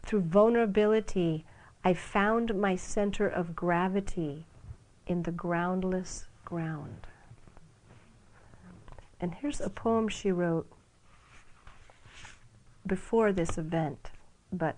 Through 0.02 0.22
vulnerability, 0.22 1.44
I 1.84 1.94
found 1.94 2.54
my 2.54 2.76
center 2.76 3.26
of 3.28 3.56
gravity 3.56 4.46
in 5.06 5.22
the 5.22 5.32
groundless 5.32 6.26
ground. 6.44 7.06
And 9.20 9.34
here's 9.34 9.60
a 9.60 9.70
poem 9.70 10.08
she 10.08 10.32
wrote 10.32 10.66
before 12.86 13.32
this 13.32 13.58
event, 13.58 14.10
but 14.52 14.76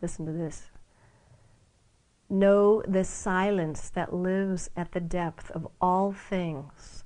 listen 0.00 0.26
to 0.26 0.32
this. 0.32 0.70
Know 2.28 2.82
the 2.88 3.04
silence 3.04 3.90
that 3.90 4.14
lives 4.14 4.70
at 4.76 4.92
the 4.92 5.00
depth 5.00 5.50
of 5.50 5.68
all 5.80 6.12
things. 6.12 7.04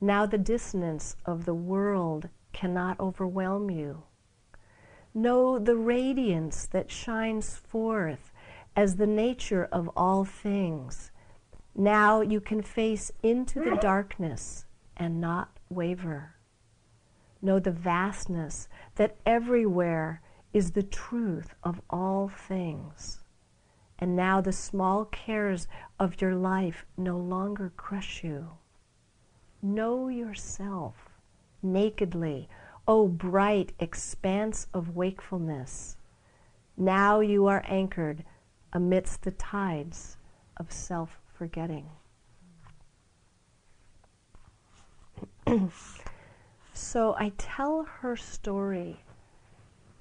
Now 0.00 0.26
the 0.26 0.38
dissonance 0.38 1.16
of 1.24 1.44
the 1.44 1.54
world 1.54 2.28
cannot 2.52 2.98
overwhelm 3.00 3.70
you. 3.70 4.02
Know 5.14 5.58
the 5.58 5.76
radiance 5.76 6.66
that 6.66 6.90
shines 6.90 7.56
forth 7.56 8.30
as 8.76 8.96
the 8.96 9.06
nature 9.06 9.68
of 9.72 9.90
all 9.96 10.24
things. 10.24 11.10
Now 11.74 12.20
you 12.20 12.40
can 12.40 12.62
face 12.62 13.10
into 13.22 13.60
the 13.60 13.76
darkness 13.76 14.66
and 14.96 15.20
not 15.20 15.58
waver. 15.68 16.34
Know 17.40 17.58
the 17.58 17.72
vastness 17.72 18.68
that 18.96 19.16
everywhere 19.24 20.22
is 20.52 20.72
the 20.72 20.82
truth 20.82 21.54
of 21.62 21.80
all 21.90 22.28
things. 22.28 23.20
And 23.98 24.14
now 24.14 24.40
the 24.40 24.52
small 24.52 25.04
cares 25.04 25.66
of 25.98 26.20
your 26.20 26.34
life 26.34 26.86
no 26.96 27.16
longer 27.16 27.72
crush 27.76 28.22
you. 28.22 28.50
Know 29.60 30.08
yourself 30.08 31.07
nakedly, 31.62 32.48
O 32.86 33.08
bright 33.08 33.72
expanse 33.78 34.66
of 34.72 34.96
wakefulness. 34.96 35.96
Now 36.76 37.20
you 37.20 37.46
are 37.46 37.62
anchored 37.66 38.24
amidst 38.72 39.22
the 39.22 39.32
tides 39.32 40.16
of 40.56 40.72
self 40.72 41.20
forgetting. 41.34 41.86
so 46.72 47.14
I 47.18 47.32
tell 47.36 47.84
her 48.00 48.16
story 48.16 49.00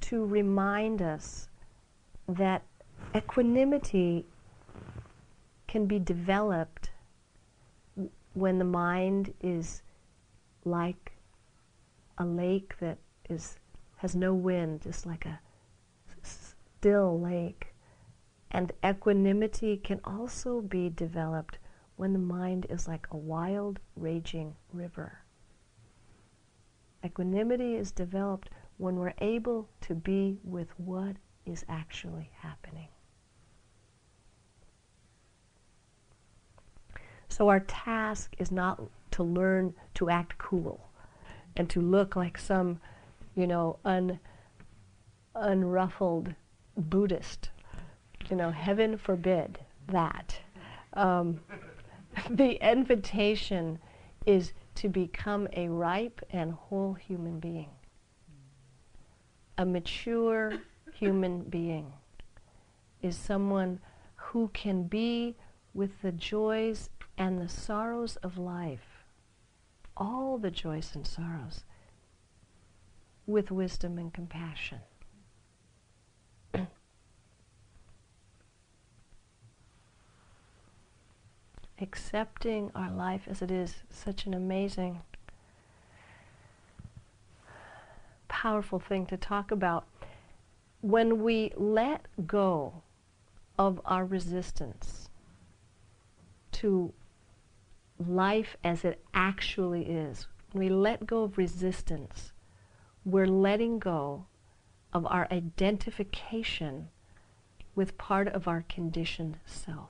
to 0.01 0.25
remind 0.25 1.01
us 1.01 1.49
that 2.27 2.63
equanimity 3.15 4.25
can 5.67 5.85
be 5.85 5.99
developed 5.99 6.91
when 8.33 8.59
the 8.59 8.65
mind 8.65 9.33
is 9.41 9.81
like 10.63 11.16
a 12.17 12.25
lake 12.25 12.75
that 12.79 12.97
is 13.29 13.57
has 13.97 14.15
no 14.15 14.33
wind, 14.33 14.81
just 14.81 15.05
like 15.05 15.25
a 15.25 15.39
still 16.23 17.19
lake. 17.19 17.73
And 18.51 18.71
equanimity 18.85 19.77
can 19.77 19.99
also 20.03 20.61
be 20.61 20.89
developed 20.89 21.57
when 21.95 22.13
the 22.13 22.19
mind 22.19 22.67
is 22.69 22.87
like 22.87 23.07
a 23.11 23.17
wild, 23.17 23.79
raging 23.95 24.55
river. 24.71 25.19
Equanimity 27.03 27.75
is 27.75 27.91
developed 27.91 28.49
when 28.77 28.95
we're 28.97 29.13
able 29.19 29.67
to 29.81 29.95
be 29.95 30.37
with 30.43 30.69
what 30.77 31.15
is 31.45 31.65
actually 31.67 32.29
happening. 32.41 32.89
So 37.29 37.49
our 37.49 37.59
task 37.61 38.35
is 38.37 38.51
not 38.51 38.81
to 39.11 39.23
learn 39.23 39.73
to 39.95 40.09
act 40.09 40.37
cool 40.37 40.86
and 41.57 41.69
to 41.69 41.81
look 41.81 42.15
like 42.15 42.37
some, 42.37 42.79
you 43.35 43.45
know, 43.45 43.77
un, 43.83 44.19
unruffled 45.35 46.33
Buddhist. 46.77 47.49
You 48.29 48.37
know, 48.37 48.51
heaven 48.51 48.97
forbid 48.97 49.59
that. 49.87 50.39
Um, 50.93 51.41
the 52.29 52.53
invitation 52.67 53.79
is 54.25 54.53
to 54.75 54.89
become 54.89 55.47
a 55.53 55.67
ripe 55.67 56.21
and 56.29 56.53
whole 56.53 56.93
human 56.93 57.39
being, 57.39 57.69
a 59.57 59.65
mature 59.65 60.53
human 60.93 61.41
being 61.41 61.91
is 63.01 63.15
someone 63.15 63.79
who 64.15 64.49
can 64.53 64.83
be 64.83 65.35
with 65.73 66.01
the 66.01 66.11
joys 66.11 66.89
and 67.17 67.39
the 67.39 67.49
sorrows 67.49 68.15
of 68.17 68.37
life, 68.37 68.96
all 69.97 70.37
the 70.37 70.51
joys 70.51 70.91
and 70.95 71.05
sorrows, 71.05 71.65
with 73.25 73.51
wisdom 73.51 73.97
and 73.97 74.13
compassion. 74.13 74.79
Accepting 81.81 82.71
our 82.73 82.91
life 82.91 83.23
as 83.27 83.41
it 83.41 83.51
is, 83.51 83.75
such 83.89 84.25
an 84.25 84.33
amazing, 84.33 85.01
powerful 88.27 88.79
thing 88.79 89.05
to 89.07 89.17
talk 89.17 89.51
about. 89.51 89.85
When 90.81 91.23
we 91.23 91.51
let 91.57 92.05
go 92.25 92.81
of 93.59 93.81
our 93.83 94.05
resistance 94.05 95.09
to 96.53 96.93
life 97.99 98.57
as 98.63 98.83
it 98.83 99.03
actually 99.13 99.83
is, 99.83 100.27
when 100.51 100.65
we 100.65 100.69
let 100.69 101.07
go 101.07 101.23
of 101.23 101.37
resistance, 101.37 102.31
we're 103.05 103.27
letting 103.27 103.79
go 103.79 104.25
of 104.93 105.05
our 105.05 105.27
identification 105.31 106.89
with 107.75 107.97
part 107.97 108.27
of 108.27 108.47
our 108.47 108.65
conditioned 108.67 109.37
self. 109.45 109.89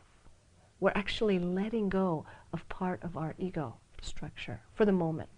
We're 0.79 0.91
actually 0.93 1.39
letting 1.39 1.89
go 1.89 2.25
of 2.53 2.67
part 2.69 3.01
of 3.03 3.17
our 3.17 3.33
ego 3.37 3.75
structure 4.01 4.61
for 4.73 4.85
the 4.85 4.91
moment. 4.91 5.29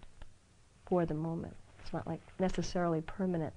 For 0.86 1.06
the 1.06 1.14
moment. 1.14 1.56
It's 1.80 1.92
not 1.92 2.06
like 2.06 2.20
necessarily 2.38 3.00
permanent. 3.00 3.54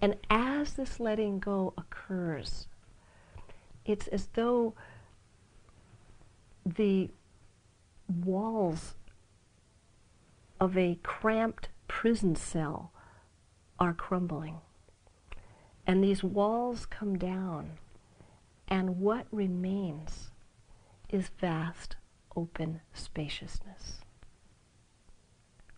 And 0.00 0.16
as 0.30 0.74
this 0.74 1.00
letting 1.00 1.40
go 1.40 1.74
occurs, 1.76 2.68
it's 3.84 4.06
as 4.08 4.28
though 4.34 4.74
the 6.64 7.10
walls 8.10 8.94
of 10.60 10.76
a 10.76 10.98
cramped 11.02 11.68
prison 11.88 12.34
cell 12.34 12.92
are 13.78 13.94
crumbling. 13.94 14.58
And 15.86 16.04
these 16.04 16.22
walls 16.22 16.86
come 16.86 17.16
down, 17.16 17.78
and 18.68 19.00
what 19.00 19.26
remains 19.32 20.30
is 21.08 21.30
vast 21.40 21.96
open 22.36 22.80
spaciousness. 22.92 24.00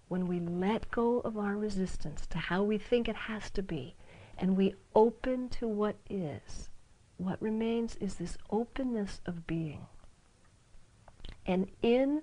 When 0.08 0.26
we 0.26 0.40
let 0.40 0.90
go 0.90 1.20
of 1.20 1.38
our 1.38 1.56
resistance 1.56 2.26
to 2.26 2.38
how 2.38 2.62
we 2.62 2.76
think 2.76 3.08
it 3.08 3.16
has 3.16 3.50
to 3.52 3.62
be, 3.62 3.94
and 4.36 4.56
we 4.56 4.74
open 4.94 5.48
to 5.50 5.68
what 5.68 5.96
is, 6.10 6.68
what 7.16 7.40
remains 7.40 7.96
is 7.96 8.16
this 8.16 8.36
openness 8.50 9.20
of 9.24 9.46
being. 9.46 9.86
And 11.46 11.68
in 11.82 12.22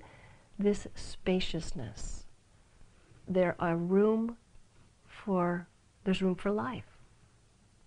this 0.57 0.87
spaciousness, 0.95 2.25
there 3.27 3.55
are 3.59 3.75
room 3.75 4.37
for 5.05 5.67
there's 6.03 6.21
room 6.21 6.35
for 6.35 6.51
life. 6.51 6.97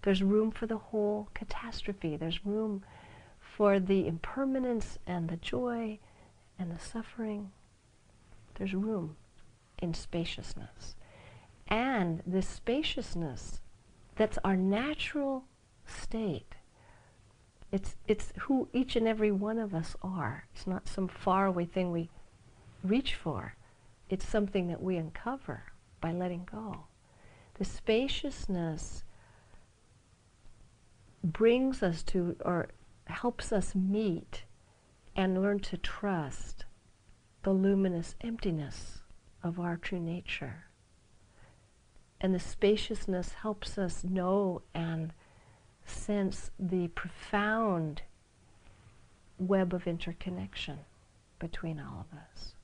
There's 0.02 0.22
room 0.22 0.50
for 0.50 0.66
the 0.66 0.78
whole 0.78 1.28
catastrophe. 1.34 2.16
There's 2.16 2.44
room 2.44 2.84
for 3.40 3.80
the 3.80 4.06
impermanence 4.06 4.98
and 5.06 5.28
the 5.28 5.36
joy 5.36 5.98
and 6.58 6.70
the 6.70 6.78
suffering. 6.78 7.52
There's 8.54 8.74
room 8.74 9.16
in 9.80 9.94
spaciousness. 9.94 10.96
And 11.68 12.22
this 12.26 12.46
spaciousness 12.46 13.60
that's 14.16 14.38
our 14.44 14.56
natural 14.56 15.44
state 15.86 16.54
it's, 17.72 17.96
it's 18.06 18.32
who 18.40 18.68
each 18.74 18.96
and 18.96 19.08
every 19.08 19.32
one 19.32 19.58
of 19.58 19.74
us 19.74 19.96
are. 20.02 20.44
It's 20.54 20.66
not 20.66 20.86
some 20.86 21.08
faraway 21.08 21.64
thing 21.64 21.90
we 21.90 22.10
reach 22.84 23.14
for. 23.14 23.56
It's 24.10 24.28
something 24.28 24.68
that 24.68 24.82
we 24.82 24.96
uncover 24.96 25.64
by 26.00 26.12
letting 26.12 26.46
go. 26.50 26.84
The 27.54 27.64
spaciousness 27.64 29.04
brings 31.24 31.82
us 31.82 32.02
to, 32.04 32.36
or 32.44 32.68
helps 33.06 33.52
us 33.52 33.74
meet 33.74 34.44
and 35.16 35.40
learn 35.40 35.60
to 35.60 35.78
trust 35.78 36.66
the 37.42 37.52
luminous 37.52 38.14
emptiness 38.20 39.00
of 39.42 39.58
our 39.58 39.76
true 39.76 40.00
nature. 40.00 40.64
And 42.20 42.34
the 42.34 42.38
spaciousness 42.38 43.32
helps 43.32 43.78
us 43.78 44.04
know 44.04 44.62
and 44.74 45.12
sense 45.86 46.50
the 46.58 46.88
profound 46.88 48.02
web 49.38 49.74
of 49.74 49.86
interconnection 49.86 50.78
between 51.38 51.80
all 51.80 52.06
of 52.10 52.18
us. 52.18 52.54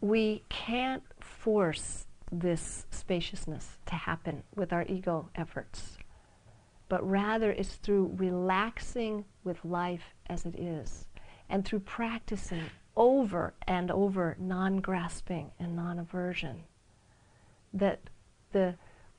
We 0.00 0.42
can't 0.48 1.02
force 1.20 2.06
this 2.32 2.86
spaciousness 2.90 3.78
to 3.86 3.94
happen 3.94 4.44
with 4.54 4.72
our 4.72 4.84
ego 4.88 5.28
efforts, 5.34 5.98
but 6.88 7.06
rather 7.08 7.50
it's 7.52 7.74
through 7.74 8.12
relaxing 8.16 9.26
with 9.44 9.62
life 9.64 10.14
as 10.26 10.46
it 10.46 10.58
is 10.58 11.06
and 11.50 11.64
through 11.64 11.80
practicing 11.80 12.62
over 12.96 13.52
and 13.66 13.90
over 13.90 14.36
non 14.38 14.80
grasping 14.80 15.50
and 15.58 15.76
non 15.76 15.98
aversion 15.98 16.62
that 17.72 18.00
the 18.52 18.74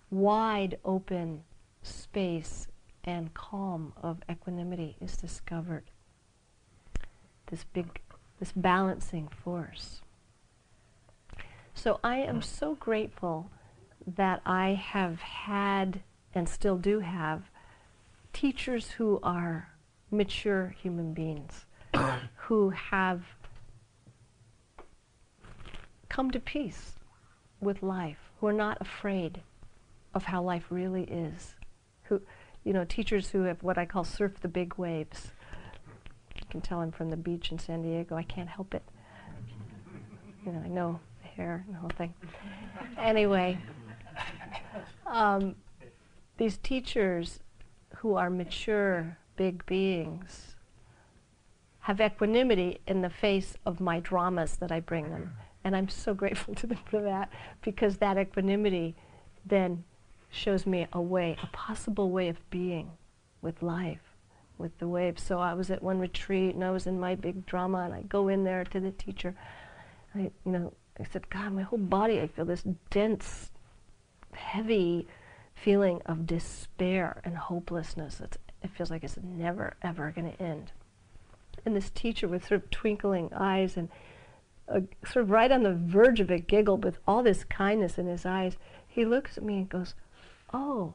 wide 0.09 0.77
open 0.83 1.43
space 1.83 2.67
and 3.03 3.33
calm 3.33 3.93
of 4.01 4.19
equanimity 4.29 4.97
is 5.01 5.17
discovered. 5.17 5.85
This 7.47 7.63
big, 7.63 7.99
this 8.39 8.51
balancing 8.51 9.27
force. 9.27 10.01
So 11.73 11.99
I 12.03 12.17
am 12.17 12.41
so 12.41 12.75
grateful 12.75 13.49
that 14.05 14.41
I 14.45 14.73
have 14.73 15.19
had 15.21 16.01
and 16.33 16.47
still 16.47 16.77
do 16.77 16.99
have 16.99 17.49
teachers 18.33 18.91
who 18.91 19.19
are 19.23 19.69
mature 20.09 20.75
human 20.81 21.13
beings 21.13 21.65
who 22.35 22.69
have 22.69 23.21
come 26.09 26.31
to 26.31 26.39
peace 26.39 26.93
with 27.59 27.81
life, 27.81 28.30
who 28.41 28.47
are 28.47 28.53
not 28.53 28.75
afraid 28.81 29.39
of 30.15 30.23
how 30.23 30.41
life 30.41 30.65
really 30.71 31.03
is. 31.03 31.53
Who, 32.05 32.21
you 32.63 32.73
know, 32.73 32.83
teachers 32.83 33.29
who 33.29 33.43
have 33.43 33.61
what 33.61 33.77
I 33.77 33.85
call 33.85 34.03
surf 34.03 34.41
the 34.41 34.47
big 34.47 34.73
waves. 34.77 35.31
You 36.35 36.41
can 36.49 36.59
tell 36.59 36.79
I'm 36.79 36.91
from 36.91 37.11
the 37.11 37.17
beach 37.17 37.51
in 37.51 37.59
San 37.59 37.83
Diego. 37.83 38.15
I 38.15 38.23
can't 38.23 38.49
help 38.49 38.73
it. 38.73 38.81
You 40.43 40.53
know, 40.53 40.61
I 40.65 40.67
know 40.69 40.99
the 41.21 41.27
hair 41.27 41.63
and 41.67 41.75
the 41.75 41.79
whole 41.79 41.91
thing. 41.91 42.15
anyway, 42.97 43.59
um, 45.05 45.55
these 46.37 46.57
teachers 46.57 47.41
who 47.97 48.15
are 48.15 48.31
mature, 48.31 49.17
big 49.35 49.63
beings 49.67 50.55
have 51.81 52.01
equanimity 52.01 52.79
in 52.87 53.01
the 53.01 53.09
face 53.09 53.55
of 53.67 53.79
my 53.79 53.99
dramas 53.99 54.55
that 54.55 54.71
I 54.71 54.79
bring 54.79 55.11
them. 55.11 55.33
And 55.63 55.75
I'm 55.75 55.89
so 55.89 56.13
grateful 56.13 56.55
to 56.55 56.67
them 56.67 56.79
for 56.89 57.01
that 57.01 57.29
because 57.61 57.97
that 57.97 58.17
equanimity 58.17 58.95
then 59.45 59.83
shows 60.29 60.65
me 60.65 60.87
a 60.93 61.01
way, 61.01 61.37
a 61.43 61.47
possible 61.47 62.09
way 62.09 62.29
of 62.29 62.49
being 62.49 62.91
with 63.41 63.61
life, 63.61 64.15
with 64.57 64.77
the 64.79 64.87
waves. 64.87 65.21
So 65.21 65.39
I 65.39 65.53
was 65.53 65.69
at 65.69 65.83
one 65.83 65.99
retreat 65.99 66.55
and 66.55 66.63
I 66.63 66.71
was 66.71 66.87
in 66.87 66.99
my 66.99 67.15
big 67.15 67.45
drama 67.45 67.79
and 67.79 67.93
I 67.93 68.01
go 68.03 68.27
in 68.27 68.43
there 68.43 68.63
to 68.65 68.79
the 68.79 68.91
teacher. 68.91 69.35
I, 70.15 70.19
you 70.19 70.31
know, 70.45 70.73
I 70.99 71.03
said, 71.03 71.29
God, 71.29 71.53
my 71.53 71.63
whole 71.63 71.79
body, 71.79 72.21
I 72.21 72.27
feel 72.27 72.45
this 72.45 72.63
dense, 72.89 73.51
heavy 74.33 75.07
feeling 75.53 76.01
of 76.05 76.25
despair 76.25 77.21
and 77.23 77.37
hopelessness. 77.37 78.19
It's, 78.21 78.37
it 78.63 78.71
feels 78.71 78.89
like 78.89 79.03
it's 79.03 79.17
never, 79.21 79.75
ever 79.81 80.11
going 80.11 80.31
to 80.31 80.41
end. 80.41 80.71
And 81.65 81.75
this 81.75 81.89
teacher 81.89 82.27
with 82.27 82.47
sort 82.47 82.63
of 82.63 82.69
twinkling 82.71 83.29
eyes 83.33 83.77
and 83.77 83.89
sort 85.05 85.23
of 85.23 85.31
right 85.31 85.51
on 85.51 85.63
the 85.63 85.73
verge 85.73 86.19
of 86.19 86.29
a 86.29 86.39
giggle 86.39 86.77
with 86.77 86.99
all 87.07 87.23
this 87.23 87.43
kindness 87.43 87.97
in 87.97 88.07
his 88.07 88.25
eyes, 88.25 88.57
he 88.87 89.05
looks 89.05 89.37
at 89.37 89.43
me 89.43 89.57
and 89.57 89.69
goes, 89.69 89.95
Oh, 90.53 90.93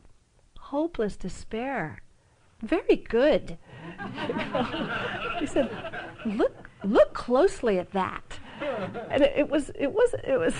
hopeless 0.59 1.16
despair. 1.16 2.03
Very 2.62 2.97
good. 2.97 3.59
he 5.39 5.47
said, 5.47 5.70
Look, 6.24 6.68
look 6.85 7.14
closely 7.14 7.79
at 7.79 7.93
that. 7.93 8.39
And 9.11 9.22
it, 9.22 9.33
it, 9.37 9.49
was, 9.51 9.70
it 9.74 9.93
was, 9.93 10.14
it 10.24 10.39
was, 10.39 10.55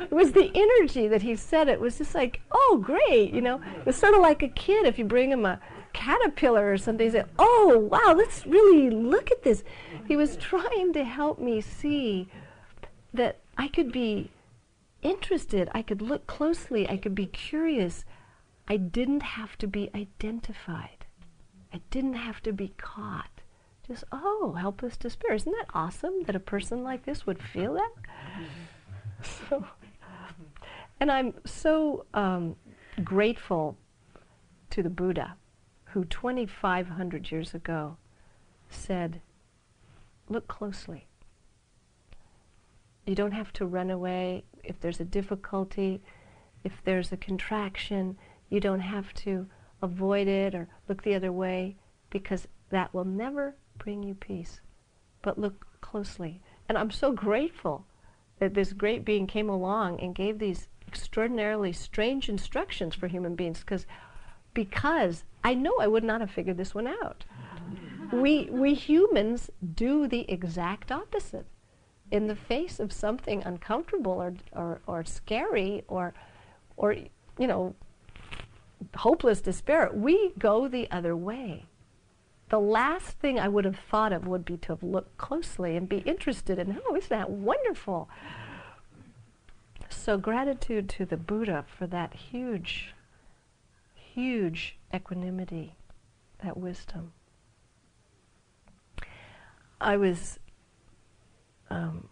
it 0.00 0.12
was 0.12 0.32
the 0.32 0.50
energy 0.54 1.08
that 1.08 1.22
he 1.22 1.34
said. 1.36 1.68
It 1.68 1.80
was 1.80 1.98
just 1.98 2.14
like, 2.14 2.40
oh, 2.52 2.80
great, 2.82 3.32
you 3.32 3.40
know. 3.40 3.60
It 3.78 3.86
was 3.86 3.96
sort 3.96 4.14
of 4.14 4.20
like 4.20 4.42
a 4.42 4.48
kid 4.48 4.86
if 4.86 4.98
you 4.98 5.04
bring 5.04 5.30
him 5.30 5.44
a 5.44 5.60
caterpillar 5.94 6.70
or 6.70 6.76
something. 6.76 7.06
He 7.06 7.12
said, 7.12 7.30
oh, 7.38 7.88
wow, 7.90 8.14
let's 8.14 8.46
really 8.46 8.90
look 8.90 9.30
at 9.30 9.42
this. 9.42 9.64
He 10.06 10.16
was 10.16 10.36
trying 10.36 10.92
to 10.92 11.04
help 11.04 11.38
me 11.38 11.62
see 11.62 12.28
that 13.14 13.38
I 13.56 13.68
could 13.68 13.90
be 13.90 14.30
interested, 15.00 15.68
I 15.72 15.82
could 15.82 16.02
look 16.02 16.26
closely, 16.26 16.88
I 16.88 16.96
could 16.96 17.14
be 17.14 17.26
curious. 17.26 18.04
I 18.66 18.76
didn't 18.78 19.22
have 19.22 19.56
to 19.58 19.66
be 19.66 19.90
identified. 19.94 21.04
I 21.72 21.80
didn't 21.90 22.14
have 22.14 22.42
to 22.44 22.52
be 22.52 22.72
caught. 22.78 23.42
Just, 23.86 24.04
oh, 24.10 24.56
helpless 24.58 24.96
despair. 24.96 25.34
Isn't 25.34 25.52
that 25.52 25.66
awesome 25.74 26.22
that 26.24 26.34
a 26.34 26.40
person 26.40 26.82
like 26.82 27.04
this 27.04 27.26
would 27.26 27.42
feel 27.42 27.74
that? 27.74 27.92
so, 29.48 29.66
and 30.98 31.12
I'm 31.12 31.34
so 31.44 32.06
um, 32.14 32.56
grateful 33.04 33.76
to 34.70 34.82
the 34.82 34.90
Buddha, 34.90 35.36
who 35.94 36.04
2,500 36.04 37.30
years 37.30 37.54
ago 37.54 37.96
said, 38.68 39.20
look 40.28 40.48
closely. 40.48 41.06
You 43.06 43.14
don't 43.14 43.30
have 43.30 43.52
to 43.52 43.64
run 43.64 43.92
away 43.92 44.42
if 44.64 44.80
there's 44.80 44.98
a 44.98 45.04
difficulty, 45.04 46.02
if 46.64 46.72
there's 46.84 47.12
a 47.12 47.16
contraction. 47.16 48.18
You 48.48 48.58
don't 48.58 48.80
have 48.80 49.14
to 49.14 49.46
avoid 49.82 50.26
it 50.26 50.52
or 50.52 50.66
look 50.88 51.04
the 51.04 51.14
other 51.14 51.30
way 51.30 51.76
because 52.10 52.48
that 52.70 52.92
will 52.92 53.04
never 53.04 53.54
bring 53.78 54.02
you 54.02 54.16
peace. 54.16 54.60
But 55.22 55.38
look 55.38 55.64
closely. 55.80 56.40
And 56.68 56.76
I'm 56.76 56.90
so 56.90 57.12
grateful 57.12 57.86
that 58.40 58.54
this 58.54 58.72
great 58.72 59.04
being 59.04 59.28
came 59.28 59.48
along 59.48 60.00
and 60.00 60.12
gave 60.12 60.40
these 60.40 60.66
extraordinarily 60.88 61.72
strange 61.72 62.28
instructions 62.28 62.96
for 62.96 63.06
human 63.06 63.36
beings 63.36 63.60
because 63.60 63.86
because 64.54 65.24
I 65.42 65.54
know 65.54 65.74
I 65.80 65.86
would 65.86 66.04
not 66.04 66.20
have 66.20 66.30
figured 66.30 66.56
this 66.56 66.74
one 66.74 66.86
out. 66.86 67.24
we 68.12 68.48
we 68.50 68.74
humans 68.74 69.50
do 69.74 70.06
the 70.06 70.30
exact 70.30 70.90
opposite. 70.90 71.46
In 72.10 72.26
the 72.28 72.36
face 72.36 72.78
of 72.78 72.92
something 72.92 73.42
uncomfortable 73.42 74.12
or, 74.12 74.34
or, 74.52 74.80
or 74.86 75.04
scary 75.04 75.84
or 75.88 76.14
or 76.76 76.94
you 77.38 77.46
know 77.46 77.74
hopeless 78.96 79.40
despair, 79.40 79.90
we 79.92 80.32
go 80.38 80.68
the 80.68 80.88
other 80.90 81.16
way 81.16 81.64
the 82.54 82.60
last 82.60 83.18
thing 83.18 83.38
I 83.38 83.48
would 83.48 83.64
have 83.64 83.78
thought 83.90 84.12
of 84.12 84.26
would 84.26 84.44
be 84.44 84.56
to 84.58 84.68
have 84.68 84.82
looked 84.82 85.16
closely 85.16 85.76
and 85.76 85.88
be 85.88 85.98
interested 85.98 86.58
in, 86.58 86.80
oh, 86.86 86.94
isn't 86.94 87.08
that 87.08 87.30
wonderful? 87.30 88.08
So, 89.88 90.18
gratitude 90.18 90.88
to 90.90 91.04
the 91.04 91.16
Buddha 91.16 91.64
for 91.78 91.86
that 91.86 92.14
huge, 92.14 92.94
huge 94.14 94.76
equanimity, 94.94 95.74
that 96.44 96.56
wisdom. 96.56 97.12
I 99.80 99.96
was 99.96 100.38
um, 101.68 102.08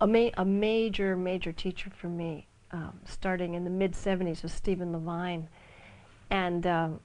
a, 0.00 0.06
ma- 0.06 0.30
a, 0.36 0.44
major, 0.44 1.16
major 1.16 1.50
teacher 1.50 1.90
for 1.90 2.08
me, 2.08 2.46
um, 2.72 3.00
starting 3.06 3.54
in 3.54 3.64
the 3.64 3.70
mid 3.70 3.92
70s 3.92 4.42
with 4.42 4.52
Stephen 4.52 4.92
Levine. 4.92 5.48
And 6.30 6.66
um, 6.66 7.00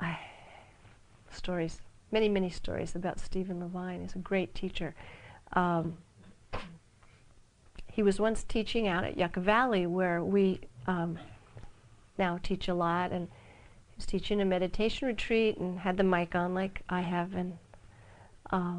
I 0.00 0.18
stories, 1.30 1.80
many, 2.10 2.28
many 2.28 2.50
stories 2.50 2.96
about 2.96 3.20
Stephen 3.20 3.60
Levine. 3.60 4.00
He's 4.00 4.16
a 4.16 4.18
great 4.18 4.54
teacher. 4.56 4.94
Um, 5.52 5.98
he 7.86 8.02
was 8.02 8.18
once 8.18 8.42
teaching 8.42 8.88
out 8.88 9.04
at 9.04 9.16
Yucca 9.16 9.40
Valley, 9.40 9.86
where 9.86 10.22
we 10.22 10.60
um, 10.88 11.18
now 12.18 12.38
teach 12.42 12.68
a 12.68 12.74
lot, 12.74 13.12
and 13.12 13.28
he 13.28 13.96
was 13.96 14.06
teaching 14.06 14.40
a 14.40 14.44
meditation 14.44 15.08
retreat 15.08 15.58
and 15.58 15.80
had 15.80 15.96
the 15.96 16.04
mic 16.04 16.34
on 16.34 16.54
like 16.54 16.82
I 16.88 17.00
have. 17.00 17.34
And 17.34 17.58
uh, 18.50 18.78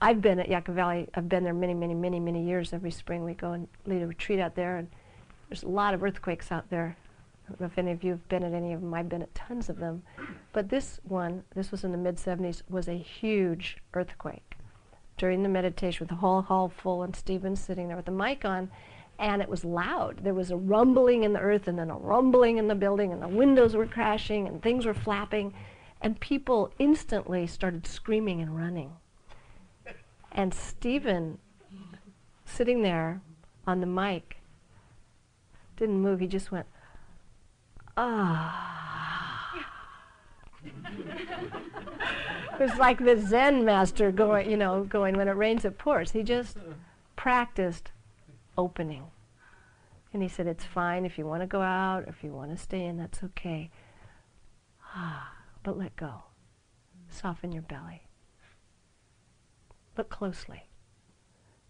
I've 0.00 0.20
been 0.20 0.38
at 0.38 0.48
Yucca 0.48 0.72
Valley. 0.72 1.08
I've 1.14 1.28
been 1.28 1.44
there 1.44 1.54
many, 1.54 1.74
many, 1.74 1.94
many, 1.94 2.20
many 2.20 2.44
years. 2.44 2.72
Every 2.72 2.90
spring 2.90 3.24
we 3.24 3.34
go 3.34 3.52
and 3.52 3.68
lead 3.86 4.02
a 4.02 4.06
retreat 4.06 4.40
out 4.40 4.54
there, 4.54 4.76
and 4.76 4.88
there's 5.48 5.62
a 5.62 5.68
lot 5.68 5.94
of 5.94 6.02
earthquakes 6.02 6.50
out 6.50 6.68
there. 6.70 6.96
I 7.46 7.50
don't 7.50 7.60
know 7.60 7.66
if 7.66 7.78
any 7.78 7.92
of 7.92 8.02
you 8.02 8.12
have 8.12 8.28
been 8.28 8.42
at 8.42 8.54
any 8.54 8.72
of 8.72 8.80
them. 8.80 8.94
I've 8.94 9.08
been 9.08 9.22
at 9.22 9.34
tons 9.34 9.68
of 9.68 9.78
them. 9.78 10.02
But 10.52 10.70
this 10.70 11.00
one, 11.04 11.44
this 11.54 11.70
was 11.70 11.84
in 11.84 11.92
the 11.92 11.98
mid 11.98 12.16
70s, 12.16 12.62
was 12.68 12.88
a 12.88 12.96
huge 12.96 13.78
earthquake. 13.92 14.56
During 15.18 15.42
the 15.42 15.48
meditation, 15.48 16.04
with 16.04 16.08
the 16.08 16.16
whole 16.16 16.42
hall 16.42 16.68
full, 16.68 17.02
and 17.02 17.14
Stephen 17.14 17.54
sitting 17.54 17.88
there 17.88 17.96
with 17.96 18.06
the 18.06 18.12
mic 18.12 18.44
on, 18.44 18.70
and 19.18 19.40
it 19.40 19.48
was 19.48 19.64
loud. 19.64 20.20
There 20.22 20.34
was 20.34 20.50
a 20.50 20.56
rumbling 20.56 21.24
in 21.24 21.32
the 21.32 21.40
earth 21.40 21.68
and 21.68 21.78
then 21.78 21.90
a 21.90 21.96
rumbling 21.96 22.58
in 22.58 22.68
the 22.68 22.74
building, 22.74 23.12
and 23.12 23.22
the 23.22 23.28
windows 23.28 23.76
were 23.76 23.86
crashing 23.86 24.46
and 24.48 24.62
things 24.62 24.86
were 24.86 24.94
flapping, 24.94 25.54
and 26.00 26.18
people 26.20 26.72
instantly 26.78 27.46
started 27.46 27.86
screaming 27.86 28.40
and 28.40 28.56
running. 28.56 28.92
And 30.32 30.52
Stephen, 30.52 31.38
sitting 32.44 32.82
there 32.82 33.20
on 33.66 33.80
the 33.80 33.86
mic, 33.86 34.38
didn't 35.76 36.00
move. 36.00 36.20
He 36.20 36.26
just 36.26 36.50
went, 36.50 36.66
ah. 37.96 39.70
it 40.64 42.60
was 42.60 42.76
like 42.78 43.04
the 43.04 43.20
Zen 43.20 43.64
master 43.64 44.10
going, 44.10 44.50
you 44.50 44.56
know, 44.56 44.84
going, 44.84 45.16
when 45.16 45.28
it 45.28 45.32
rains, 45.32 45.64
it 45.64 45.78
pours. 45.78 46.10
He 46.10 46.22
just 46.22 46.56
practiced 47.16 47.90
opening. 48.56 49.04
And 50.12 50.22
he 50.22 50.28
said, 50.28 50.46
It's 50.46 50.64
fine 50.64 51.04
if 51.04 51.18
you 51.18 51.26
want 51.26 51.42
to 51.42 51.46
go 51.46 51.60
out, 51.60 52.04
or 52.04 52.08
if 52.08 52.22
you 52.22 52.32
want 52.32 52.50
to 52.50 52.56
stay 52.56 52.84
in, 52.84 52.96
that's 52.96 53.22
okay. 53.24 53.70
Ah, 54.94 55.32
but 55.62 55.76
let 55.76 55.96
go. 55.96 56.22
Soften 57.08 57.52
your 57.52 57.62
belly. 57.62 58.02
Look 59.96 60.10
closely. 60.10 60.68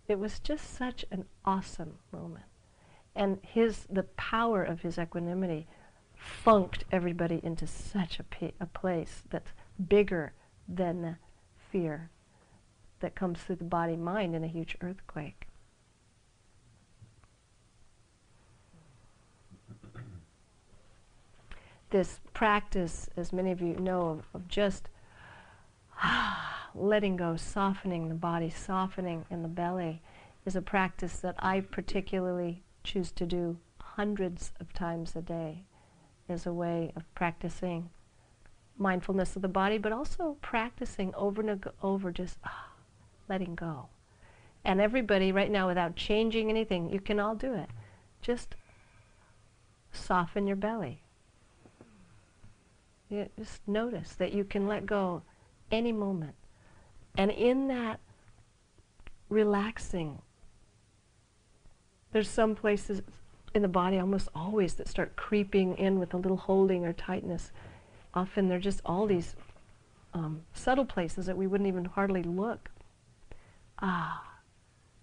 It 0.09 0.19
was 0.19 0.39
just 0.39 0.75
such 0.75 1.05
an 1.11 1.25
awesome 1.45 1.99
moment. 2.13 2.45
And 3.15 3.39
his 3.43 3.87
the 3.89 4.03
power 4.03 4.63
of 4.63 4.83
his 4.83 4.99
equanimity 4.99 5.67
funked 6.17 6.85
everybody 6.91 7.41
into 7.43 7.67
such 7.67 8.19
a, 8.19 8.25
pa- 8.25 8.57
a 8.61 8.67
place 8.67 9.23
that's 9.31 9.53
bigger 9.89 10.33
than 10.69 11.03
the 11.03 11.17
fear 11.71 12.11
that 13.01 13.15
comes 13.15 13.41
through 13.41 13.57
the 13.57 13.65
body 13.65 13.97
mind 13.97 14.35
in 14.35 14.45
a 14.45 14.49
huge 14.49 14.77
earthquake. 14.81 15.47
This 21.95 22.19
practice, 22.33 23.09
as 23.17 23.33
many 23.33 23.53
of 23.53 23.61
you 23.61 23.77
know, 23.77 24.09
of, 24.09 24.25
of 24.35 24.49
just 24.49 24.89
letting 26.75 27.17
go, 27.17 27.37
softening 27.37 28.09
the 28.09 28.17
body, 28.17 28.51
softening 28.51 29.25
in 29.31 29.43
the 29.43 29.49
belly, 29.49 30.03
is 30.45 30.57
a 30.57 30.61
practice 30.61 31.21
that 31.21 31.37
I 31.39 31.61
particularly 31.61 32.65
choose 32.83 33.13
to 33.13 33.25
do 33.25 33.59
hundreds 33.79 34.51
of 34.59 34.73
times 34.73 35.15
a 35.15 35.23
day 35.23 35.63
as 36.29 36.47
a 36.47 36.53
way 36.53 36.93
of 36.97 37.05
practicing 37.15 37.91
mindfulness 38.77 39.37
of 39.37 39.43
the 39.43 39.47
body, 39.47 39.79
but 39.79 39.93
also 39.93 40.37
practicing 40.43 41.15
over 41.15 41.49
and 41.49 41.65
over 41.81 42.11
just 42.11 42.39
letting 43.29 43.55
go. 43.55 43.87
And 44.65 44.81
everybody 44.81 45.31
right 45.31 45.51
now, 45.51 45.69
without 45.69 45.95
changing 45.95 46.51
anything, 46.51 46.91
you 46.91 46.99
can 46.99 47.21
all 47.21 47.37
do 47.37 47.55
it. 47.55 47.71
Just 48.21 48.57
soften 49.93 50.49
your 50.49 50.57
belly. 50.57 51.04
You 53.09 53.29
just 53.39 53.67
notice 53.67 54.15
that 54.15 54.33
you 54.33 54.45
can 54.45 54.67
let 54.67 54.87
go 54.87 55.23
any 55.71 55.93
moment. 55.93 56.35
And 57.17 57.31
in 57.31 57.69
that 57.69 58.01
relaxing, 59.29 60.21
there's 62.13 62.29
some 62.29 62.55
places 62.55 63.03
in 63.55 63.63
the 63.63 63.69
body 63.69 63.99
almost 63.99 64.29
always 64.35 64.75
that 64.75 64.89
start 64.89 65.17
creeping 65.17 65.77
in 65.77 65.99
with 65.99 66.13
a 66.13 66.17
little 66.17 66.37
holding 66.37 66.85
or 66.85 66.93
tightness. 66.93 67.53
Often 68.15 68.49
they're 68.49 68.59
just 68.59 68.81
all 68.85 69.07
these 69.07 69.37
um, 70.13 70.43
subtle 70.53 70.85
places 70.85 71.27
that 71.27 71.37
we 71.37 71.47
wouldn't 71.47 71.69
even 71.69 71.85
hardly 71.85 72.23
look. 72.23 72.71
Ah, 73.81 74.39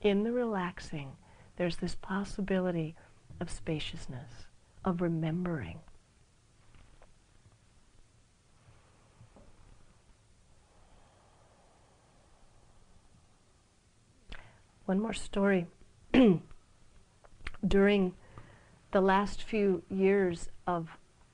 in 0.02 0.24
the 0.24 0.32
relaxing, 0.32 1.12
there's 1.58 1.78
this 1.78 1.95
possibility 1.95 2.95
of 3.39 3.49
spaciousness, 3.49 4.47
of 4.84 5.02
remembering. 5.02 5.80
One 14.91 14.99
more 14.99 15.13
story. 15.13 15.67
During 17.65 18.13
the 18.91 18.99
last 18.99 19.41
few 19.41 19.83
years 19.89 20.49
of 20.67 20.89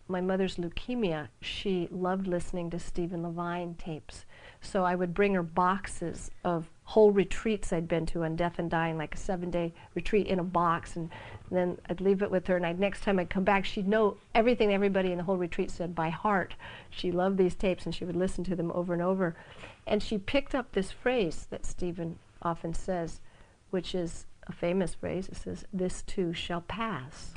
my 0.07 0.21
mother's 0.21 0.57
leukemia, 0.57 1.29
she 1.41 1.87
loved 1.89 2.27
listening 2.27 2.69
to 2.69 2.77
Stephen 2.77 3.23
Levine 3.23 3.73
tapes. 3.73 4.25
So 4.61 4.83
I 4.83 4.93
would 4.93 5.15
bring 5.15 5.33
her 5.33 5.41
boxes 5.41 6.29
of 6.43 6.69
whole 6.83 7.09
retreats 7.11 7.73
I'd 7.73 7.87
been 7.87 8.05
to 8.05 8.25
on 8.25 8.35
death 8.35 8.59
and 8.59 8.69
dying, 8.69 8.95
like 8.95 9.15
a 9.15 9.17
seven 9.17 9.49
day 9.49 9.73
retreat 9.95 10.27
in 10.27 10.37
a 10.37 10.43
box. 10.43 10.95
And, 10.95 11.09
then 11.49 11.79
I'd 11.89 11.99
leave 11.99 12.21
it 12.21 12.29
with 12.29 12.45
her. 12.45 12.57
And 12.57 12.65
I'd, 12.65 12.79
next 12.79 13.01
time 13.01 13.17
I'd 13.17 13.31
come 13.31 13.43
back, 13.43 13.65
she'd 13.65 13.87
know 13.87 14.17
everything 14.35 14.71
everybody 14.71 15.11
in 15.11 15.17
the 15.17 15.23
whole 15.23 15.37
retreat 15.37 15.71
said 15.71 15.95
by 15.95 16.09
heart. 16.09 16.53
She 16.91 17.11
loved 17.11 17.39
these 17.39 17.55
tapes 17.55 17.87
and 17.87 17.95
she 17.95 18.05
would 18.05 18.15
listen 18.15 18.43
to 18.43 18.55
them 18.55 18.71
over 18.75 18.93
and 18.93 19.01
over. 19.01 19.35
And 19.87 20.03
she 20.03 20.19
picked 20.19 20.53
up 20.53 20.73
this 20.73 20.91
phrase 20.91 21.47
that 21.49 21.65
Stephen 21.65 22.19
often 22.43 22.75
says, 22.75 23.19
which 23.69 23.93
is 23.93 24.25
a 24.47 24.51
famous 24.51 24.95
phrase. 24.95 25.27
It 25.27 25.37
says, 25.37 25.65
This 25.73 26.01
too 26.01 26.33
shall 26.33 26.61
pass. 26.61 27.33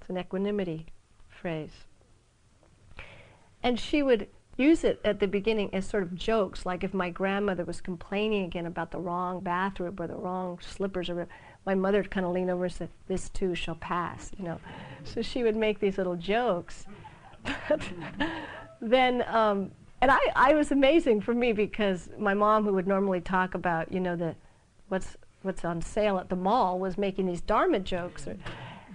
It's 0.00 0.10
an 0.10 0.18
equanimity 0.18 0.86
phrase. 1.28 1.86
And 3.62 3.80
she 3.80 4.02
would 4.02 4.28
use 4.56 4.84
it 4.84 5.00
at 5.04 5.20
the 5.20 5.28
beginning 5.28 5.72
as 5.74 5.86
sort 5.86 6.02
of 6.02 6.14
jokes, 6.14 6.64
like 6.64 6.82
if 6.82 6.94
my 6.94 7.10
grandmother 7.10 7.64
was 7.64 7.80
complaining 7.80 8.44
again 8.44 8.66
about 8.66 8.90
the 8.90 8.98
wrong 8.98 9.40
bathrobe 9.40 10.00
or 10.00 10.06
the 10.06 10.14
wrong 10.14 10.58
slippers, 10.60 11.10
or 11.10 11.28
my 11.64 11.74
mother 11.74 11.98
would 11.98 12.10
kind 12.10 12.24
of 12.24 12.32
lean 12.32 12.48
over 12.48 12.64
and 12.64 12.72
say, 12.72 12.88
"This 13.08 13.28
too 13.28 13.54
shall 13.54 13.74
pass," 13.74 14.32
you 14.38 14.44
know. 14.44 14.58
So 15.04 15.20
she 15.20 15.42
would 15.42 15.56
make 15.56 15.80
these 15.80 15.98
little 15.98 16.16
jokes. 16.16 16.86
but 17.68 17.80
then, 18.80 19.24
um, 19.28 19.72
and 20.00 20.10
I, 20.10 20.18
I 20.34 20.54
was 20.54 20.70
amazing 20.70 21.20
for 21.20 21.34
me 21.34 21.52
because 21.52 22.08
my 22.18 22.34
mom, 22.34 22.64
who 22.64 22.72
would 22.74 22.86
normally 22.86 23.20
talk 23.20 23.54
about, 23.54 23.92
you 23.92 24.00
know, 24.00 24.16
the 24.16 24.34
what's 24.88 25.16
what's 25.42 25.64
on 25.64 25.80
sale 25.80 26.18
at 26.18 26.28
the 26.28 26.36
mall, 26.36 26.78
was 26.78 26.98
making 26.98 27.26
these 27.26 27.40
dharma 27.40 27.78
jokes. 27.78 28.26
Or, 28.26 28.36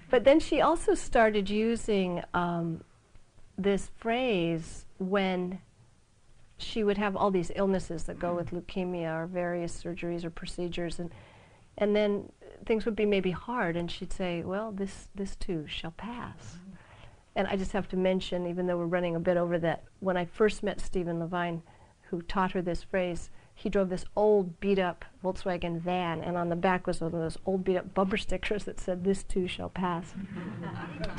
but 0.10 0.24
then 0.24 0.40
she 0.40 0.60
also 0.62 0.94
started 0.94 1.50
using 1.50 2.22
um, 2.34 2.84
this 3.58 3.90
phrase 3.98 4.86
when 5.00 5.60
she 6.58 6.84
would 6.84 6.98
have 6.98 7.16
all 7.16 7.32
these 7.32 7.52
illnesses 7.56 8.04
that 8.04 8.20
go 8.20 8.36
with 8.36 8.52
leukemia 8.52 9.24
or 9.24 9.26
various 9.26 9.84
surgeries 9.84 10.24
or 10.24 10.30
procedures 10.30 11.00
and 11.00 11.10
and 11.78 11.96
then 11.96 12.32
things 12.66 12.86
would 12.86 12.96
be 12.96 13.06
maybe 13.06 13.32
hard 13.32 13.76
and 13.76 13.90
she'd 13.90 14.14
say 14.14 14.44
well 14.44 14.72
this 14.72 15.10
this 15.16 15.36
too 15.36 15.66
shall 15.68 15.92
pass 15.92 16.60
and 17.36 17.48
i 17.48 17.56
just 17.56 17.72
have 17.72 17.88
to 17.88 17.98
mention 17.98 18.46
even 18.46 18.68
though 18.68 18.78
we're 18.78 18.86
running 18.86 19.16
a 19.16 19.20
bit 19.20 19.38
over 19.38 19.58
that 19.58 19.84
when 20.00 20.18
i 20.18 20.26
first 20.26 20.62
met 20.62 20.80
stephen 20.80 21.20
levine 21.20 21.64
who 22.10 22.22
taught 22.22 22.52
her 22.52 22.62
this 22.62 22.84
phrase 22.84 23.32
he 23.62 23.70
drove 23.70 23.90
this 23.90 24.06
old 24.16 24.60
beat 24.60 24.80
up 24.80 25.06
Volkswagen 25.24 25.80
van, 25.80 26.24
and 26.24 26.36
on 26.36 26.50
the 26.50 26.56
back 26.56 26.88
was 26.88 27.00
one 27.00 27.14
of 27.14 27.20
those 27.20 27.38
old 27.46 27.64
beat 27.64 27.78
up 27.78 27.94
bumper 27.94 28.18
stickers 28.18 28.64
that 28.64 28.80
said, 28.80 29.04
This 29.04 29.22
too 29.22 29.48
shall 29.48 29.70
pass. 29.70 30.16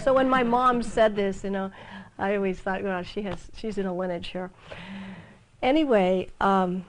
so 0.02 0.12
when 0.12 0.28
my 0.28 0.42
mom 0.42 0.82
said 0.82 1.14
this, 1.14 1.44
you 1.44 1.50
know, 1.50 1.70
I 2.18 2.34
always 2.34 2.58
thought, 2.58 2.82
well, 2.82 3.04
she 3.04 3.22
has, 3.22 3.48
she's 3.54 3.78
in 3.78 3.86
a 3.86 3.94
lineage 3.94 4.28
here. 4.28 4.50
Anyway, 5.62 6.30
um, 6.40 6.84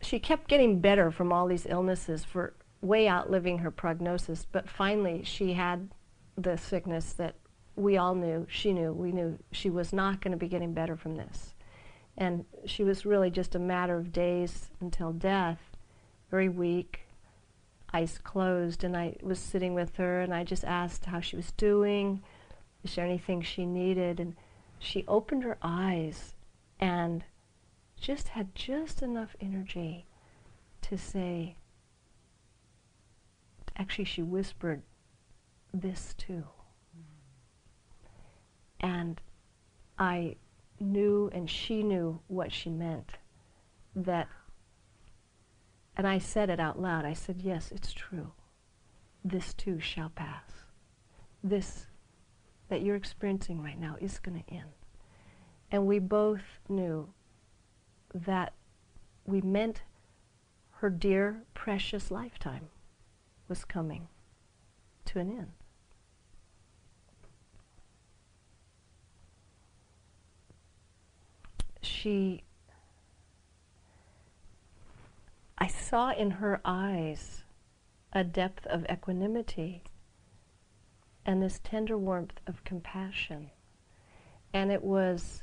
she 0.00 0.18
kept 0.18 0.48
getting 0.48 0.80
better 0.80 1.10
from 1.10 1.30
all 1.30 1.46
these 1.46 1.66
illnesses 1.66 2.24
for 2.24 2.54
way 2.80 3.06
outliving 3.06 3.58
her 3.58 3.70
prognosis, 3.70 4.46
but 4.50 4.66
finally 4.66 5.22
she 5.24 5.52
had 5.52 5.90
the 6.38 6.56
sickness 6.56 7.12
that 7.12 7.34
we 7.76 7.98
all 7.98 8.14
knew, 8.14 8.46
she 8.48 8.72
knew, 8.72 8.94
we 8.94 9.12
knew 9.12 9.38
she 9.52 9.68
was 9.68 9.92
not 9.92 10.22
going 10.22 10.32
to 10.32 10.38
be 10.38 10.48
getting 10.48 10.72
better 10.72 10.96
from 10.96 11.16
this. 11.16 11.54
And 12.16 12.44
she 12.66 12.84
was 12.84 13.06
really 13.06 13.30
just 13.30 13.54
a 13.54 13.58
matter 13.58 13.96
of 13.96 14.12
days 14.12 14.70
until 14.80 15.12
death, 15.12 15.76
very 16.30 16.48
weak, 16.48 17.06
eyes 17.92 18.18
closed. 18.22 18.84
And 18.84 18.96
I 18.96 19.16
was 19.22 19.38
sitting 19.38 19.74
with 19.74 19.96
her 19.96 20.20
and 20.20 20.34
I 20.34 20.44
just 20.44 20.64
asked 20.64 21.06
how 21.06 21.20
she 21.20 21.36
was 21.36 21.52
doing, 21.52 22.22
is 22.84 22.94
there 22.94 23.04
anything 23.04 23.42
she 23.42 23.64
needed? 23.64 24.20
And 24.20 24.36
she 24.78 25.04
opened 25.08 25.44
her 25.44 25.58
eyes 25.62 26.34
and 26.78 27.24
just 28.00 28.28
had 28.28 28.54
just 28.54 29.02
enough 29.02 29.36
energy 29.40 30.06
to 30.82 30.96
say, 30.96 31.56
actually, 33.76 34.04
she 34.04 34.22
whispered, 34.22 34.82
this 35.72 36.14
too. 36.16 36.44
Mm-hmm. 36.96 38.86
And 38.86 39.20
I 39.98 40.36
knew 40.80 41.30
and 41.32 41.48
she 41.48 41.82
knew 41.82 42.20
what 42.26 42.52
she 42.52 42.70
meant. 42.70 43.12
That, 43.94 44.28
and 45.96 46.06
I 46.06 46.18
said 46.18 46.50
it 46.50 46.60
out 46.60 46.80
loud. 46.80 47.04
I 47.04 47.12
said, 47.12 47.42
Yes, 47.42 47.70
it's 47.70 47.92
true. 47.92 48.32
This 49.24 49.52
too 49.52 49.80
shall 49.80 50.10
pass. 50.10 50.50
This 51.42 51.86
that 52.68 52.82
you're 52.82 52.96
experiencing 52.96 53.62
right 53.62 53.78
now 53.78 53.96
is 54.00 54.18
going 54.18 54.42
to 54.42 54.54
end. 54.54 54.70
And 55.70 55.86
we 55.86 55.98
both 55.98 56.42
knew 56.68 57.12
that 58.14 58.54
we 59.26 59.40
meant 59.40 59.82
her 60.76 60.88
dear, 60.88 61.42
precious 61.52 62.10
lifetime. 62.10 62.68
was 63.48 63.64
coming 63.64 64.08
to 65.04 65.18
an 65.18 65.30
end. 65.30 65.52
She, 71.82 72.44
I 75.58 75.66
saw 75.66 76.12
in 76.12 76.32
her 76.32 76.60
eyes 76.64 77.44
a 78.12 78.24
depth 78.24 78.66
of 78.66 78.84
equanimity 78.90 79.84
and 81.24 81.42
this 81.42 81.60
tender 81.62 81.96
warmth 81.96 82.40
of 82.46 82.64
compassion. 82.64 83.50
And 84.52 84.70
it 84.72 84.82
was 84.82 85.42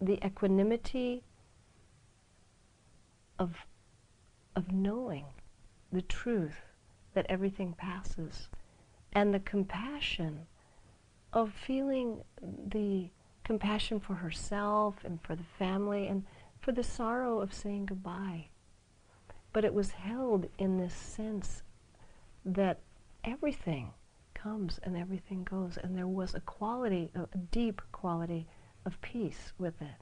the 0.00 0.24
equanimity 0.24 1.22
of, 3.38 3.66
of 4.56 4.72
knowing 4.72 5.26
the 5.92 6.02
truth 6.02 6.60
that 7.14 7.26
everything 7.28 7.72
passes, 7.72 8.48
and 9.12 9.32
the 9.32 9.40
compassion 9.40 10.46
of 11.32 11.52
feeling 11.52 12.22
the 12.40 13.10
compassion 13.48 13.98
for 13.98 14.12
herself 14.12 14.96
and 15.04 15.22
for 15.22 15.34
the 15.34 15.50
family 15.58 16.06
and 16.06 16.22
for 16.60 16.70
the 16.70 16.82
sorrow 16.82 17.40
of 17.40 17.54
saying 17.54 17.86
goodbye. 17.86 18.46
But 19.54 19.64
it 19.64 19.72
was 19.72 19.92
held 19.92 20.50
in 20.58 20.76
this 20.76 20.92
sense 20.92 21.62
that 22.44 22.80
everything 23.24 23.94
comes 24.34 24.78
and 24.82 24.98
everything 24.98 25.44
goes, 25.44 25.78
and 25.82 25.96
there 25.96 26.06
was 26.06 26.34
a 26.34 26.40
quality, 26.40 27.10
a 27.14 27.38
deep 27.38 27.80
quality 27.90 28.46
of 28.84 29.00
peace 29.00 29.54
with 29.56 29.80
it. 29.80 29.96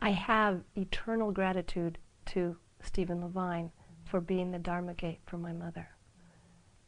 I 0.00 0.12
have 0.12 0.62
eternal 0.74 1.30
gratitude 1.30 1.98
to 2.26 2.56
Stephen 2.80 3.20
Levine 3.20 3.70
for 4.06 4.22
being 4.22 4.50
the 4.50 4.58
Dharma 4.58 4.94
gate 4.94 5.20
for 5.26 5.36
my 5.36 5.52
mother 5.52 5.93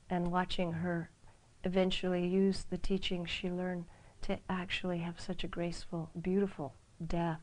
and 0.09 0.31
watching 0.31 0.73
her 0.73 1.11
eventually 1.65 2.27
use 2.27 2.65
the 2.71 2.79
teachings 2.79 3.29
she 3.29 3.51
learned 3.51 3.85
to 4.23 4.39
actually 4.49 4.99
have 4.99 5.21
such 5.21 5.45
a 5.45 5.49
graceful, 5.49 6.11
beautiful 6.21 6.75
death. 7.05 7.41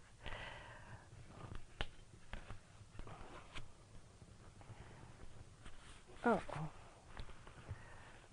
Oh. 6.26 6.42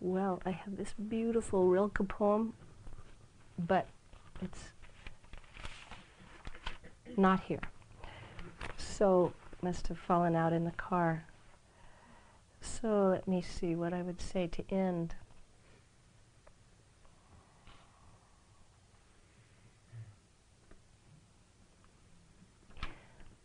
Well, 0.00 0.40
I 0.46 0.50
have 0.50 0.76
this 0.76 0.94
beautiful 0.94 1.66
Rilke 1.66 2.08
poem, 2.08 2.54
but 3.58 3.88
it's 4.40 4.70
not 7.16 7.40
here. 7.40 7.60
So 8.76 9.32
must 9.62 9.88
have 9.88 9.98
fallen 9.98 10.34
out 10.34 10.52
in 10.52 10.64
the 10.64 10.70
car. 10.70 11.24
So 12.60 13.08
let 13.08 13.26
me 13.26 13.42
see 13.42 13.74
what 13.74 13.92
I 13.92 14.02
would 14.02 14.20
say 14.20 14.46
to 14.46 14.64
end. 14.70 15.14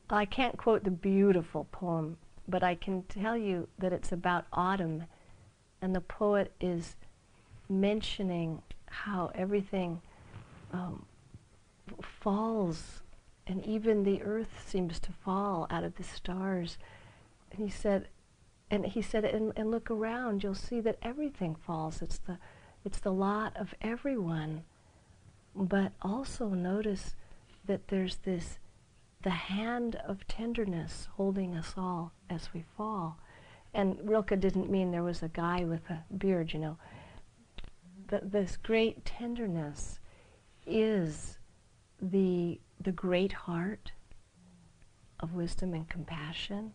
I 0.10 0.26
can't 0.26 0.58
quote 0.58 0.84
the 0.84 0.92
beautiful 0.92 1.68
poem, 1.72 2.18
but 2.48 2.64
I 2.64 2.76
can 2.76 3.04
tell 3.04 3.36
you 3.36 3.68
that 3.80 3.92
it's 3.92 4.12
about 4.12 4.46
autumn, 4.54 5.06
and 5.82 5.96
the 5.96 6.02
poet 6.02 6.54
is 6.62 6.96
mentioning 7.68 8.62
how 8.88 9.32
everything 9.34 10.02
um, 10.72 11.06
falls 12.02 13.02
and 13.48 13.66
even 13.66 14.04
the 14.04 14.22
earth 14.24 14.64
seems 14.66 15.00
to 15.00 15.12
fall 15.12 15.68
out 15.70 15.84
of 15.84 15.96
the 15.96 16.04
stars. 16.04 16.78
And 17.52 17.64
he 17.64 17.70
said, 17.70 18.08
and 18.70 18.86
he 18.86 19.02
said, 19.02 19.26
and, 19.26 19.54
and 19.56 19.72
look 19.72 19.92
around, 19.92 20.44
you'll 20.44 20.56
see 20.56 20.80
that 20.82 20.98
everything 21.02 21.56
falls. 21.56 22.02
It's 22.02 22.18
the, 22.18 22.38
it's 22.84 23.00
the 23.00 23.14
lot 23.14 23.56
of 23.56 23.74
everyone. 23.82 24.64
But 25.56 25.94
also 26.02 26.50
notice 26.50 27.16
that 27.66 27.88
there's 27.88 28.18
this, 28.18 28.60
the 29.24 29.30
hand 29.30 29.96
of 30.08 30.28
tenderness 30.28 31.08
holding 31.16 31.56
us 31.56 31.74
all 31.78 32.12
as 32.30 32.50
we 32.54 32.66
fall. 32.76 33.20
And 33.74 33.98
Rilke 34.04 34.40
didn't 34.40 34.72
mean 34.72 34.92
there 34.92 35.04
was 35.04 35.22
a 35.22 35.30
guy 35.30 35.64
with 35.64 35.90
a 35.90 36.04
beard, 36.18 36.54
you 36.54 36.60
know. 36.60 36.78
But 38.08 38.32
this 38.32 38.58
great 38.58 39.04
tenderness 39.04 40.00
is 40.66 41.38
the 42.02 42.60
the 42.80 42.92
great 42.92 43.32
heart 43.32 43.92
of 45.20 45.34
wisdom 45.34 45.74
and 45.74 45.88
compassion, 45.88 46.74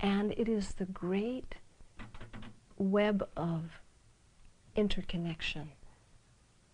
and 0.00 0.32
it 0.32 0.48
is 0.48 0.74
the 0.74 0.84
great 0.84 1.56
web 2.76 3.28
of 3.36 3.80
interconnection 4.76 5.70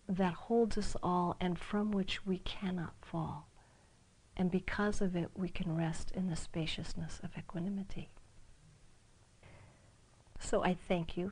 that 0.07 0.33
holds 0.33 0.77
us 0.77 0.95
all 1.01 1.35
and 1.39 1.57
from 1.57 1.91
which 1.91 2.25
we 2.25 2.37
cannot 2.39 2.93
fall. 3.01 3.47
And 4.37 4.51
because 4.51 5.01
of 5.01 5.15
it, 5.15 5.29
we 5.35 5.49
can 5.49 5.75
rest 5.75 6.11
in 6.11 6.27
the 6.27 6.35
spaciousness 6.35 7.19
of 7.23 7.31
equanimity. 7.37 8.09
So 10.39 10.63
I 10.63 10.75
thank 10.87 11.17
you. 11.17 11.31